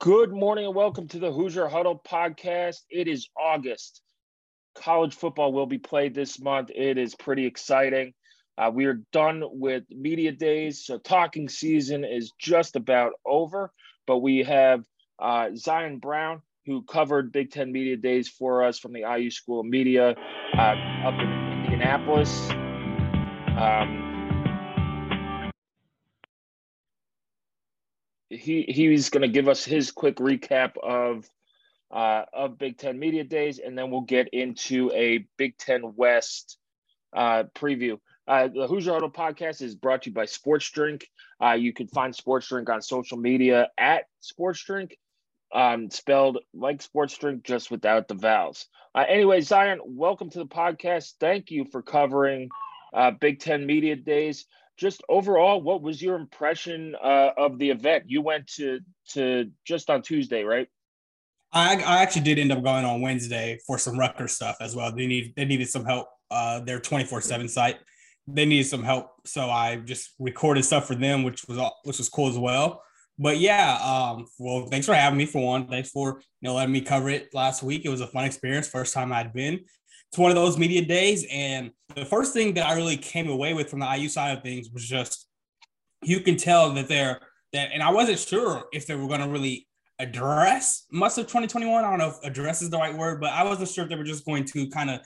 Good 0.00 0.32
morning 0.32 0.64
and 0.64 0.74
welcome 0.74 1.08
to 1.08 1.18
the 1.18 1.30
Hoosier 1.30 1.68
Huddle 1.68 2.00
podcast. 2.10 2.78
It 2.88 3.06
is 3.06 3.28
August. 3.38 4.00
College 4.74 5.14
football 5.14 5.52
will 5.52 5.66
be 5.66 5.76
played 5.76 6.14
this 6.14 6.40
month. 6.40 6.70
It 6.74 6.96
is 6.96 7.14
pretty 7.14 7.44
exciting. 7.44 8.14
Uh, 8.56 8.70
we 8.72 8.86
are 8.86 9.02
done 9.12 9.42
with 9.44 9.84
media 9.90 10.32
days, 10.32 10.86
so 10.86 10.96
talking 10.96 11.50
season 11.50 12.02
is 12.02 12.32
just 12.40 12.76
about 12.76 13.12
over. 13.26 13.74
But 14.06 14.20
we 14.20 14.38
have 14.44 14.86
uh, 15.18 15.50
Zion 15.54 15.98
Brown, 15.98 16.40
who 16.64 16.82
covered 16.82 17.30
Big 17.30 17.50
Ten 17.50 17.70
Media 17.70 17.98
Days 17.98 18.26
for 18.26 18.64
us 18.64 18.78
from 18.78 18.94
the 18.94 19.00
IU 19.02 19.30
School 19.30 19.60
of 19.60 19.66
Media 19.66 20.14
uh, 20.56 20.76
up 21.04 21.20
in 21.20 21.64
Indianapolis. 21.66 22.48
Um, 23.54 23.99
he 28.30 28.62
he's 28.62 29.10
going 29.10 29.22
to 29.22 29.28
give 29.28 29.48
us 29.48 29.64
his 29.64 29.90
quick 29.90 30.16
recap 30.16 30.76
of 30.82 31.28
uh, 31.90 32.24
of 32.32 32.58
Big 32.58 32.78
Ten 32.78 32.98
Media 32.98 33.24
Days, 33.24 33.58
and 33.58 33.76
then 33.76 33.90
we'll 33.90 34.02
get 34.02 34.28
into 34.28 34.90
a 34.92 35.26
Big 35.36 35.58
Ten 35.58 35.94
West 35.96 36.58
uh, 37.14 37.44
preview. 37.54 37.98
Uh, 38.28 38.46
the 38.46 38.68
Hoosier 38.68 38.92
Huddle 38.92 39.10
podcast 39.10 39.60
is 39.60 39.74
brought 39.74 40.02
to 40.02 40.10
you 40.10 40.14
by 40.14 40.24
Sports 40.24 40.70
Drink. 40.70 41.08
Uh, 41.42 41.52
you 41.52 41.72
can 41.72 41.88
find 41.88 42.14
Sports 42.14 42.48
Drink 42.48 42.70
on 42.70 42.80
social 42.80 43.18
media 43.18 43.68
at 43.76 44.04
Sports 44.20 44.62
Drink, 44.64 44.96
um, 45.52 45.90
spelled 45.90 46.38
like 46.54 46.80
Sports 46.80 47.18
Drink, 47.18 47.42
just 47.42 47.72
without 47.72 48.06
the 48.06 48.14
vowels. 48.14 48.66
Uh, 48.94 49.04
anyway, 49.08 49.40
Zion, 49.40 49.80
welcome 49.84 50.30
to 50.30 50.38
the 50.38 50.46
podcast. 50.46 51.14
Thank 51.18 51.50
you 51.50 51.64
for 51.64 51.82
covering 51.82 52.50
uh, 52.94 53.10
Big 53.10 53.40
Ten 53.40 53.66
Media 53.66 53.96
Days. 53.96 54.46
Just 54.80 55.02
overall, 55.08 55.60
what 55.60 55.82
was 55.82 56.00
your 56.00 56.16
impression 56.16 56.96
uh, 57.02 57.30
of 57.36 57.58
the 57.58 57.68
event? 57.68 58.04
You 58.06 58.22
went 58.22 58.46
to 58.54 58.80
to 59.10 59.50
just 59.66 59.90
on 59.90 60.00
Tuesday, 60.00 60.42
right? 60.42 60.68
I, 61.52 61.76
I 61.76 62.02
actually 62.02 62.22
did 62.22 62.38
end 62.38 62.52
up 62.52 62.62
going 62.62 62.84
on 62.84 63.00
Wednesday 63.00 63.58
for 63.66 63.76
some 63.76 63.98
Rutgers 63.98 64.32
stuff 64.32 64.56
as 64.60 64.74
well. 64.74 64.90
They 64.90 65.06
need 65.06 65.34
they 65.36 65.44
needed 65.44 65.68
some 65.68 65.84
help. 65.84 66.08
Uh, 66.30 66.60
their 66.60 66.80
twenty 66.80 67.04
four 67.04 67.20
seven 67.20 67.48
site 67.48 67.76
they 68.34 68.44
needed 68.44 68.66
some 68.66 68.82
help, 68.82 69.10
so 69.24 69.50
I 69.50 69.76
just 69.76 70.10
recorded 70.18 70.64
stuff 70.64 70.86
for 70.86 70.94
them, 70.94 71.22
which 71.22 71.44
was 71.46 71.58
which 71.84 71.98
was 71.98 72.08
cool 72.08 72.28
as 72.28 72.38
well. 72.38 72.82
But 73.18 73.38
yeah, 73.38 73.78
um, 73.82 74.26
well, 74.38 74.66
thanks 74.66 74.86
for 74.86 74.94
having 74.94 75.18
me 75.18 75.26
for 75.26 75.44
one. 75.44 75.66
Thanks 75.66 75.90
for 75.90 76.22
you 76.40 76.48
know 76.48 76.54
letting 76.54 76.72
me 76.72 76.80
cover 76.80 77.08
it 77.10 77.34
last 77.34 77.62
week. 77.62 77.82
It 77.84 77.90
was 77.90 78.00
a 78.00 78.06
fun 78.06 78.24
experience, 78.24 78.68
first 78.68 78.94
time 78.94 79.12
I'd 79.12 79.32
been. 79.32 79.60
It's 80.10 80.18
one 80.18 80.30
of 80.30 80.34
those 80.34 80.58
media 80.58 80.84
days, 80.84 81.24
and 81.30 81.70
the 81.94 82.04
first 82.04 82.32
thing 82.32 82.54
that 82.54 82.66
I 82.66 82.74
really 82.74 82.96
came 82.96 83.28
away 83.28 83.54
with 83.54 83.70
from 83.70 83.80
the 83.80 83.86
IU 83.86 84.08
side 84.08 84.36
of 84.36 84.42
things 84.42 84.68
was 84.70 84.84
just 84.86 85.26
you 86.02 86.20
can 86.20 86.36
tell 86.36 86.72
that 86.72 86.88
they're 86.88 87.20
that, 87.52 87.70
and 87.72 87.82
I 87.82 87.90
wasn't 87.90 88.18
sure 88.18 88.64
if 88.72 88.86
they 88.86 88.94
were 88.94 89.06
going 89.06 89.20
to 89.20 89.28
really 89.28 89.66
address 89.98 90.86
much 90.90 91.18
of 91.18 91.26
2021. 91.26 91.84
I 91.84 91.90
don't 91.90 91.98
know 91.98 92.08
if 92.08 92.24
address 92.24 92.62
is 92.62 92.70
the 92.70 92.78
right 92.78 92.96
word, 92.96 93.20
but 93.20 93.32
I 93.32 93.44
wasn't 93.44 93.68
sure 93.68 93.84
if 93.84 93.90
they 93.90 93.96
were 93.96 94.04
just 94.04 94.24
going 94.24 94.44
to 94.46 94.68
kind 94.68 94.90
of 94.90 95.00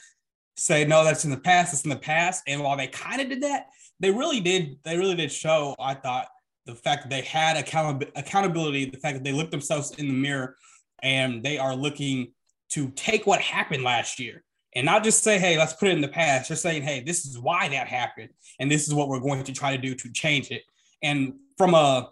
say 0.57 0.85
no 0.85 1.05
that's 1.05 1.25
in 1.25 1.31
the 1.31 1.37
past 1.37 1.75
it's 1.75 1.83
in 1.83 1.91
the 1.91 1.97
past. 1.97 2.43
And 2.47 2.63
while 2.63 2.77
they 2.77 2.87
kind 2.87 3.21
of 3.21 3.29
did 3.29 3.43
that 3.43 3.67
they 4.01 4.11
really 4.11 4.41
did 4.41 4.77
they 4.85 4.97
really 4.97 5.15
did 5.15 5.31
show 5.31 5.75
i 5.79 5.95
thought 5.95 6.27
the 6.67 6.75
fact 6.75 7.03
that 7.03 7.11
they 7.11 7.23
had 7.23 7.57
account- 7.57 8.05
accountability 8.17 8.87
the 8.87 8.99
fact 8.99 9.15
that 9.15 9.25
they 9.25 9.33
looked 9.33 9.51
themselves 9.51 9.93
in 9.93 10.09
the 10.09 10.15
mirror 10.15 10.57
and 11.03 11.43
they 11.43 11.59
are 11.59 11.77
looking 11.77 12.33
to 12.71 12.91
take 12.91 13.27
what 13.27 13.41
happened 13.41 13.85
last 13.85 14.19
year 14.19 14.43
and 14.75 14.87
not 14.87 15.05
just 15.05 15.23
say 15.23 15.39
hey 15.39 15.59
let's 15.59 15.73
put 15.75 15.89
it 15.89 15.93
in 15.93 16.01
the 16.01 16.09
past 16.09 16.49
just 16.49 16.63
saying 16.63 16.83
hey 16.83 17.01
this 17.01 17.27
is 17.27 17.39
why 17.39 17.69
that 17.69 17.89
happened 17.89 18.31
and 18.59 18.71
this 18.71 18.87
is 18.87 18.95
what 18.95 19.09
we're 19.09 19.21
going 19.21 19.43
to 19.45 19.53
try 19.53 19.75
to 19.75 19.81
do 19.81 19.95
to 19.95 20.11
change 20.13 20.51
it 20.51 20.63
and 21.03 21.35
from 21.57 21.75
a 21.75 22.11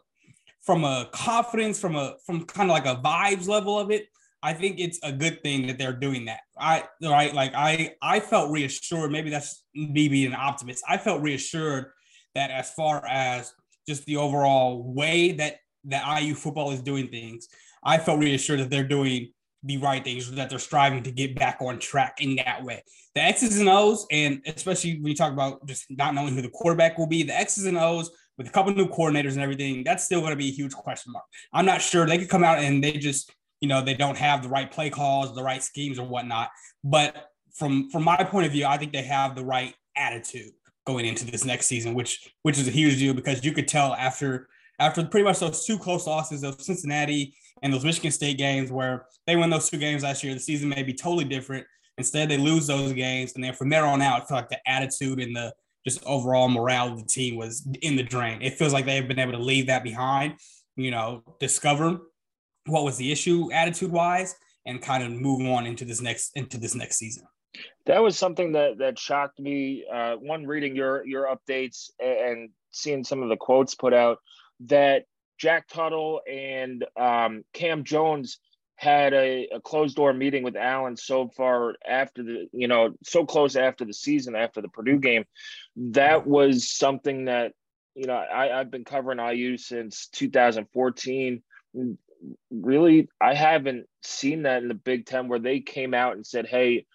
from 0.62 0.84
a 0.84 1.08
confidence 1.12 1.80
from 1.80 1.96
a 1.96 2.14
from 2.24 2.44
kind 2.44 2.70
of 2.70 2.74
like 2.74 2.86
a 2.86 3.00
vibes 3.00 3.48
level 3.48 3.78
of 3.78 3.90
it 3.90 4.06
I 4.42 4.52
think 4.52 4.80
it's 4.80 4.98
a 5.02 5.12
good 5.12 5.42
thing 5.42 5.68
that 5.68 5.78
they're 5.78 5.92
doing 5.92 6.24
that. 6.24 6.40
I 6.58 6.84
right, 7.00 7.32
like 7.32 7.52
I 7.54 7.94
I 8.02 8.18
felt 8.18 8.50
reassured. 8.50 9.12
Maybe 9.12 9.30
that's 9.30 9.64
me 9.74 10.08
being 10.08 10.26
an 10.26 10.38
optimist. 10.38 10.82
I 10.88 10.98
felt 10.98 11.22
reassured 11.22 11.92
that 12.34 12.50
as 12.50 12.72
far 12.72 13.06
as 13.06 13.52
just 13.86 14.04
the 14.06 14.16
overall 14.16 14.92
way 14.92 15.32
that 15.32 15.58
that 15.84 16.22
IU 16.22 16.34
football 16.34 16.72
is 16.72 16.82
doing 16.82 17.08
things, 17.08 17.48
I 17.84 17.98
felt 17.98 18.18
reassured 18.18 18.60
that 18.60 18.70
they're 18.70 18.82
doing 18.82 19.32
the 19.62 19.78
right 19.78 20.02
things, 20.02 20.30
that 20.32 20.50
they're 20.50 20.58
striving 20.58 21.02
to 21.02 21.10
get 21.10 21.34
back 21.34 21.58
on 21.60 21.78
track 21.78 22.20
in 22.20 22.36
that 22.36 22.64
way. 22.64 22.82
The 23.14 23.22
X's 23.22 23.58
and 23.58 23.68
O's, 23.68 24.06
and 24.10 24.42
especially 24.46 24.94
when 24.94 25.08
you 25.08 25.14
talk 25.14 25.32
about 25.32 25.66
just 25.66 25.86
not 25.90 26.14
knowing 26.14 26.34
who 26.34 26.42
the 26.42 26.48
quarterback 26.48 26.98
will 26.98 27.06
be, 27.06 27.22
the 27.22 27.38
X's 27.38 27.66
and 27.66 27.78
O's 27.78 28.10
with 28.38 28.48
a 28.48 28.50
couple 28.50 28.74
new 28.74 28.88
coordinators 28.88 29.32
and 29.32 29.40
everything, 29.40 29.84
that's 29.84 30.04
still 30.04 30.20
going 30.20 30.32
to 30.32 30.36
be 30.36 30.48
a 30.48 30.52
huge 30.52 30.72
question 30.72 31.12
mark. 31.12 31.24
I'm 31.52 31.66
not 31.66 31.82
sure 31.82 32.06
they 32.06 32.18
could 32.18 32.30
come 32.30 32.44
out 32.44 32.58
and 32.58 32.82
they 32.82 32.92
just 32.92 33.32
you 33.60 33.68
know 33.68 33.80
they 33.80 33.94
don't 33.94 34.18
have 34.18 34.42
the 34.42 34.48
right 34.48 34.70
play 34.70 34.90
calls, 34.90 35.34
the 35.34 35.42
right 35.42 35.62
schemes 35.62 35.98
or 35.98 36.06
whatnot. 36.06 36.50
But 36.84 37.28
from 37.54 37.88
from 37.90 38.02
my 38.02 38.22
point 38.24 38.46
of 38.46 38.52
view, 38.52 38.66
I 38.66 38.76
think 38.76 38.92
they 38.92 39.02
have 39.02 39.34
the 39.34 39.44
right 39.44 39.74
attitude 39.96 40.52
going 40.84 41.06
into 41.06 41.24
this 41.24 41.44
next 41.44 41.66
season, 41.66 41.94
which 41.94 42.28
which 42.42 42.58
is 42.58 42.68
a 42.68 42.72
huge 42.72 42.98
deal 42.98 43.14
because 43.14 43.44
you 43.44 43.52
could 43.52 43.68
tell 43.68 43.94
after 43.94 44.48
after 44.78 45.04
pretty 45.04 45.24
much 45.24 45.38
those 45.38 45.64
two 45.64 45.78
close 45.78 46.06
losses 46.06 46.42
of 46.42 46.60
Cincinnati 46.60 47.34
and 47.62 47.72
those 47.72 47.84
Michigan 47.84 48.10
State 48.10 48.38
games 48.38 48.70
where 48.70 49.06
they 49.26 49.36
win 49.36 49.50
those 49.50 49.70
two 49.70 49.78
games 49.78 50.02
last 50.02 50.22
year, 50.22 50.34
the 50.34 50.40
season 50.40 50.68
may 50.68 50.82
be 50.82 50.92
totally 50.92 51.24
different. 51.24 51.66
Instead, 51.98 52.28
they 52.28 52.38
lose 52.38 52.66
those 52.66 52.92
games, 52.92 53.32
and 53.34 53.44
then 53.44 53.54
from 53.54 53.68
there 53.68 53.84
on 53.84 54.02
out, 54.02 54.22
I 54.22 54.24
feel 54.24 54.36
like 54.36 54.48
the 54.48 54.68
attitude 54.68 55.20
and 55.20 55.34
the 55.34 55.52
just 55.86 56.04
overall 56.04 56.48
morale 56.48 56.92
of 56.92 56.98
the 56.98 57.04
team 57.04 57.36
was 57.36 57.66
in 57.82 57.96
the 57.96 58.02
drain. 58.02 58.40
It 58.40 58.54
feels 58.54 58.72
like 58.72 58.86
they 58.86 58.96
have 58.96 59.08
been 59.08 59.18
able 59.18 59.32
to 59.32 59.38
leave 59.38 59.66
that 59.66 59.82
behind, 59.82 60.34
you 60.76 60.90
know, 60.90 61.24
discover 61.40 62.00
what 62.66 62.84
was 62.84 62.96
the 62.96 63.10
issue 63.10 63.50
attitude 63.52 63.90
wise 63.90 64.36
and 64.64 64.80
kind 64.80 65.02
of 65.02 65.10
move 65.10 65.46
on 65.48 65.66
into 65.66 65.84
this 65.84 66.00
next 66.00 66.30
into 66.36 66.58
this 66.58 66.74
next 66.74 66.96
season 66.96 67.24
that 67.86 68.02
was 68.02 68.16
something 68.16 68.52
that 68.52 68.78
that 68.78 68.98
shocked 68.98 69.38
me 69.38 69.84
uh, 69.92 70.14
one 70.16 70.46
reading 70.46 70.76
your 70.76 71.06
your 71.06 71.26
updates 71.26 71.90
and 72.00 72.50
seeing 72.70 73.04
some 73.04 73.22
of 73.22 73.28
the 73.28 73.36
quotes 73.36 73.74
put 73.74 73.92
out 73.92 74.18
that 74.60 75.04
jack 75.38 75.68
tuttle 75.68 76.20
and 76.30 76.84
um, 76.96 77.44
cam 77.52 77.84
jones 77.84 78.38
had 78.76 79.12
a, 79.12 79.48
a, 79.54 79.60
closed 79.60 79.94
door 79.94 80.12
meeting 80.12 80.42
with 80.42 80.56
Allen 80.56 80.96
so 80.96 81.28
far 81.28 81.76
after 81.88 82.24
the, 82.24 82.48
you 82.52 82.66
know, 82.66 82.94
so 83.04 83.24
close 83.24 83.54
after 83.54 83.84
the 83.84 83.92
season, 83.94 84.34
after 84.34 84.60
the 84.60 84.68
Purdue 84.68 84.98
game. 84.98 85.24
That 85.76 86.26
was 86.26 86.68
something 86.68 87.26
that, 87.26 87.52
you 87.94 88.06
know, 88.06 88.14
I, 88.14 88.58
I've 88.58 88.72
been 88.72 88.84
covering 88.84 89.20
IU 89.20 89.56
since 89.56 90.08
2014 90.08 91.42
really 92.50 93.08
I 93.20 93.34
haven't 93.34 93.86
seen 94.02 94.42
that 94.42 94.62
in 94.62 94.68
the 94.68 94.74
Big 94.74 95.06
Ten 95.06 95.28
where 95.28 95.38
they 95.38 95.60
came 95.60 95.94
out 95.94 96.14
and 96.14 96.26
said, 96.26 96.46
"Hey, 96.46 96.86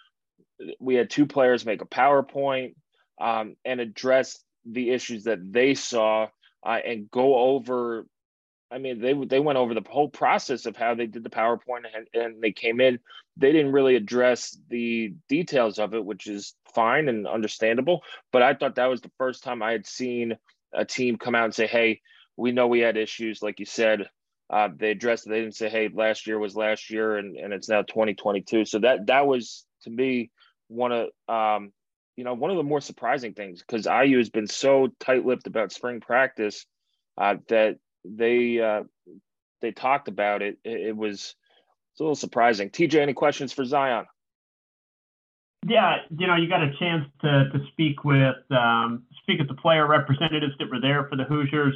we 0.80 0.96
had 0.96 1.10
two 1.10 1.26
players 1.26 1.66
make 1.66 1.82
a 1.82 1.86
PowerPoint 1.86 2.76
um, 3.20 3.56
and 3.66 3.80
address 3.80 4.40
the 4.66 4.92
issues 4.92 5.24
that 5.24 5.40
they 5.52 5.74
saw 5.74 6.28
uh, 6.66 6.80
and 6.86 7.10
go 7.12 7.36
over." 7.36 8.06
I 8.70 8.80
mean, 8.80 9.00
they 9.00 9.14
they 9.14 9.40
went 9.40 9.58
over 9.58 9.74
the 9.74 9.84
whole 9.88 10.10
process 10.10 10.66
of 10.66 10.76
how 10.76 10.94
they 10.94 11.08
did 11.08 11.24
the 11.24 11.30
PowerPoint 11.30 11.86
and, 11.96 12.08
and 12.14 12.42
they 12.42 12.52
came 12.52 12.82
in. 12.82 13.00
They 13.38 13.52
didn't 13.52 13.72
really 13.72 13.96
address 13.96 14.58
the 14.70 15.14
details 15.30 15.80
of 15.80 15.94
it, 15.94 16.04
which 16.04 16.28
is 16.28 16.54
fine 16.76 17.08
and 17.08 17.28
understandable. 17.28 18.02
But 18.34 18.44
I 18.44 18.54
thought 18.54 18.76
that 18.76 18.90
was 18.90 19.02
the 19.02 19.12
first 19.18 19.44
time 19.44 19.64
I 19.64 19.72
had 19.72 19.88
seen 19.88 20.38
a 20.74 20.84
team 20.84 21.18
come 21.18 21.36
out 21.36 21.46
and 21.46 21.56
say, 21.56 21.68
"Hey, 21.68 22.02
we 22.36 22.52
know 22.52 22.68
we 22.68 22.80
had 22.82 22.98
issues, 22.98 23.42
like 23.42 23.60
you 23.60 23.66
said 23.66 24.10
uh, 24.50 24.70
they 24.76 24.92
addressed 24.92 25.28
it. 25.28 25.30
They 25.30 25.42
didn't 25.42 25.56
say, 25.56 25.70
"Hey, 25.70 25.90
last 25.94 26.26
year 26.26 26.40
was 26.40 26.56
last 26.56 26.90
year, 26.90 27.18
and, 27.18 27.36
and 27.36 27.54
it's 27.54 27.68
now 27.70 27.82
2022." 27.82 28.66
So 28.66 28.80
that 28.80 29.08
that 29.08 29.28
was 29.28 29.66
to 29.84 29.90
me 29.90 30.32
one 30.70 30.92
of 30.92 31.10
um, 31.28 31.74
you 32.16 32.24
know, 32.24 32.34
one 32.34 32.50
of 32.50 32.58
the 32.58 32.64
more 32.64 32.82
surprising 32.82 33.34
things 33.34 33.62
because 33.62 33.86
IU 33.86 34.18
has 34.18 34.30
been 34.30 34.48
so 34.48 34.88
tight-lipped 35.00 35.48
about 35.48 35.72
spring 35.72 36.00
practice 36.00 36.66
uh, 37.18 37.36
that 37.50 37.78
they 38.16 38.60
uh, 38.60 38.84
they 39.62 39.72
talked 39.72 40.08
about 40.08 40.42
it. 40.42 40.58
It, 40.64 40.88
it 40.88 40.98
was 40.98 41.36
it's 41.92 42.00
a 42.00 42.04
little 42.04 42.16
surprising. 42.16 42.70
TJ, 42.70 43.00
any 43.00 43.14
questions 43.14 43.52
for 43.54 43.66
Zion? 43.66 44.06
Yeah, 45.66 45.98
you 46.16 46.28
know, 46.28 46.36
you 46.36 46.48
got 46.48 46.62
a 46.62 46.72
chance 46.80 47.06
to 47.22 47.50
to 47.52 47.60
speak 47.72 48.04
with 48.04 48.36
um, 48.52 49.04
speak 49.24 49.40
with 49.40 49.48
the 49.48 49.56
player 49.56 49.88
representatives 49.88 50.54
that 50.60 50.70
were 50.70 50.80
there 50.80 51.08
for 51.10 51.16
the 51.16 51.24
Hoosiers. 51.24 51.74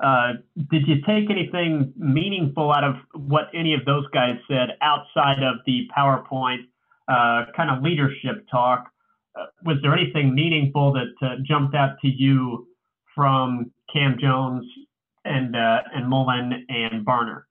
Uh, 0.00 0.32
did 0.70 0.88
you 0.88 0.96
take 1.06 1.30
anything 1.30 1.92
meaningful 1.96 2.72
out 2.72 2.84
of 2.84 2.96
what 3.14 3.44
any 3.54 3.74
of 3.74 3.84
those 3.84 4.06
guys 4.12 4.36
said 4.48 4.70
outside 4.80 5.42
of 5.42 5.56
the 5.66 5.86
PowerPoint 5.96 6.66
uh, 7.06 7.44
kind 7.56 7.70
of 7.70 7.82
leadership 7.82 8.46
talk? 8.50 8.90
Uh, 9.38 9.46
was 9.64 9.76
there 9.82 9.94
anything 9.94 10.34
meaningful 10.34 10.92
that 10.92 11.14
uh, 11.22 11.36
jumped 11.46 11.74
out 11.74 11.98
to 12.00 12.08
you 12.08 12.66
from 13.14 13.70
Cam 13.92 14.16
Jones 14.18 14.64
and 15.24 15.56
uh, 15.56 15.82
and 15.94 16.08
Mullen 16.08 16.66
and 16.68 17.06
Barner? 17.06 17.42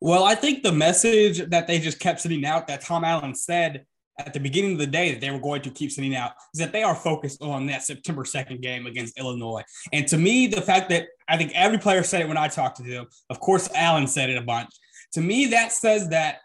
Well, 0.00 0.24
I 0.24 0.34
think 0.34 0.62
the 0.62 0.72
message 0.72 1.50
that 1.50 1.66
they 1.66 1.78
just 1.80 1.98
kept 1.98 2.20
sending 2.20 2.44
out 2.44 2.68
that 2.68 2.82
Tom 2.82 3.04
Allen 3.04 3.34
said 3.34 3.84
at 4.18 4.32
the 4.32 4.40
beginning 4.40 4.72
of 4.72 4.78
the 4.78 4.86
day 4.86 5.12
that 5.12 5.20
they 5.20 5.30
were 5.30 5.40
going 5.40 5.62
to 5.62 5.70
keep 5.70 5.92
sending 5.92 6.14
out 6.14 6.32
is 6.52 6.60
that 6.60 6.72
they 6.72 6.82
are 6.82 6.94
focused 6.94 7.40
on 7.42 7.66
that 7.66 7.82
September 7.82 8.24
2nd 8.24 8.60
game 8.60 8.86
against 8.86 9.18
Illinois. 9.18 9.62
And 9.92 10.06
to 10.08 10.16
me, 10.16 10.46
the 10.46 10.60
fact 10.60 10.88
that 10.90 11.06
I 11.28 11.36
think 11.36 11.52
every 11.54 11.78
player 11.78 12.02
said 12.02 12.20
it 12.20 12.28
when 12.28 12.36
I 12.36 12.48
talked 12.48 12.76
to 12.78 12.82
them, 12.82 13.06
of 13.30 13.40
course, 13.40 13.68
Allen 13.74 14.06
said 14.06 14.30
it 14.30 14.36
a 14.36 14.42
bunch. 14.42 14.70
To 15.12 15.20
me, 15.20 15.46
that 15.46 15.72
says 15.72 16.08
that 16.10 16.38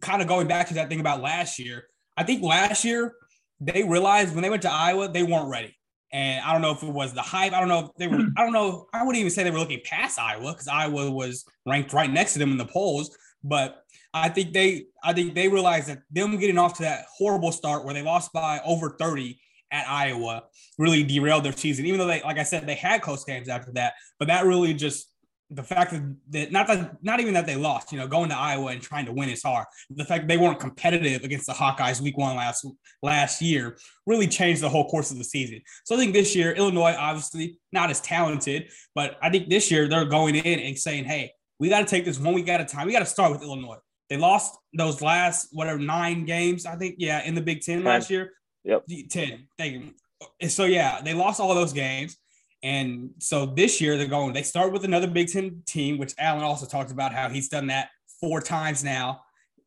kind 0.00 0.22
of 0.22 0.28
going 0.28 0.48
back 0.48 0.68
to 0.68 0.74
that 0.74 0.88
thing 0.88 1.00
about 1.00 1.22
last 1.22 1.58
year, 1.58 1.88
I 2.16 2.24
think 2.24 2.42
last 2.42 2.84
year 2.84 3.14
they 3.60 3.82
realized 3.82 4.34
when 4.34 4.42
they 4.42 4.50
went 4.50 4.62
to 4.62 4.70
Iowa, 4.70 5.08
they 5.08 5.22
weren't 5.22 5.48
ready. 5.48 5.77
And 6.12 6.44
I 6.44 6.52
don't 6.52 6.62
know 6.62 6.70
if 6.70 6.82
it 6.82 6.88
was 6.88 7.12
the 7.12 7.22
hype. 7.22 7.52
I 7.52 7.60
don't 7.60 7.68
know 7.68 7.80
if 7.80 7.94
they 7.96 8.08
were, 8.08 8.24
I 8.36 8.42
don't 8.42 8.52
know. 8.52 8.86
I 8.92 9.04
wouldn't 9.04 9.20
even 9.20 9.30
say 9.30 9.42
they 9.42 9.50
were 9.50 9.58
looking 9.58 9.80
past 9.84 10.18
Iowa 10.18 10.52
because 10.52 10.68
Iowa 10.68 11.10
was 11.10 11.44
ranked 11.66 11.92
right 11.92 12.10
next 12.10 12.34
to 12.34 12.38
them 12.38 12.52
in 12.52 12.58
the 12.58 12.64
polls. 12.64 13.16
But 13.44 13.82
I 14.14 14.28
think 14.28 14.52
they 14.52 14.86
I 15.02 15.12
think 15.12 15.34
they 15.34 15.48
realized 15.48 15.88
that 15.88 15.98
them 16.10 16.36
getting 16.38 16.58
off 16.58 16.74
to 16.74 16.82
that 16.82 17.04
horrible 17.14 17.52
start 17.52 17.84
where 17.84 17.94
they 17.94 18.02
lost 18.02 18.32
by 18.32 18.60
over 18.64 18.96
30 18.98 19.38
at 19.70 19.86
Iowa 19.86 20.44
really 20.78 21.02
derailed 21.02 21.44
their 21.44 21.52
season. 21.52 21.84
Even 21.86 21.98
though 21.98 22.06
they, 22.06 22.22
like 22.22 22.38
I 22.38 22.42
said, 22.42 22.66
they 22.66 22.74
had 22.74 23.02
close 23.02 23.24
games 23.24 23.48
after 23.48 23.72
that, 23.72 23.94
but 24.18 24.28
that 24.28 24.46
really 24.46 24.72
just 24.72 25.07
the 25.50 25.62
fact 25.62 25.92
that, 25.92 26.16
that 26.30 26.52
not 26.52 26.66
that 26.66 27.02
not 27.02 27.20
even 27.20 27.32
that 27.34 27.46
they 27.46 27.56
lost, 27.56 27.90
you 27.90 27.98
know, 27.98 28.06
going 28.06 28.28
to 28.28 28.36
Iowa 28.36 28.66
and 28.66 28.82
trying 28.82 29.06
to 29.06 29.12
win 29.12 29.30
is 29.30 29.42
hard. 29.42 29.66
The 29.90 30.04
fact 30.04 30.22
that 30.22 30.28
they 30.28 30.36
weren't 30.36 30.60
competitive 30.60 31.24
against 31.24 31.46
the 31.46 31.54
Hawkeyes 31.54 32.00
week 32.00 32.18
one 32.18 32.36
last 32.36 32.66
last 33.02 33.40
year 33.40 33.78
really 34.06 34.28
changed 34.28 34.62
the 34.62 34.68
whole 34.68 34.88
course 34.88 35.10
of 35.10 35.16
the 35.16 35.24
season. 35.24 35.62
So 35.84 35.94
I 35.94 35.98
think 35.98 36.12
this 36.12 36.36
year, 36.36 36.52
Illinois 36.52 36.94
obviously 36.98 37.58
not 37.72 37.88
as 37.88 38.00
talented, 38.00 38.70
but 38.94 39.16
I 39.22 39.30
think 39.30 39.48
this 39.48 39.70
year 39.70 39.88
they're 39.88 40.04
going 40.04 40.34
in 40.34 40.60
and 40.60 40.78
saying, 40.78 41.04
hey, 41.04 41.32
we 41.58 41.70
got 41.70 41.80
to 41.80 41.86
take 41.86 42.04
this 42.04 42.18
one 42.18 42.34
week 42.34 42.48
at 42.48 42.60
a 42.60 42.64
time. 42.64 42.86
We 42.86 42.92
got 42.92 43.00
to 43.00 43.06
start 43.06 43.32
with 43.32 43.42
Illinois. 43.42 43.78
They 44.10 44.16
lost 44.16 44.58
those 44.76 45.00
last 45.02 45.48
whatever 45.52 45.78
nine 45.78 46.24
games, 46.24 46.66
I 46.66 46.76
think. 46.76 46.96
Yeah, 46.98 47.22
in 47.24 47.34
the 47.34 47.42
Big 47.42 47.62
Ten, 47.62 47.78
10. 47.78 47.84
last 47.84 48.10
year. 48.10 48.32
Yep. 48.64 48.84
Ten. 49.08 49.48
Thank 49.56 49.72
you. 49.72 50.48
So 50.48 50.64
yeah, 50.64 51.00
they 51.02 51.14
lost 51.14 51.40
all 51.40 51.54
those 51.54 51.72
games. 51.72 52.16
And 52.62 53.10
so 53.18 53.46
this 53.46 53.80
year 53.80 53.96
they're 53.96 54.06
going, 54.06 54.32
they 54.32 54.42
start 54.42 54.72
with 54.72 54.84
another 54.84 55.06
Big 55.06 55.28
Ten 55.28 55.62
team, 55.66 55.98
which 55.98 56.14
Allen 56.18 56.42
also 56.42 56.66
talked 56.66 56.90
about 56.90 57.12
how 57.12 57.28
he's 57.28 57.48
done 57.48 57.68
that 57.68 57.90
four 58.20 58.40
times 58.40 58.82
now 58.82 59.20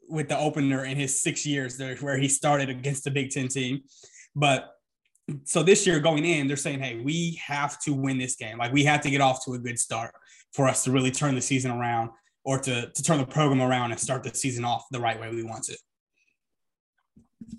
with 0.10 0.28
the 0.28 0.38
opener 0.38 0.84
in 0.84 0.98
his 0.98 1.22
six 1.22 1.46
years 1.46 1.78
there, 1.78 1.96
where 1.98 2.18
he 2.18 2.28
started 2.28 2.70
against 2.70 3.06
the 3.06 3.12
Big 3.12 3.32
Ten 3.32 3.48
team. 3.48 3.82
But 4.36 4.70
so 5.46 5.64
this 5.64 5.88
year 5.88 6.00
going 6.00 6.26
in, 6.26 6.48
they're 6.48 6.58
saying, 6.58 6.80
hey, 6.80 7.00
we 7.00 7.40
have 7.46 7.80
to 7.82 7.94
win 7.94 8.18
this 8.18 8.36
game. 8.36 8.58
Like 8.58 8.74
we 8.74 8.84
have 8.84 9.02
to 9.02 9.10
get 9.10 9.22
off 9.22 9.46
to 9.46 9.54
a 9.54 9.60
good 9.60 9.80
start 9.80 10.14
for 10.54 10.68
us 10.68 10.84
to 10.84 10.92
really 10.92 11.12
turn 11.12 11.36
the 11.36 11.42
season 11.42 11.72
around 11.72 12.10
or 12.44 12.60
to, 12.60 12.92
to 12.92 13.04
turn 13.04 13.20
the 13.20 13.26
program 13.26 13.62
around 13.62 13.92
and 13.92 14.00
start 14.00 14.24
the 14.24 14.34
season 14.34 14.66
off 14.66 14.84
the 14.92 15.00
right 15.00 15.20
way 15.20 15.30
we 15.30 15.44
want 15.44 15.64
to. 15.64 15.78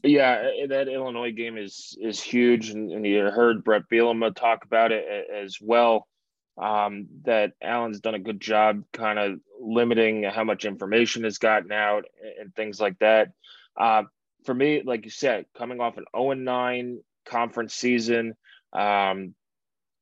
Yeah, 0.02 0.50
that 0.68 0.88
Illinois 0.88 1.32
game 1.32 1.58
is 1.58 1.96
is 2.00 2.20
huge, 2.20 2.70
and, 2.70 2.90
and 2.90 3.06
you 3.06 3.20
heard 3.20 3.64
Bret 3.64 3.82
Bielema 3.90 4.34
talk 4.34 4.64
about 4.64 4.92
it 4.92 5.04
as 5.32 5.58
well. 5.60 6.06
Um, 6.58 7.06
that 7.24 7.52
Allen's 7.62 8.00
done 8.00 8.14
a 8.14 8.18
good 8.18 8.40
job, 8.40 8.84
kind 8.92 9.18
of 9.18 9.40
limiting 9.60 10.24
how 10.24 10.44
much 10.44 10.64
information 10.64 11.24
has 11.24 11.38
gotten 11.38 11.72
out 11.72 12.04
and 12.40 12.54
things 12.54 12.80
like 12.80 12.98
that. 12.98 13.32
Uh, 13.76 14.02
for 14.44 14.54
me, 14.54 14.82
like 14.84 15.04
you 15.04 15.10
said, 15.10 15.46
coming 15.56 15.80
off 15.80 15.96
an 15.96 16.04
0 16.14 16.34
9 16.34 17.00
conference 17.24 17.74
season, 17.74 18.34
um, 18.72 19.34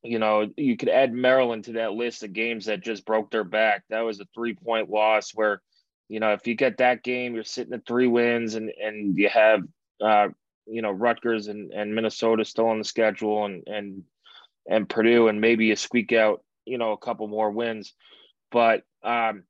you 0.03 0.19
know, 0.19 0.49
you 0.57 0.77
could 0.77 0.89
add 0.89 1.13
Maryland 1.13 1.65
to 1.65 1.73
that 1.73 1.93
list 1.93 2.23
of 2.23 2.33
games 2.33 2.67
that 2.67 2.83
just 2.83 3.05
broke 3.05 3.31
their 3.31 3.45
back. 3.45 3.85
That 3.91 4.01
was 4.01 4.21
a 4.21 4.27
three 4.35 4.55
point 4.55 4.91
loss 4.91 5.33
where, 5.33 5.61
you 6.09 6.21
know, 6.21 6.33
if 6.33 6.47
you 6.47 6.55
get 6.55 6.79
that 6.79 7.03
game, 7.03 7.35
you're 7.35 7.45
sitting 7.45 7.75
at 7.75 7.87
three 7.87 8.07
wins 8.07 8.55
and, 8.55 8.71
and 8.71 9.17
you 9.17 9.29
have, 9.29 9.63
uh, 10.01 10.29
you 10.67 10.83
know, 10.83 10.91
Rutgers 10.91 11.49
and, 11.49 11.73
and 11.73 11.95
Minnesota 11.95 12.45
still 12.45 12.69
on 12.69 12.79
the 12.79 12.85
schedule 12.85 13.45
and, 13.45 13.63
and, 13.67 14.03
and 14.69 14.89
Purdue, 14.89 15.29
and 15.29 15.41
maybe 15.41 15.67
you 15.67 15.77
squeak 15.77 16.13
out, 16.13 16.43
you 16.65 16.79
know, 16.79 16.93
a 16.93 16.99
couple 16.99 17.27
more 17.29 17.51
wins. 17.51 17.95
But, 18.51 18.83
um, 19.03 19.45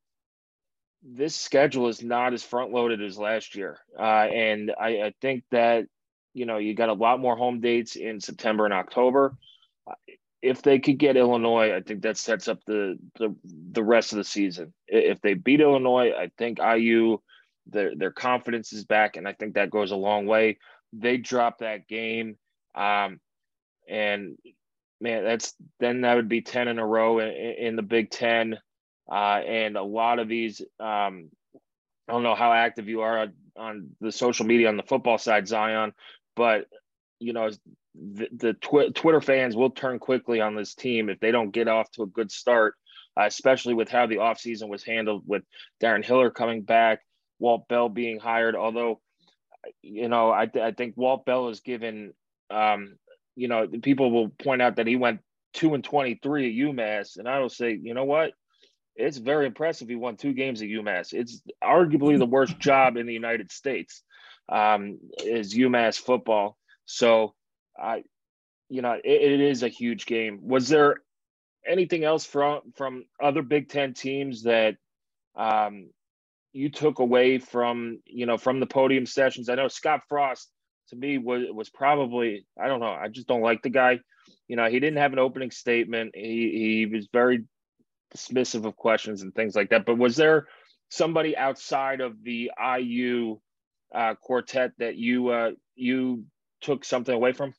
this 1.02 1.34
schedule 1.34 1.88
is 1.88 2.02
not 2.02 2.34
as 2.34 2.42
front 2.42 2.72
loaded 2.72 3.02
as 3.02 3.18
last 3.18 3.54
year. 3.54 3.78
Uh, 3.98 4.02
and 4.02 4.70
I, 4.78 4.88
I 5.02 5.14
think 5.22 5.44
that, 5.50 5.86
you 6.34 6.44
know, 6.44 6.58
you 6.58 6.74
got 6.74 6.90
a 6.90 6.94
lot 6.94 7.20
more 7.20 7.36
home 7.36 7.60
dates 7.60 7.96
in 7.96 8.20
September 8.20 8.66
and 8.66 8.74
October 8.74 9.36
if 10.42 10.62
they 10.62 10.78
could 10.78 10.98
get 10.98 11.16
Illinois, 11.16 11.74
I 11.74 11.80
think 11.80 12.02
that 12.02 12.16
sets 12.16 12.48
up 12.48 12.60
the 12.66 12.98
the, 13.18 13.34
the 13.72 13.84
rest 13.84 14.12
of 14.12 14.16
the 14.16 14.24
season. 14.24 14.72
If 14.88 15.20
they 15.20 15.34
beat 15.34 15.60
Illinois, 15.60 16.12
I 16.12 16.30
think 16.38 16.58
IU 16.58 17.20
their 17.70 17.94
their 17.94 18.10
confidence 18.10 18.72
is 18.72 18.84
back, 18.84 19.16
and 19.16 19.26
I 19.26 19.32
think 19.32 19.54
that 19.54 19.70
goes 19.70 19.90
a 19.90 19.96
long 19.96 20.26
way. 20.26 20.58
They 20.92 21.16
drop 21.16 21.58
that 21.58 21.86
game, 21.88 22.36
um, 22.74 23.20
and 23.88 24.36
man, 25.00 25.24
that's 25.24 25.54
then 25.78 26.02
that 26.02 26.14
would 26.14 26.28
be 26.28 26.42
ten 26.42 26.68
in 26.68 26.78
a 26.78 26.86
row 26.86 27.18
in, 27.18 27.28
in 27.28 27.76
the 27.76 27.82
Big 27.82 28.10
Ten, 28.10 28.58
uh, 29.10 29.40
and 29.46 29.76
a 29.76 29.82
lot 29.82 30.18
of 30.18 30.28
these. 30.28 30.60
Um, 30.78 31.30
I 32.08 32.12
don't 32.12 32.22
know 32.24 32.34
how 32.34 32.52
active 32.52 32.88
you 32.88 33.02
are 33.02 33.28
on, 33.56 33.90
the 34.00 34.10
social 34.10 34.44
media 34.44 34.68
on 34.68 34.76
the 34.76 34.82
football 34.82 35.16
side, 35.16 35.46
Zion, 35.46 35.92
but 36.34 36.66
you 37.20 37.32
know 37.32 37.50
the, 37.94 38.28
the 38.32 38.52
tw- 38.54 38.94
Twitter 38.94 39.20
fans 39.20 39.56
will 39.56 39.70
turn 39.70 39.98
quickly 39.98 40.40
on 40.40 40.54
this 40.54 40.74
team 40.74 41.08
if 41.08 41.20
they 41.20 41.30
don't 41.30 41.50
get 41.50 41.68
off 41.68 41.90
to 41.92 42.02
a 42.02 42.06
good 42.06 42.30
start, 42.30 42.74
uh, 43.18 43.24
especially 43.24 43.74
with 43.74 43.88
how 43.88 44.06
the 44.06 44.16
offseason 44.16 44.68
was 44.68 44.82
handled 44.82 45.22
with 45.26 45.42
Darren 45.82 46.04
Hiller 46.04 46.30
coming 46.30 46.62
back, 46.62 47.00
Walt 47.40 47.66
Bell 47.66 47.88
being 47.88 48.20
hired. 48.20 48.54
Although, 48.54 49.00
you 49.82 50.08
know, 50.08 50.30
I, 50.30 50.46
th- 50.46 50.64
I 50.64 50.70
think 50.72 50.96
Walt 50.96 51.24
Bell 51.24 51.48
is 51.48 51.60
given, 51.60 52.12
um, 52.50 52.96
you 53.34 53.48
know, 53.48 53.66
people 53.82 54.12
will 54.12 54.28
point 54.28 54.62
out 54.62 54.76
that 54.76 54.86
he 54.86 54.94
went 54.94 55.20
two 55.52 55.74
and 55.74 55.82
23 55.82 56.46
at 56.46 56.68
UMass. 56.68 57.18
And 57.18 57.28
I 57.28 57.40
will 57.40 57.48
say, 57.48 57.76
you 57.82 57.94
know 57.94 58.04
what? 58.04 58.32
It's 58.94 59.18
very 59.18 59.46
impressive. 59.46 59.88
He 59.88 59.96
won 59.96 60.16
two 60.16 60.34
games 60.34 60.62
at 60.62 60.68
UMass. 60.68 61.12
It's 61.12 61.42
arguably 61.62 62.18
the 62.18 62.26
worst 62.26 62.58
job 62.60 62.96
in 62.96 63.06
the 63.06 63.14
United 63.14 63.50
States 63.50 64.02
um, 64.48 64.98
is 65.24 65.56
UMass 65.56 65.98
football. 65.98 66.56
So, 66.84 67.34
I, 67.80 68.04
you 68.68 68.82
know, 68.82 68.92
it, 68.92 69.02
it 69.04 69.40
is 69.40 69.62
a 69.62 69.68
huge 69.68 70.06
game. 70.06 70.40
Was 70.42 70.68
there 70.68 70.96
anything 71.66 72.04
else 72.04 72.24
from 72.24 72.60
from 72.76 73.04
other 73.22 73.42
Big 73.42 73.68
Ten 73.68 73.94
teams 73.94 74.42
that 74.42 74.76
um, 75.36 75.90
you 76.52 76.70
took 76.70 76.98
away 76.98 77.38
from 77.38 78.00
you 78.06 78.26
know 78.26 78.38
from 78.38 78.60
the 78.60 78.66
podium 78.66 79.06
sessions? 79.06 79.48
I 79.48 79.54
know 79.54 79.68
Scott 79.68 80.02
Frost 80.08 80.50
to 80.88 80.96
me 80.96 81.18
was 81.18 81.44
was 81.52 81.70
probably 81.70 82.46
I 82.60 82.68
don't 82.68 82.80
know. 82.80 82.92
I 82.92 83.08
just 83.08 83.26
don't 83.26 83.42
like 83.42 83.62
the 83.62 83.70
guy. 83.70 84.00
You 84.48 84.56
know, 84.56 84.68
he 84.68 84.80
didn't 84.80 84.98
have 84.98 85.12
an 85.12 85.18
opening 85.18 85.50
statement. 85.50 86.12
He 86.14 86.86
he 86.86 86.86
was 86.86 87.08
very 87.12 87.44
dismissive 88.14 88.64
of 88.64 88.76
questions 88.76 89.22
and 89.22 89.34
things 89.34 89.54
like 89.54 89.70
that. 89.70 89.86
But 89.86 89.98
was 89.98 90.16
there 90.16 90.48
somebody 90.90 91.36
outside 91.36 92.00
of 92.00 92.22
the 92.22 92.50
IU 92.78 93.38
uh, 93.94 94.14
quartet 94.20 94.72
that 94.78 94.96
you 94.96 95.28
uh, 95.28 95.50
you 95.76 96.24
took 96.60 96.84
something 96.84 97.14
away 97.14 97.32
from? 97.32 97.54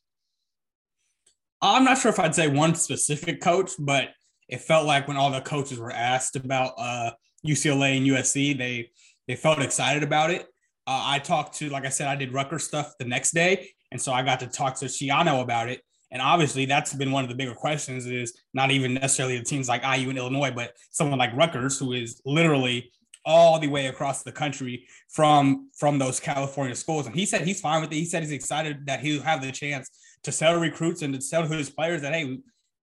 I'm 1.62 1.84
not 1.84 2.00
sure 2.00 2.10
if 2.10 2.20
I'd 2.20 2.36
say 2.36 2.48
one 2.48 2.76
specific 2.76 3.40
coach, 3.40 3.72
but 3.78 4.10
it 4.50 4.62
felt 4.62 4.88
like 4.88 5.08
when 5.08 5.18
all 5.18 5.32
the 5.32 5.42
coaches 5.42 5.78
were 5.78 5.92
asked 5.92 6.36
about 6.36 6.74
uh, 6.78 7.12
UCLA 7.46 7.98
and 7.98 8.06
USC, 8.08 8.58
they 8.58 8.92
they 9.28 9.36
felt 9.36 9.62
excited 9.62 10.04
about 10.04 10.32
it. 10.32 10.42
Uh, 10.88 11.04
I 11.06 11.20
talked 11.20 11.56
to, 11.58 11.70
like 11.70 11.86
I 11.86 11.90
said, 11.90 12.08
I 12.08 12.16
did 12.16 12.34
Rutgers 12.34 12.64
stuff 12.64 12.94
the 12.98 13.06
next 13.06 13.32
day, 13.32 13.70
and 13.92 14.02
so 14.02 14.12
I 14.12 14.24
got 14.24 14.40
to 14.42 14.48
talk 14.48 14.76
to 14.80 14.86
Schiano 14.86 15.42
about 15.42 15.70
it. 15.70 15.82
And 16.12 16.22
obviously, 16.22 16.66
that's 16.66 16.94
been 16.94 17.12
one 17.12 17.24
of 17.24 17.30
the 17.30 17.36
bigger 17.36 17.54
questions. 17.54 18.06
Is 18.06 18.38
not 18.54 18.72
even 18.72 18.94
necessarily 18.96 19.38
the 19.38 19.46
teams 19.46 19.70
like 19.70 19.84
IU 19.84 20.10
and 20.10 20.18
Illinois, 20.18 20.52
but 20.52 20.74
someone 20.92 21.20
like 21.20 21.36
Rutgers, 21.36 21.80
who 21.80 21.94
is 21.94 22.22
literally 22.26 22.92
all 23.26 23.60
the 23.60 23.68
way 23.68 23.88
across 23.88 24.24
the 24.24 24.32
country 24.32 24.88
from 25.10 25.70
from 25.78 26.00
those 26.00 26.20
California 26.20 26.76
schools. 26.76 27.06
And 27.06 27.16
he 27.16 27.26
said 27.26 27.42
he's 27.42 27.62
fine 27.62 27.82
with 27.82 27.92
it. 27.92 27.96
He 27.96 28.06
said 28.06 28.24
he's 28.24 28.32
excited 28.32 28.86
that 28.88 29.02
he'll 29.02 29.22
have 29.22 29.42
the 29.42 29.52
chance 29.52 29.90
to 30.24 30.32
sell 30.32 30.60
recruits 30.60 31.02
and 31.02 31.14
to 31.14 31.30
tell 31.30 31.46
his 31.46 31.70
players 31.70 32.02
that 32.02 32.14
hey, 32.14 32.40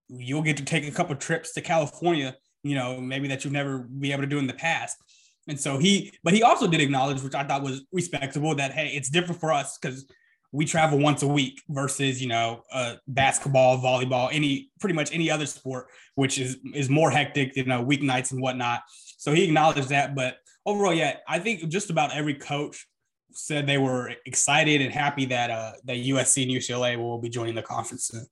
you'll 0.07 0.41
get 0.41 0.57
to 0.57 0.65
take 0.65 0.87
a 0.87 0.91
couple 0.91 1.15
trips 1.15 1.53
to 1.53 1.61
California. 1.61 2.35
You 2.63 2.75
know, 2.75 2.99
maybe 2.99 3.27
that 3.29 3.43
you've 3.43 3.53
never 3.53 3.79
be 3.79 4.11
able 4.11 4.23
to 4.23 4.27
do 4.27 4.39
in 4.39 4.47
the 4.47 4.53
past. 4.53 4.97
And 5.47 5.59
so 5.59 5.77
he, 5.77 6.11
but 6.23 6.33
he 6.33 6.43
also 6.43 6.67
did 6.67 6.81
acknowledge, 6.81 7.21
which 7.21 7.33
I 7.33 7.43
thought 7.43 7.63
was 7.63 7.81
respectable, 7.91 8.53
that 8.55 8.71
hey, 8.71 8.91
it's 8.93 9.09
different 9.09 9.39
for 9.39 9.51
us 9.51 9.77
because 9.77 10.05
we 10.51 10.65
travel 10.65 10.97
once 10.99 11.21
a 11.21 11.27
week 11.27 11.61
versus 11.69 12.21
you 12.21 12.27
know 12.27 12.63
uh, 12.71 12.95
basketball, 13.07 13.79
volleyball, 13.79 14.29
any 14.31 14.69
pretty 14.79 14.95
much 14.95 15.13
any 15.13 15.29
other 15.29 15.45
sport, 15.45 15.87
which 16.15 16.39
is 16.39 16.57
is 16.73 16.89
more 16.89 17.11
hectic, 17.11 17.55
you 17.55 17.65
know, 17.65 17.83
weeknights 17.83 18.31
and 18.31 18.41
whatnot. 18.41 18.81
So 19.17 19.33
he 19.33 19.43
acknowledged 19.43 19.89
that, 19.89 20.15
but 20.15 20.37
overall, 20.65 20.93
yeah, 20.93 21.17
I 21.27 21.39
think 21.39 21.67
just 21.67 21.89
about 21.89 22.15
every 22.15 22.35
coach 22.35 22.87
said 23.31 23.67
they 23.67 23.77
were 23.77 24.13
excited 24.25 24.81
and 24.81 24.93
happy 24.93 25.25
that 25.25 25.49
uh, 25.49 25.73
that 25.85 25.97
USC 25.97 26.43
and 26.43 26.51
UCLA 26.51 26.97
will 26.97 27.19
be 27.19 27.29
joining 27.29 27.55
the 27.55 27.61
conference 27.61 28.05
soon. 28.05 28.25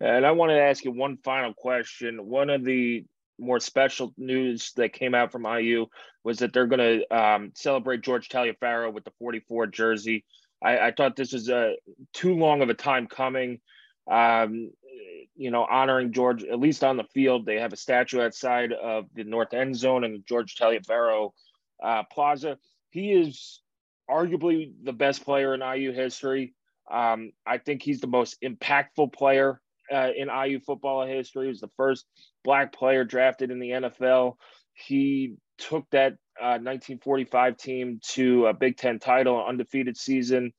And 0.00 0.26
I 0.26 0.32
wanted 0.32 0.54
to 0.54 0.62
ask 0.62 0.84
you 0.84 0.90
one 0.90 1.18
final 1.24 1.54
question. 1.54 2.26
One 2.26 2.50
of 2.50 2.64
the 2.64 3.04
more 3.38 3.60
special 3.60 4.12
news 4.16 4.72
that 4.76 4.92
came 4.92 5.14
out 5.14 5.32
from 5.32 5.44
IU 5.44 5.86
was 6.22 6.38
that 6.38 6.52
they're 6.52 6.66
going 6.66 7.00
to 7.00 7.16
um, 7.16 7.52
celebrate 7.54 8.02
George 8.02 8.28
Taliaferro 8.28 8.92
with 8.92 9.04
the 9.04 9.12
44 9.18 9.66
jersey. 9.68 10.24
I, 10.62 10.78
I 10.78 10.90
thought 10.92 11.16
this 11.16 11.32
was 11.32 11.48
a 11.48 11.74
too 12.12 12.34
long 12.34 12.62
of 12.62 12.70
a 12.70 12.74
time 12.74 13.06
coming. 13.06 13.60
Um, 14.10 14.70
you 15.36 15.50
know, 15.50 15.64
honoring 15.64 16.12
George, 16.12 16.44
at 16.44 16.60
least 16.60 16.84
on 16.84 16.96
the 16.96 17.04
field, 17.04 17.44
they 17.44 17.56
have 17.56 17.72
a 17.72 17.76
statue 17.76 18.20
outside 18.20 18.72
of 18.72 19.06
the 19.14 19.24
north 19.24 19.52
end 19.52 19.76
zone 19.76 20.04
and 20.04 20.24
George 20.26 20.54
Taliaferro 20.54 21.30
uh, 21.82 22.04
Plaza. 22.12 22.58
He 22.90 23.12
is 23.12 23.60
arguably 24.08 24.72
the 24.82 24.92
best 24.92 25.24
player 25.24 25.54
in 25.54 25.60
IU 25.60 25.92
history. 25.92 26.54
Um, 26.90 27.32
I 27.46 27.58
think 27.58 27.82
he's 27.82 28.00
the 28.00 28.06
most 28.06 28.36
impactful 28.42 29.12
player 29.12 29.60
uh, 29.92 30.10
in 30.16 30.28
IU 30.28 30.60
football 30.60 31.06
history. 31.06 31.44
He 31.44 31.48
was 31.48 31.60
the 31.60 31.70
first 31.76 32.06
black 32.44 32.72
player 32.72 33.04
drafted 33.04 33.50
in 33.50 33.58
the 33.58 33.70
NFL. 33.70 34.34
He 34.74 35.34
took 35.58 35.88
that 35.90 36.12
uh, 36.40 36.58
1945 36.60 37.56
team 37.56 38.00
to 38.02 38.46
a 38.46 38.54
Big 38.54 38.76
Ten 38.76 38.98
title, 38.98 39.44
undefeated 39.44 39.96
season. 39.96 40.52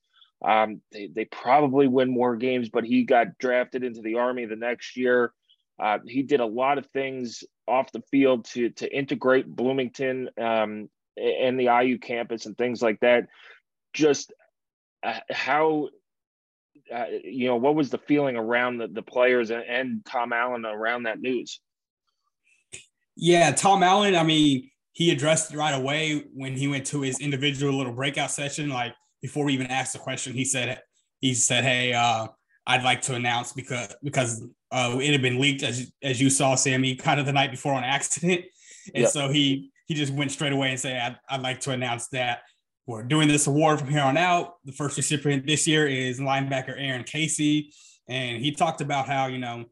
Um, 0.46 0.82
they, 0.92 1.10
they 1.14 1.26
probably 1.26 1.88
win 1.88 2.12
more 2.12 2.36
games, 2.36 2.70
but 2.70 2.84
he 2.84 3.04
got 3.04 3.38
drafted 3.40 3.84
into 3.84 4.02
the 4.02 4.16
Army 4.16 4.46
the 4.46 4.56
next 4.56 4.98
year. 4.98 5.34
Uh, 5.82 6.00
he 6.06 6.24
did 6.24 6.40
a 6.40 6.46
lot 6.46 6.78
of 6.78 6.86
things 6.88 7.44
off 7.68 7.92
the 7.92 8.04
field 8.12 8.46
to 8.46 8.70
to 8.70 8.96
integrate 8.96 9.48
Bloomington 9.48 10.30
um, 10.40 10.90
and 11.18 11.60
the 11.60 11.70
IU 11.84 11.98
campus 11.98 12.46
and 12.46 12.58
things 12.58 12.82
like 12.82 13.00
that. 13.02 13.28
Just 13.94 14.34
uh, 15.04 15.20
how 15.30 15.90
uh, 16.94 17.06
you 17.24 17.48
know 17.48 17.56
what 17.56 17.76
was 17.76 17.90
the 17.90 17.98
feeling 17.98 18.38
around 18.38 18.78
the, 18.78 18.88
the 18.88 19.02
players 19.02 19.50
and, 19.50 19.64
and 19.64 20.06
Tom 20.06 20.32
Allen 20.32 20.66
around 20.66 21.04
that 21.04 21.20
news? 21.20 21.60
Yeah, 23.16 23.52
Tom 23.52 23.84
Allen. 23.84 24.16
I 24.16 24.24
mean, 24.24 24.70
he 24.92 25.12
addressed 25.12 25.54
it 25.54 25.58
right 25.58 25.74
away 25.74 26.26
when 26.34 26.54
he 26.56 26.68
went 26.68 26.86
to 26.88 27.02
his 27.02 27.20
individual 27.20 27.74
little 27.74 27.94
breakout 27.94 28.32
session. 28.32 28.70
Like 28.70 28.94
before 29.22 29.46
we 29.46 29.54
even 29.54 29.68
asked 29.68 29.94
the 29.94 30.00
question, 30.00 30.34
he 30.34 30.46
said 30.46 30.82
he 31.20 31.34
said, 31.34 31.64
"Hey, 31.64 31.94
uh, 31.94 32.28
I'd 32.68 32.84
like 32.84 33.02
to 33.04 33.16
announce 33.16 33.54
because 33.54 33.96
because 34.04 34.44
uh, 34.72 34.98
it 35.02 35.12
had 35.12 35.22
been 35.22 35.40
leaked 35.40 35.64
as 35.64 35.92
as 36.02 36.22
you 36.22 36.30
saw, 36.30 36.56
Sammy, 36.56 36.96
kind 36.96 37.20
of 37.20 37.26
the 37.26 37.34
night 37.34 37.52
before 37.52 37.74
on 37.74 37.84
accident, 37.84 38.42
and 38.94 39.04
yep. 39.04 39.12
so 39.12 39.30
he 39.30 39.72
he 39.86 39.94
just 39.94 40.14
went 40.14 40.32
straight 40.32 40.54
away 40.54 40.72
and 40.72 40.80
said, 40.80 41.00
I'd, 41.02 41.36
I'd 41.36 41.42
like 41.42 41.60
to 41.62 41.72
announce 41.72 42.08
that 42.10 42.42
we're 42.88 43.04
doing 43.04 43.28
this 43.28 43.48
award 43.48 43.80
from 43.80 43.90
here 43.90 44.02
on 44.02 44.18
out. 44.18 44.56
The 44.66 44.72
first 44.72 44.98
recipient 44.98 45.46
this 45.46 45.68
year 45.68 45.88
is 45.88 46.20
linebacker 46.20 46.76
Aaron 46.78 47.04
Casey. 47.04 47.72
And 48.08 48.42
he 48.44 48.52
talked 48.52 48.82
about 48.82 49.08
how, 49.08 49.28
you 49.28 49.40
know, 49.40 49.66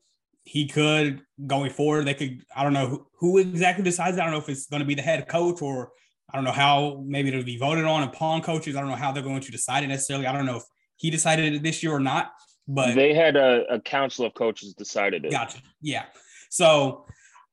he 0.44 0.68
could 0.68 1.22
going 1.48 1.72
forward, 1.72 2.06
they 2.06 2.14
could, 2.14 2.44
I 2.56 2.64
don't 2.64 2.74
know 2.74 2.88
who, 2.88 3.08
who 3.20 3.38
exactly 3.38 3.84
decides. 3.84 4.18
I 4.18 4.24
don't 4.24 4.32
know 4.32 4.40
if 4.40 4.50
it's 4.50 4.68
going 4.68 4.82
to 4.82 4.86
be 4.86 4.96
the 4.96 5.02
head 5.02 5.28
coach 5.28 5.62
or 5.62 5.92
I 6.32 6.38
don't 6.38 6.44
know 6.44 6.52
how 6.52 7.04
maybe 7.06 7.30
it'll 7.30 7.44
be 7.44 7.58
voted 7.58 7.86
on 7.86 8.04
upon 8.04 8.42
coaches. 8.42 8.76
I 8.76 8.82
don't 8.82 8.90
know 8.90 8.96
how 8.96 9.12
they're 9.12 9.24
going 9.24 9.42
to 9.42 9.52
decide 9.52 9.84
it 9.84 9.88
necessarily. 9.88 10.26
I 10.26 10.34
don't 10.34 10.46
know 10.46 10.58
if 10.58 10.64
he 10.98 11.10
decided 11.10 11.54
it 11.54 11.64
this 11.64 11.84
year 11.84 11.94
or 11.94 12.00
not, 12.00 12.32
but 12.68 12.96
they 12.96 13.14
had 13.14 13.36
a, 13.36 13.66
a 13.70 13.80
council 13.80 14.26
of 14.26 14.34
coaches 14.34 14.74
decided 14.74 15.26
it. 15.26 15.32
Gotcha. 15.32 15.60
Yeah. 15.82 16.06
So 16.50 17.06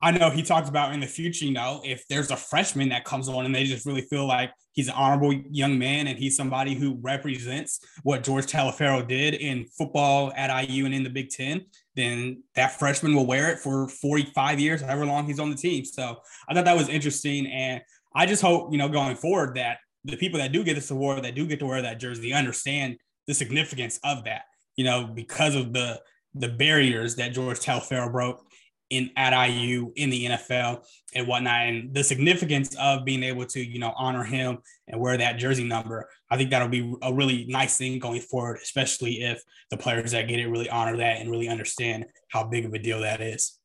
I 0.02 0.12
know 0.12 0.30
he 0.30 0.42
talked 0.42 0.68
about 0.68 0.94
in 0.94 1.00
the 1.00 1.06
future, 1.06 1.44
you 1.44 1.52
know, 1.52 1.82
if 1.85 2.06
there's 2.09 2.30
a 2.30 2.37
freshman 2.37 2.88
that 2.88 3.04
comes 3.04 3.28
on 3.28 3.44
and 3.44 3.54
they 3.54 3.64
just 3.64 3.85
really 3.85 4.02
feel 4.02 4.26
like 4.26 4.50
he's 4.73 4.88
an 4.88 4.94
honorable 4.94 5.32
young 5.50 5.78
man 5.78 6.06
and 6.06 6.18
he's 6.18 6.37
somebody 6.37 6.75
who 6.75 6.99
represents 7.02 7.80
what 8.02 8.23
George 8.23 8.47
Taliaferro 8.47 9.06
did 9.06 9.35
in 9.35 9.66
football 9.76 10.32
at 10.37 10.68
IU 10.68 10.87
and 10.87 10.94
in 10.94 11.02
the 11.02 11.11
Big 11.11 11.28
Ten, 11.28 11.66
then 12.00 12.42
that 12.54 12.78
freshman 12.78 13.14
will 13.14 13.26
wear 13.26 13.50
it 13.50 13.59
for 13.59 13.88
45 13.88 14.59
years, 14.59 14.80
however 14.80 15.07
long 15.07 15.26
he's 15.26 15.38
on 15.38 15.50
the 15.50 15.57
team. 15.57 15.85
So 15.85 16.16
I 16.49 16.54
thought 16.54 16.64
that 16.64 16.76
was 16.76 16.88
interesting. 16.88 17.47
And 17.47 17.83
I 18.14 18.26
just 18.26 18.42
hope, 18.42 18.73
you 18.73 18.78
know, 18.78 18.88
going 18.88 19.16
forward 19.16 19.57
that 19.57 19.78
the 20.04 20.16
people 20.16 20.38
that 20.38 20.52
do 20.52 20.64
get 20.64 20.75
this 20.75 20.90
award, 20.90 21.23
that 21.23 21.35
do 21.35 21.47
get 21.47 21.59
to 21.61 21.66
wear 21.66 21.83
that 21.83 22.00
jersey, 22.00 22.33
understand 22.33 22.97
the 23.26 23.35
significance 23.35 24.00
of 24.02 24.25
that, 24.25 24.42
you 24.76 24.85
know, 24.85 25.07
because 25.07 25.54
of 25.54 25.73
the 25.73 26.00
the 26.35 26.49
barriers 26.49 27.16
that 27.16 27.33
George 27.33 27.59
Taliaferro 27.59 28.11
broke 28.11 28.50
in 28.90 29.11
at 29.16 29.32
IU 29.49 29.92
in 29.97 30.11
the 30.11 30.26
NFL 30.26 30.85
and 31.14 31.26
whatnot, 31.26 31.66
and 31.66 31.94
the 31.94 32.04
significance 32.04 32.75
of 32.78 33.04
being 33.04 33.23
able 33.23 33.47
to 33.47 33.64
you 33.64 33.78
know 33.78 33.94
honor 33.97 34.25
him 34.25 34.59
and 34.88 35.00
wear 35.00 35.16
that 35.16 35.38
jersey 35.38 35.64
number. 35.64 36.09
I 36.30 36.37
think 36.37 36.50
that'll 36.50 36.68
be 36.68 36.94
a 37.02 37.12
really 37.12 37.47
nice 37.49 37.78
thing 37.78 37.99
going 37.99 38.20
forward, 38.20 38.59
especially 38.62 39.23
if 39.23 39.42
the 39.70 39.76
players 39.76 40.12
that 40.12 40.28
get 40.28 40.40
it 40.40 40.49
really 40.49 40.68
honor 40.68 40.97
that 40.99 41.20
and 41.20 41.30
really 41.30 41.49
understand 41.49 42.06
how 42.28 42.44
big 42.44 42.64
of 42.64 42.75
a 42.75 42.78
deal 42.78 43.00
that 43.00 43.20
is. 43.20 43.59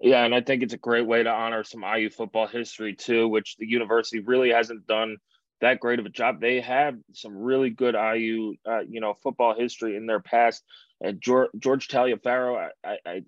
Yeah, 0.00 0.24
and 0.24 0.34
I 0.34 0.42
think 0.42 0.62
it's 0.62 0.74
a 0.74 0.78
great 0.78 1.06
way 1.06 1.22
to 1.22 1.30
honor 1.30 1.64
some 1.64 1.82
IU 1.82 2.10
football 2.10 2.46
history 2.46 2.94
too, 2.94 3.28
which 3.28 3.56
the 3.56 3.66
university 3.66 4.20
really 4.20 4.50
hasn't 4.50 4.86
done 4.86 5.16
that 5.60 5.80
great 5.80 5.98
of 5.98 6.06
a 6.06 6.10
job. 6.10 6.40
They 6.40 6.60
have 6.60 6.96
some 7.12 7.36
really 7.36 7.70
good 7.70 7.94
IU, 7.94 8.54
uh, 8.68 8.80
you 8.80 9.00
know, 9.00 9.14
football 9.14 9.54
history 9.54 9.96
in 9.96 10.06
their 10.06 10.20
past. 10.20 10.62
And 11.00 11.20
George, 11.20 11.48
George 11.58 11.88
Taliaferro, 11.88 12.68
I, 12.84 12.98
I, 13.06 13.22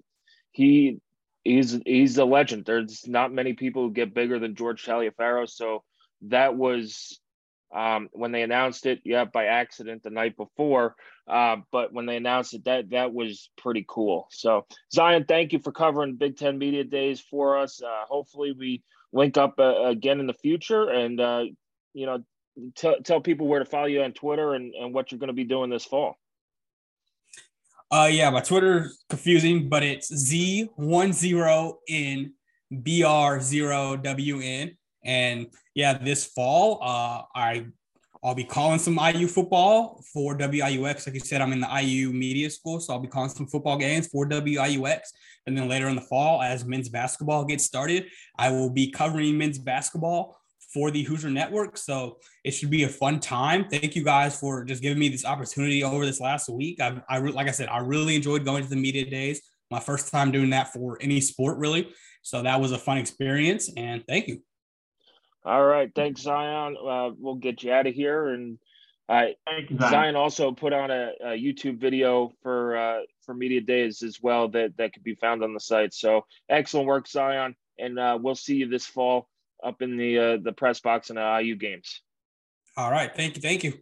he 0.53 0.99
he's 1.49 1.81
he's 1.85 2.19
a 2.19 2.25
legend. 2.25 2.65
There's 2.65 3.07
not 3.09 3.33
many 3.33 3.55
people 3.55 3.83
who 3.83 3.93
get 3.93 4.15
bigger 4.15 4.39
than 4.39 4.55
George 4.55 4.85
Taliaferro. 4.85 5.49
So 5.49 5.83
that 6.23 6.57
was 6.57 7.19
um, 7.75 8.09
when 8.13 8.33
they 8.33 8.43
announced 8.43 8.87
it, 8.87 9.01
yeah, 9.05 9.25
by 9.25 9.47
accident 9.47 10.03
the 10.03 10.11
night 10.11 10.37
before. 10.37 10.95
Uh, 11.27 11.57
but 11.71 11.93
when 11.93 12.07
they 12.07 12.17
announced 12.17 12.55
it, 12.55 12.65
that 12.65 12.91
that 12.91 13.13
was 13.13 13.51
pretty 13.57 13.85
cool. 13.89 14.29
So 14.31 14.67
Zion, 14.93 15.25
thank 15.27 15.53
you 15.53 15.59
for 15.59 15.73
covering 15.73 16.17
Big 16.17 16.37
Ten 16.37 16.59
Media 16.59 16.85
Days 16.85 17.21
for 17.21 17.59
us. 17.59 17.83
Uh, 17.83 18.05
hopefully, 18.09 18.55
we 18.57 18.83
link 19.13 19.37
up 19.37 19.55
uh, 19.59 19.85
again 19.85 20.21
in 20.21 20.27
the 20.27 20.35
future, 20.35 20.89
and 20.89 21.21
uh, 21.21 21.45
you 21.95 22.07
know, 22.07 22.23
t- 22.77 23.01
tell 23.05 23.21
people 23.21 23.47
where 23.47 23.61
to 23.61 23.65
follow 23.65 23.87
you 23.87 24.03
on 24.03 24.13
Twitter 24.13 24.55
and, 24.55 24.75
and 24.75 24.95
what 24.95 25.11
you're 25.11 25.19
going 25.19 25.29
to 25.29 25.35
be 25.35 25.45
doing 25.45 25.71
this 25.71 25.85
fall. 25.85 26.17
Uh, 27.91 28.09
yeah, 28.11 28.29
my 28.29 28.41
Twitter 28.41 28.91
confusing, 29.09 29.69
but 29.69 29.83
it's 29.83 30.13
Z10N 30.13 32.31
BR0WN. 32.73 34.77
And 35.05 35.47
yeah, 35.75 35.97
this 35.97 36.27
fall, 36.27 36.81
uh, 36.83 37.23
I 37.35 37.67
I'll 38.23 38.35
be 38.35 38.45
calling 38.45 38.79
some 38.79 38.99
IU 38.99 39.29
football 39.29 40.03
for 40.13 40.37
WIUX. 40.37 41.07
Like 41.07 41.15
you 41.15 41.21
said, 41.21 41.41
I'm 41.41 41.53
in 41.53 41.61
the 41.61 41.81
IU 41.81 42.13
media 42.13 42.51
school, 42.51 42.81
so 42.81 42.93
I'll 42.93 42.99
be 42.99 43.09
calling 43.09 43.31
some 43.31 43.47
football 43.47 43.79
games 43.79 44.09
for 44.09 44.29
WIUX. 44.29 45.01
And 45.47 45.57
then 45.57 45.69
later 45.69 45.89
in 45.89 45.95
the 45.95 46.03
fall, 46.03 46.43
as 46.43 46.65
men's 46.65 46.89
basketball 46.89 47.45
gets 47.45 47.65
started, 47.65 48.07
I 48.37 48.51
will 48.51 48.71
be 48.71 48.91
covering 48.91 49.39
men's 49.39 49.59
basketball 49.59 50.37
for 50.73 50.91
the 50.91 51.03
Hoosier 51.03 51.31
Network. 51.31 51.79
So 51.79 52.19
it 52.45 52.53
should 52.53 52.71
be 52.71 52.85
a 52.85 52.89
fun 52.89 53.21
time. 53.21 53.69
Thank 53.69 53.97
you 53.97 54.05
guys 54.05 54.39
for 54.39 54.65
just 54.65 54.83
giving 54.83 54.99
me 54.99 55.09
this 55.09 55.25
opportunity 55.25 55.83
over 55.83 56.05
this 56.05 56.21
last 56.21 56.49
week. 56.49 56.81
I, 56.81 57.01
I 57.09 57.19
like 57.19 57.49
I 57.49 57.53
said, 57.53 57.69
I 57.69 57.79
really 57.79 58.17
enjoyed 58.17 58.45
going 58.45 58.63
to 58.63 58.69
the 58.69 58.77
media 58.77 59.09
days. 59.09 59.43
My 59.71 59.81
first 59.81 60.11
time 60.11 60.31
doing 60.31 60.51
that 60.51 60.73
for 60.73 60.99
any 61.01 61.21
sport, 61.21 61.59
really. 61.59 61.89
So 62.23 62.43
that 62.43 62.61
was 62.61 62.73
a 62.73 62.79
fun 62.79 62.99
experience, 62.99 63.71
and 63.77 64.05
thank 64.07 64.29
you. 64.29 64.43
All 65.45 65.65
right, 65.65 65.91
thanks, 65.95 66.23
Zion. 66.23 66.77
Uh, 66.77 67.11
we'll 67.19 67.37
get 67.37 67.63
you 67.63 67.73
out 67.73 67.87
of 67.87 67.95
here, 67.95 68.29
and 68.29 68.59
uh, 69.09 69.27
you, 69.59 69.79
Zion. 69.79 69.91
Zion. 69.91 70.17
also 70.17 70.53
put 70.53 70.73
on 70.73 70.91
a, 70.91 71.13
a 71.23 71.29
YouTube 71.29 71.79
video 71.79 72.33
for 72.43 72.77
uh, 72.77 73.01
for 73.25 73.35
media 73.35 73.61
days 73.61 74.03
as 74.03 74.21
well 74.21 74.49
that 74.49 74.77
that 74.77 74.93
could 74.93 75.05
be 75.05 75.15
found 75.15 75.43
on 75.43 75.55
the 75.55 75.61
site. 75.61 75.95
So 75.95 76.25
excellent 76.49 76.87
work, 76.87 77.09
Zion, 77.09 77.55
and 77.79 77.99
uh, 77.99 78.19
we'll 78.21 78.35
see 78.35 78.57
you 78.57 78.69
this 78.69 78.87
fall 78.87 79.29
up 79.65 79.83
in 79.83 79.97
the 79.97 80.19
uh, 80.19 80.37
the 80.43 80.53
press 80.53 80.81
box 80.81 81.11
in 81.11 81.17
the 81.17 81.41
IU 81.43 81.57
games. 81.57 82.01
All 82.77 82.91
right, 82.91 83.15
thank 83.15 83.37
you, 83.37 83.43
thank 83.43 83.65
you. 83.65 83.75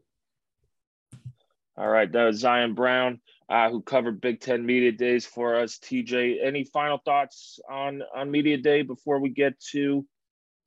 All 1.77 1.89
right, 1.89 2.11
that 2.11 2.25
was 2.25 2.39
Zion 2.39 2.75
Brown, 2.75 3.21
uh, 3.51 3.69
who 3.69 3.83
covered 3.83 4.21
Big 4.21 4.41
Ten 4.41 4.65
Media 4.65 4.93
Days 4.93 5.27
for 5.27 5.57
us. 5.57 5.79
TJ, 5.79 6.45
any 6.45 6.65
final 6.65 6.99
thoughts 7.05 7.61
on 7.71 8.03
on 8.15 8.31
Media 8.31 8.57
Day 8.57 8.83
before 8.83 9.21
we 9.21 9.29
get 9.29 9.59
to 9.73 10.07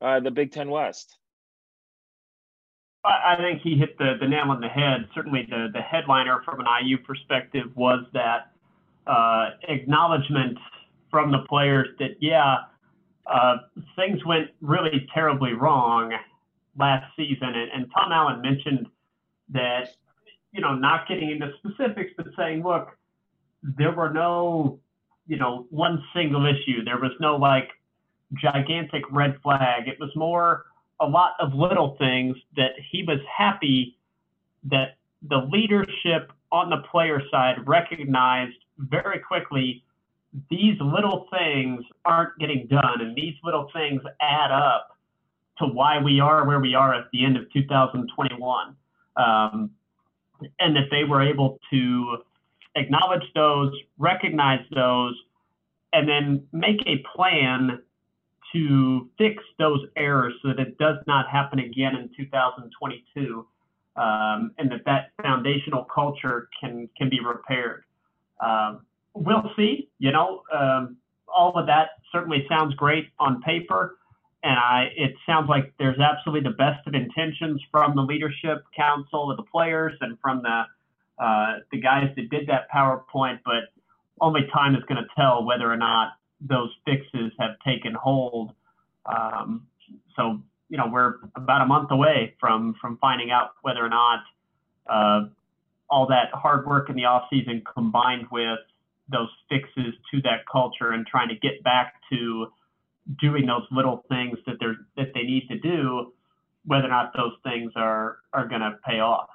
uh, 0.02 0.20
the 0.20 0.32
Big 0.32 0.52
Ten 0.52 0.70
West? 0.70 1.18
I 3.06 3.38
think 3.38 3.62
he 3.62 3.78
hit 3.78 3.98
the, 3.98 4.16
the 4.20 4.28
nail 4.28 4.46
on 4.50 4.60
the 4.60 4.68
head. 4.68 5.08
Certainly, 5.16 5.48
the, 5.50 5.70
the 5.74 5.82
headliner 5.82 6.42
from 6.44 6.60
an 6.60 6.66
IU 6.84 6.98
perspective 6.98 7.68
was 7.76 8.04
that 8.14 8.52
uh, 9.08 9.52
acknowledgement 9.70 10.58
from 11.10 11.32
the 11.32 11.40
players 11.48 11.88
that, 12.00 12.18
yeah, 12.20 12.58
uh, 13.32 13.58
things 13.96 14.24
went 14.26 14.50
really 14.62 15.08
terribly 15.14 15.54
wrong 15.54 16.14
last 16.78 17.06
season. 17.16 17.50
And, 17.50 17.72
and 17.72 17.92
Tom 17.94 18.12
Allen 18.12 18.42
mentioned 18.42 18.88
that, 19.50 19.90
you 20.52 20.62
know, 20.62 20.76
not 20.76 21.08
getting 21.08 21.30
into 21.32 21.52
specifics, 21.60 22.12
but 22.18 22.28
saying, 22.38 22.64
look, 22.64 22.98
there 23.62 23.92
were 23.92 24.10
no, 24.10 24.80
you 25.28 25.38
know, 25.38 25.68
one 25.70 26.04
single 26.14 26.46
issue. 26.46 26.84
There 26.84 26.98
was 27.00 27.12
no 27.20 27.36
like 27.36 27.70
gigantic 28.34 29.04
red 29.12 29.38
flag. 29.42 29.88
It 29.88 30.00
was 30.00 30.10
more 30.16 30.66
a 31.00 31.08
lot 31.08 31.34
of 31.40 31.54
little 31.54 31.96
things 31.98 32.36
that 32.56 32.72
he 32.92 33.04
was 33.04 33.20
happy 33.38 33.98
that 34.66 34.98
the 35.28 35.48
leadership 35.52 36.32
on 36.52 36.70
the 36.70 36.78
player 36.92 37.22
side 37.32 37.56
recognized 37.68 38.58
very 38.78 39.20
quickly 39.20 39.84
these 40.50 40.78
little 40.80 41.28
things 41.32 41.84
aren't 42.06 42.38
getting 42.40 42.68
done 42.68 43.02
and 43.02 43.16
these 43.16 43.36
little 43.44 43.70
things 43.74 44.02
add 44.22 44.52
up 44.52 44.98
to 45.58 45.66
why 45.66 46.02
we 46.02 46.20
are 46.20 46.46
where 46.46 46.60
we 46.60 46.76
are 46.76 46.94
at 46.94 47.06
the 47.12 47.26
end 47.26 47.36
of 47.36 47.52
2021 47.52 48.76
um, 49.18 49.72
and 50.60 50.76
that 50.76 50.86
they 50.92 51.04
were 51.04 51.22
able 51.22 51.60
to 51.72 52.18
acknowledge 52.76 53.24
those 53.34 53.74
recognize 53.98 54.64
those 54.74 55.16
and 55.94 56.08
then 56.08 56.48
make 56.52 56.82
a 56.86 57.04
plan 57.16 57.82
to 58.54 59.10
fix 59.18 59.44
those 59.58 59.82
errors 59.96 60.34
so 60.42 60.50
that 60.50 60.60
it 60.60 60.78
does 60.78 60.98
not 61.08 61.28
happen 61.30 61.60
again 61.60 61.96
in 61.96 62.10
2022 62.16 63.46
um, 63.96 64.52
and 64.58 64.72
that 64.72 64.86
that 64.86 65.12
foundational 65.22 65.84
culture 65.84 66.50
can 66.60 66.90
can 66.98 67.10
be 67.10 67.20
repaired. 67.20 67.84
Um, 68.40 68.86
we'll 69.14 69.52
see 69.56 69.90
you 70.00 70.12
know 70.12 70.44
um, 70.54 70.98
all 71.28 71.54
of 71.56 71.68
that 71.68 71.90
certainly 72.12 72.46
sounds 72.50 72.74
great 72.76 73.10
on 73.20 73.42
paper 73.42 73.98
and 74.44 74.58
I, 74.58 74.88
it 74.96 75.16
sounds 75.26 75.50
like 75.50 75.74
there's 75.80 76.00
absolutely 76.00 76.50
the 76.50 76.56
best 76.56 76.88
of 76.88 76.94
intentions 76.94 77.62
from 77.72 77.96
the 77.96 78.02
leadership 78.02 78.64
council 78.76 79.30
of 79.30 79.38
the 79.38 79.44
players 79.44 79.94
and 80.02 80.18
from 80.22 80.44
the 80.44 80.64
uh, 81.22 81.60
the 81.72 81.82
guys 81.82 82.10
that 82.16 82.30
did 82.30 82.48
that 82.48 82.72
PowerPoint, 82.74 83.40
but 83.44 83.64
only 84.22 84.48
time 84.54 84.74
is 84.74 84.84
going 84.88 85.04
to 85.04 85.08
tell 85.18 85.44
whether 85.44 85.70
or 85.70 85.76
not 85.76 86.14
those 86.40 86.70
fixes 86.86 87.34
have 87.38 87.60
taken 87.66 87.94
hold. 87.94 88.54
Um, 89.06 89.68
so 90.16 90.40
you 90.70 90.78
know 90.78 90.88
we're 90.90 91.16
about 91.36 91.62
a 91.62 91.66
month 91.66 91.92
away 91.92 92.36
from 92.40 92.76
from 92.80 92.98
finding 92.98 93.32
out 93.32 93.52
whether 93.64 93.84
or 93.84 93.90
not 93.90 94.20
uh, 94.90 95.26
all 95.90 96.08
that 96.08 96.32
hard 96.32 96.66
work 96.66 96.90
in 96.90 96.96
the 96.96 97.06
off 97.06 97.24
season 97.30 97.62
combined 97.74 98.28
with 98.32 98.60
those 99.12 99.30
fixes 99.50 99.94
to 100.12 100.22
that 100.22 100.46
culture 100.52 100.92
and 100.92 101.06
trying 101.06 101.30
to 101.30 101.36
get 101.36 101.64
back 101.64 101.96
to 102.12 102.48
doing 103.20 103.46
those 103.46 103.66
little 103.72 104.06
things 104.10 104.38
that 104.46 104.58
they're 104.60 104.78
that 104.98 105.14
they 105.14 105.24
need 105.24 105.48
to 105.50 105.58
do, 105.60 106.14
whether 106.66 106.86
or 106.86 106.90
not 106.90 107.12
those 107.16 107.34
things 107.44 107.72
are 107.76 108.20
are 108.34 108.48
going 108.48 108.62
to 108.62 108.78
pay 108.86 109.00
off. 109.00 109.30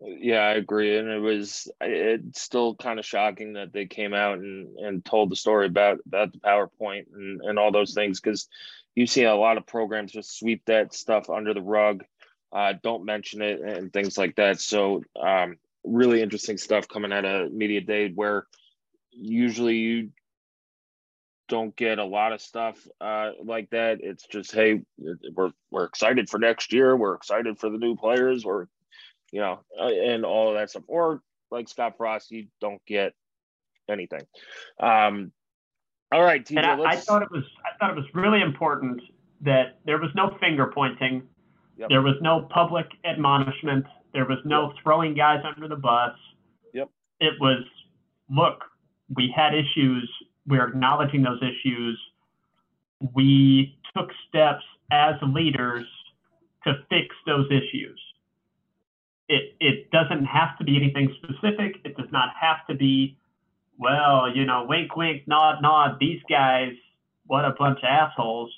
Yeah, 0.00 0.40
I 0.40 0.52
agree, 0.52 0.96
and 0.96 1.08
it 1.08 1.18
was 1.18 1.68
it's 1.80 2.40
still 2.40 2.76
kind 2.76 2.98
of 2.98 3.04
shocking 3.04 3.54
that 3.54 3.72
they 3.72 3.86
came 3.86 4.14
out 4.14 4.38
and 4.38 4.76
and 4.78 5.04
told 5.04 5.30
the 5.30 5.36
story 5.36 5.66
about 5.66 5.98
about 6.06 6.32
the 6.32 6.38
PowerPoint 6.38 7.06
and 7.12 7.40
and 7.42 7.58
all 7.58 7.72
those 7.72 7.94
things 7.94 8.20
because 8.20 8.48
you 8.94 9.06
see 9.06 9.24
a 9.24 9.34
lot 9.34 9.58
of 9.58 9.66
programs 9.66 10.12
just 10.12 10.38
sweep 10.38 10.64
that 10.66 10.92
stuff 10.92 11.30
under 11.30 11.54
the 11.54 11.62
rug, 11.62 12.04
uh, 12.52 12.74
don't 12.82 13.04
mention 13.04 13.42
it 13.42 13.60
and 13.60 13.92
things 13.92 14.18
like 14.18 14.34
that. 14.36 14.60
So 14.60 15.02
um, 15.20 15.56
really 15.84 16.22
interesting 16.22 16.58
stuff 16.58 16.88
coming 16.88 17.12
out 17.12 17.24
of 17.24 17.52
media 17.52 17.80
day 17.80 18.10
where 18.14 18.46
usually 19.10 19.76
you 19.76 20.10
don't 21.48 21.74
get 21.76 21.98
a 21.98 22.04
lot 22.04 22.32
of 22.32 22.40
stuff 22.40 22.76
uh, 23.00 23.30
like 23.42 23.70
that. 23.70 23.98
It's 24.02 24.26
just, 24.26 24.52
hey, 24.52 24.82
we're 25.34 25.52
we're 25.70 25.84
excited 25.84 26.28
for 26.28 26.38
next 26.38 26.72
year. 26.72 26.96
We're 26.96 27.14
excited 27.14 27.58
for 27.58 27.70
the 27.70 27.78
new 27.78 27.96
players. 27.96 28.44
We're 28.44 28.66
you 29.32 29.40
know, 29.40 29.60
uh, 29.78 29.86
and 29.86 30.24
all 30.24 30.48
of 30.50 30.54
that 30.56 30.70
stuff. 30.70 30.84
Or 30.86 31.22
like 31.50 31.68
Scott 31.68 31.94
Frost, 31.96 32.30
you 32.30 32.46
don't 32.60 32.80
get 32.86 33.14
anything. 33.88 34.22
Um, 34.80 35.32
all 36.12 36.22
right, 36.22 36.44
TJ, 36.44 36.58
and 36.58 36.66
I, 36.66 36.92
I, 36.92 36.96
thought 36.96 37.22
it 37.22 37.30
was 37.30 37.44
I 37.64 37.76
thought 37.78 37.90
it 37.90 37.96
was 37.96 38.06
really 38.14 38.40
important 38.40 39.00
that 39.42 39.78
there 39.84 39.98
was 39.98 40.10
no 40.14 40.36
finger 40.40 40.70
pointing, 40.74 41.22
yep. 41.76 41.88
there 41.90 42.02
was 42.02 42.14
no 42.20 42.48
public 42.50 42.86
admonishment, 43.04 43.84
there 44.12 44.24
was 44.24 44.38
no 44.44 44.72
throwing 44.82 45.14
guys 45.14 45.42
under 45.44 45.68
the 45.68 45.76
bus. 45.76 46.12
Yep. 46.72 46.90
It 47.20 47.34
was 47.40 47.64
look, 48.30 48.64
we 49.14 49.32
had 49.34 49.54
issues. 49.54 50.10
We're 50.46 50.68
acknowledging 50.68 51.22
those 51.22 51.40
issues. 51.42 51.98
We 53.14 53.78
took 53.96 54.10
steps 54.28 54.64
as 54.90 55.14
leaders 55.22 55.86
to 56.64 56.74
fix 56.90 57.14
those 57.26 57.46
issues 57.50 57.98
it 59.28 59.54
it 59.60 59.90
doesn't 59.90 60.24
have 60.24 60.56
to 60.58 60.64
be 60.64 60.76
anything 60.76 61.14
specific. 61.22 61.76
It 61.84 61.96
does 61.96 62.10
not 62.10 62.30
have 62.40 62.66
to 62.68 62.74
be, 62.74 63.16
well, 63.78 64.34
you 64.34 64.44
know, 64.44 64.64
wink, 64.68 64.96
wink, 64.96 65.28
nod, 65.28 65.60
nod. 65.62 65.98
These 66.00 66.22
guys, 66.28 66.72
what 67.26 67.44
a 67.44 67.54
bunch 67.58 67.78
of 67.78 67.84
assholes. 67.84 68.50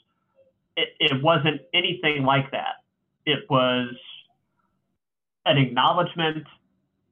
It, 0.76 0.88
it 1.00 1.22
wasn't 1.22 1.62
anything 1.74 2.22
like 2.22 2.52
that. 2.52 2.84
It 3.26 3.50
was 3.50 3.94
an 5.46 5.58
acknowledgement, 5.58 6.46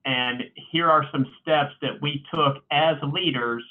and 0.04 0.44
here 0.70 0.88
are 0.90 1.04
some 1.12 1.26
steps 1.42 1.72
that 1.82 2.00
we 2.00 2.24
took 2.32 2.62
as 2.70 2.96
leaders 3.12 3.64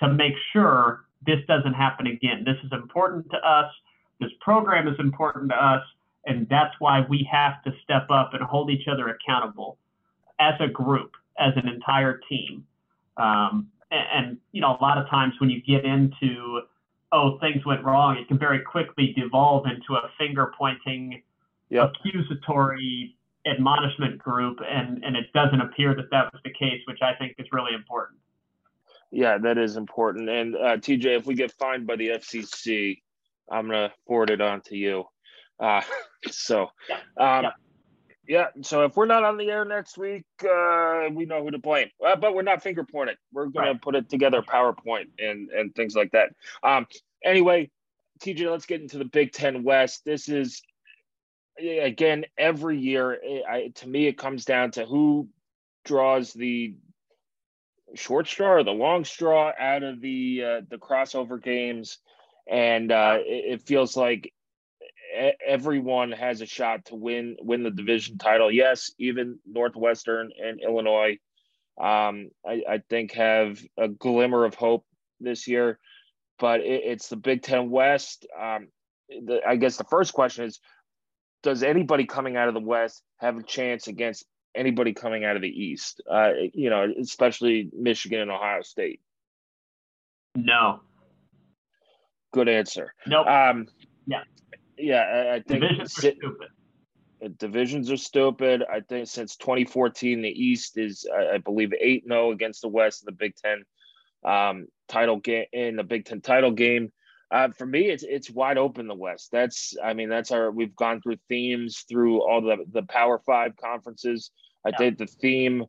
to 0.00 0.12
make 0.12 0.34
sure 0.52 1.04
this 1.24 1.38
doesn't 1.46 1.74
happen 1.74 2.06
again. 2.06 2.44
This 2.44 2.56
is 2.64 2.72
important 2.72 3.30
to 3.30 3.36
us. 3.36 3.72
This 4.20 4.30
program 4.40 4.88
is 4.88 4.98
important 4.98 5.50
to 5.50 5.56
us 5.56 5.82
and 6.26 6.46
that's 6.48 6.74
why 6.78 7.04
we 7.08 7.28
have 7.30 7.62
to 7.64 7.72
step 7.82 8.06
up 8.10 8.34
and 8.34 8.42
hold 8.42 8.70
each 8.70 8.86
other 8.88 9.08
accountable 9.08 9.78
as 10.38 10.54
a 10.60 10.68
group, 10.68 11.12
as 11.38 11.52
an 11.56 11.68
entire 11.68 12.20
team. 12.28 12.64
Um, 13.16 13.68
and, 13.90 14.06
and, 14.14 14.38
you 14.52 14.60
know, 14.60 14.76
a 14.78 14.82
lot 14.82 14.98
of 14.98 15.08
times 15.08 15.34
when 15.40 15.50
you 15.50 15.60
get 15.62 15.84
into, 15.84 16.62
oh, 17.10 17.38
things 17.40 17.64
went 17.64 17.84
wrong, 17.84 18.16
it 18.16 18.28
can 18.28 18.38
very 18.38 18.60
quickly 18.60 19.14
devolve 19.18 19.66
into 19.66 19.94
a 19.94 20.10
finger 20.16 20.52
pointing, 20.56 21.22
yep. 21.70 21.92
accusatory 21.92 23.16
admonishment 23.46 24.18
group. 24.18 24.58
And, 24.66 25.02
and 25.04 25.16
it 25.16 25.32
doesn't 25.32 25.60
appear 25.60 25.94
that 25.94 26.10
that 26.10 26.32
was 26.32 26.40
the 26.44 26.52
case, 26.52 26.80
which 26.86 27.00
I 27.02 27.14
think 27.14 27.34
is 27.38 27.46
really 27.52 27.74
important. 27.74 28.20
Yeah, 29.10 29.38
that 29.38 29.58
is 29.58 29.76
important. 29.76 30.28
And 30.30 30.56
uh, 30.56 30.76
TJ, 30.78 31.18
if 31.18 31.26
we 31.26 31.34
get 31.34 31.52
fined 31.52 31.86
by 31.86 31.96
the 31.96 32.08
FCC, 32.08 33.02
I'm 33.50 33.68
going 33.68 33.88
to 33.88 33.94
forward 34.06 34.30
it 34.30 34.40
on 34.40 34.62
to 34.62 34.76
you. 34.76 35.04
Uh, 35.60 35.82
so, 36.30 36.70
um, 37.18 37.46
yeah. 38.26 38.46
So 38.62 38.84
if 38.84 38.96
we're 38.96 39.06
not 39.06 39.24
on 39.24 39.36
the 39.36 39.50
air 39.50 39.64
next 39.64 39.98
week, 39.98 40.24
uh, 40.42 41.08
we 41.12 41.26
know 41.26 41.42
who 41.42 41.50
to 41.50 41.58
blame. 41.58 41.88
Uh, 42.04 42.16
but 42.16 42.34
we're 42.34 42.42
not 42.42 42.62
finger 42.62 42.84
pointing. 42.84 43.16
We're 43.32 43.46
going 43.46 43.66
right. 43.66 43.72
to 43.72 43.78
put 43.78 43.94
it 43.94 44.08
together 44.08 44.42
PowerPoint 44.42 45.08
and 45.18 45.50
and 45.50 45.74
things 45.74 45.94
like 45.94 46.12
that. 46.12 46.30
Um, 46.62 46.86
anyway, 47.24 47.70
TJ, 48.20 48.50
let's 48.50 48.66
get 48.66 48.80
into 48.80 48.98
the 48.98 49.04
Big 49.04 49.32
Ten 49.32 49.64
West. 49.64 50.02
This 50.04 50.28
is 50.28 50.62
again 51.58 52.24
every 52.36 52.78
year. 52.78 53.18
I, 53.48 53.72
to 53.76 53.88
me, 53.88 54.06
it 54.06 54.18
comes 54.18 54.44
down 54.44 54.72
to 54.72 54.84
who 54.84 55.28
draws 55.84 56.32
the 56.32 56.74
short 57.94 58.26
straw 58.26 58.52
or 58.52 58.64
the 58.64 58.70
long 58.70 59.04
straw 59.04 59.52
out 59.58 59.82
of 59.82 60.00
the 60.00 60.42
uh, 60.44 60.60
the 60.68 60.78
crossover 60.78 61.42
games, 61.42 61.98
and 62.48 62.90
uh, 62.90 63.18
it, 63.20 63.54
it 63.54 63.62
feels 63.62 63.96
like 63.96 64.32
everyone 65.46 66.12
has 66.12 66.40
a 66.40 66.46
shot 66.46 66.86
to 66.86 66.94
win 66.94 67.36
win 67.40 67.62
the 67.62 67.70
division 67.70 68.18
title. 68.18 68.50
Yes, 68.50 68.92
even 68.98 69.38
Northwestern 69.46 70.30
and 70.42 70.60
Illinois, 70.60 71.18
um, 71.80 72.30
I, 72.46 72.62
I, 72.68 72.82
think 72.88 73.12
have 73.12 73.62
a 73.76 73.88
glimmer 73.88 74.44
of 74.44 74.54
hope 74.54 74.84
this 75.20 75.46
year. 75.46 75.78
But 76.38 76.60
it, 76.60 76.82
it's 76.84 77.08
the 77.08 77.16
Big 77.16 77.42
Ten 77.42 77.70
West. 77.70 78.26
Um, 78.40 78.68
the, 79.08 79.40
I 79.46 79.56
guess 79.56 79.76
the 79.76 79.84
first 79.84 80.12
question 80.12 80.44
is: 80.46 80.60
Does 81.42 81.62
anybody 81.62 82.06
coming 82.06 82.36
out 82.36 82.48
of 82.48 82.54
the 82.54 82.60
West 82.60 83.02
have 83.18 83.36
a 83.36 83.42
chance 83.42 83.88
against 83.88 84.24
anybody 84.54 84.92
coming 84.92 85.24
out 85.24 85.36
of 85.36 85.42
the 85.42 85.48
East? 85.48 86.00
Uh, 86.10 86.30
you 86.52 86.70
know, 86.70 86.86
especially 87.00 87.70
Michigan 87.76 88.20
and 88.20 88.30
Ohio 88.30 88.62
State. 88.62 89.00
No. 90.34 90.80
Good 92.32 92.48
answer. 92.48 92.94
Nope. 93.06 93.26
Um, 93.26 93.68
yeah 94.06 94.22
yeah, 94.82 95.00
I, 95.00 95.34
I 95.34 95.40
think 95.40 95.62
divisions 95.62 95.98
are 95.98 96.00
stupid. 96.00 96.48
Uh, 97.24 97.28
divisions 97.38 97.90
are 97.90 97.96
stupid. 97.96 98.62
I 98.70 98.80
think 98.80 99.08
since 99.08 99.36
2014, 99.36 100.22
the 100.22 100.28
East 100.28 100.76
is, 100.76 101.06
I, 101.12 101.34
I 101.34 101.38
believe, 101.38 101.72
eight 101.80 102.04
zero 102.06 102.32
against 102.32 102.62
the 102.62 102.68
West 102.68 103.02
in 103.02 103.06
the 103.06 103.12
Big 103.12 103.34
Ten 103.36 103.64
um, 104.24 104.66
title 104.88 105.18
game 105.18 105.46
in 105.52 105.76
the 105.76 105.84
Big 105.84 106.04
Ten 106.04 106.20
title 106.20 106.50
game. 106.50 106.92
Uh, 107.32 107.48
for 107.56 107.64
me, 107.64 107.88
it's 107.88 108.02
it's 108.02 108.30
wide 108.30 108.58
open 108.58 108.86
the 108.86 108.94
West. 108.94 109.30
That's 109.32 109.74
I 109.82 109.94
mean 109.94 110.10
that's 110.10 110.30
our 110.30 110.50
we've 110.50 110.76
gone 110.76 111.00
through 111.00 111.16
themes 111.30 111.84
through 111.88 112.20
all 112.20 112.42
the 112.42 112.58
the 112.70 112.82
Power 112.82 113.18
Five 113.24 113.56
conferences. 113.56 114.30
I 114.66 114.68
yeah. 114.68 114.76
think 114.76 114.98
the 114.98 115.06
theme 115.06 115.64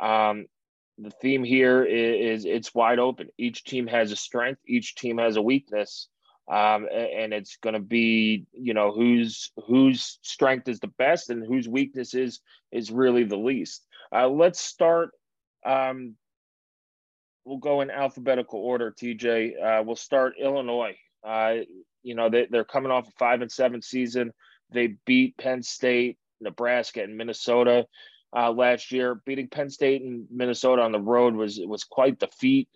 um, 0.00 0.46
the 0.96 1.10
theme 1.10 1.42
here 1.42 1.82
is, 1.84 2.40
is, 2.40 2.44
it's 2.44 2.74
wide 2.74 3.00
open. 3.00 3.28
Each 3.36 3.64
team 3.64 3.88
has 3.88 4.12
a 4.12 4.16
strength. 4.16 4.60
Each 4.66 4.94
team 4.94 5.18
has 5.18 5.36
a 5.36 5.42
weakness, 5.42 6.08
um, 6.48 6.86
and 6.92 7.32
it's 7.32 7.56
going 7.56 7.74
to 7.74 7.80
be 7.80 8.46
you 8.52 8.72
know 8.72 8.92
whose 8.92 9.50
whose 9.66 10.20
strength 10.22 10.68
is 10.68 10.78
the 10.78 10.92
best 10.98 11.30
and 11.30 11.44
whose 11.44 11.68
weakness 11.68 12.14
is 12.14 12.38
is 12.70 12.92
really 12.92 13.24
the 13.24 13.36
least. 13.36 13.84
Uh, 14.14 14.28
let's 14.28 14.60
start. 14.60 15.10
Um, 15.66 16.14
we'll 17.44 17.58
go 17.58 17.80
in 17.80 17.90
alphabetical 17.90 18.60
order. 18.60 18.92
TJ, 18.92 19.60
uh, 19.60 19.82
we'll 19.82 19.96
start 19.96 20.34
Illinois. 20.40 20.96
Uh, 21.24 21.56
you 22.02 22.14
know, 22.14 22.28
they, 22.30 22.46
they're 22.50 22.64
coming 22.64 22.92
off 22.92 23.08
a 23.08 23.12
five 23.12 23.42
and 23.42 23.50
seven 23.50 23.82
season. 23.82 24.32
They 24.70 24.94
beat 25.06 25.36
Penn 25.36 25.62
State, 25.62 26.18
Nebraska, 26.40 27.02
and 27.02 27.16
Minnesota 27.16 27.86
uh, 28.36 28.52
last 28.52 28.92
year. 28.92 29.16
Beating 29.26 29.48
Penn 29.48 29.70
State 29.70 30.02
and 30.02 30.26
Minnesota 30.30 30.82
on 30.82 30.92
the 30.92 31.00
road 31.00 31.34
was 31.34 31.60
was 31.64 31.84
quite 31.84 32.18
the 32.18 32.28
feat. 32.38 32.68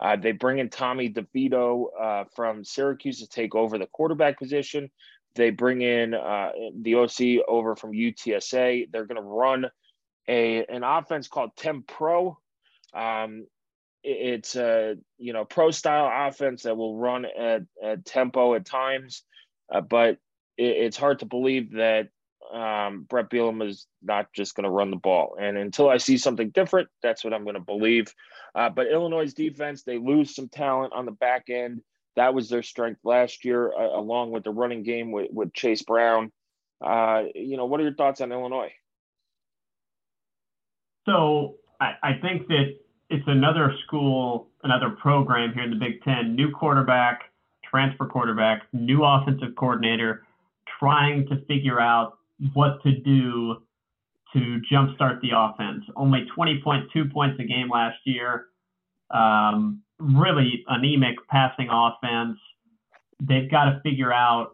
Uh, 0.00 0.16
they 0.16 0.32
bring 0.32 0.58
in 0.58 0.70
Tommy 0.70 1.10
DeVito 1.10 1.86
uh, 2.00 2.24
from 2.34 2.64
Syracuse 2.64 3.18
to 3.20 3.28
take 3.28 3.54
over 3.54 3.76
the 3.76 3.86
quarterback 3.86 4.38
position. 4.38 4.90
They 5.34 5.50
bring 5.50 5.82
in 5.82 6.14
uh, 6.14 6.50
the 6.80 6.94
OC 6.96 7.44
over 7.46 7.76
from 7.76 7.92
UTSA. 7.92 8.90
They're 8.90 9.04
going 9.04 9.20
to 9.20 9.22
run 9.22 9.66
a 10.26 10.64
an 10.66 10.82
offense 10.84 11.28
called 11.28 11.54
Tem 11.56 11.84
Pro. 11.86 12.38
Um, 12.94 13.46
it's 14.02 14.56
a 14.56 14.96
you 15.18 15.32
know 15.32 15.44
pro 15.44 15.70
style 15.70 16.28
offense 16.28 16.62
that 16.62 16.76
will 16.76 16.96
run 16.96 17.24
at, 17.24 17.62
at 17.82 18.04
tempo 18.04 18.54
at 18.54 18.64
times, 18.64 19.22
uh, 19.72 19.80
but 19.80 20.18
it, 20.56 20.76
it's 20.76 20.96
hard 20.96 21.20
to 21.20 21.26
believe 21.26 21.72
that 21.72 22.08
um, 22.52 23.06
Bret 23.08 23.30
Bielema 23.30 23.68
is 23.68 23.86
not 24.02 24.32
just 24.32 24.54
going 24.54 24.64
to 24.64 24.70
run 24.70 24.90
the 24.90 24.96
ball. 24.96 25.36
And 25.40 25.56
until 25.56 25.88
I 25.88 25.98
see 25.98 26.18
something 26.18 26.50
different, 26.50 26.88
that's 27.02 27.22
what 27.22 27.32
I'm 27.32 27.44
going 27.44 27.54
to 27.54 27.60
believe. 27.60 28.12
Uh, 28.54 28.70
but 28.70 28.88
Illinois' 28.88 29.32
defense, 29.32 29.82
they 29.82 29.98
lose 29.98 30.34
some 30.34 30.48
talent 30.48 30.92
on 30.92 31.06
the 31.06 31.12
back 31.12 31.48
end. 31.48 31.82
That 32.16 32.34
was 32.34 32.48
their 32.48 32.62
strength 32.62 33.00
last 33.04 33.44
year, 33.44 33.72
uh, 33.72 33.98
along 33.98 34.32
with 34.32 34.44
the 34.44 34.50
running 34.50 34.82
game 34.82 35.12
with, 35.12 35.28
with 35.30 35.52
Chase 35.52 35.82
Brown. 35.82 36.32
Uh, 36.84 37.24
you 37.34 37.56
know, 37.56 37.66
what 37.66 37.78
are 37.80 37.84
your 37.84 37.94
thoughts 37.94 38.20
on 38.20 38.32
Illinois? 38.32 38.72
So 41.06 41.56
I, 41.80 41.94
I 42.02 42.12
think 42.20 42.48
that 42.48 42.78
it's 43.10 43.26
another 43.26 43.74
school, 43.86 44.48
another 44.62 44.90
program 44.90 45.52
here 45.52 45.64
in 45.64 45.70
the 45.70 45.76
Big 45.76 46.02
Ten. 46.02 46.36
New 46.36 46.52
quarterback, 46.52 47.22
transfer 47.68 48.06
quarterback, 48.06 48.62
new 48.72 49.04
offensive 49.04 49.54
coordinator, 49.58 50.22
trying 50.78 51.26
to 51.28 51.44
figure 51.46 51.80
out 51.80 52.18
what 52.54 52.82
to 52.84 52.92
do 52.92 53.56
to 54.32 54.60
jumpstart 54.72 55.20
the 55.20 55.30
offense. 55.36 55.84
Only 55.96 56.26
20.2 56.38 57.12
points 57.12 57.40
a 57.40 57.44
game 57.44 57.68
last 57.68 57.98
year. 58.04 58.46
Um, 59.10 59.82
really 59.98 60.64
anemic 60.68 61.16
passing 61.28 61.68
offense. 61.68 62.38
They've 63.20 63.50
got 63.50 63.64
to 63.64 63.80
figure 63.82 64.12
out 64.12 64.52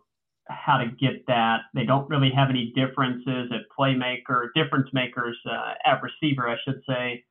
how 0.49 0.79
to 0.79 0.87
get 0.99 1.27
that. 1.27 1.59
They 1.75 1.85
don't 1.85 2.09
really 2.09 2.31
have 2.35 2.49
any 2.49 2.73
differences 2.75 3.53
at 3.53 3.61
playmaker, 3.79 4.49
difference 4.55 4.89
makers 4.95 5.37
uh, 5.45 5.75
at 5.85 6.01
receiver, 6.03 6.49
I 6.49 6.57
should 6.65 6.81
say 6.89 7.25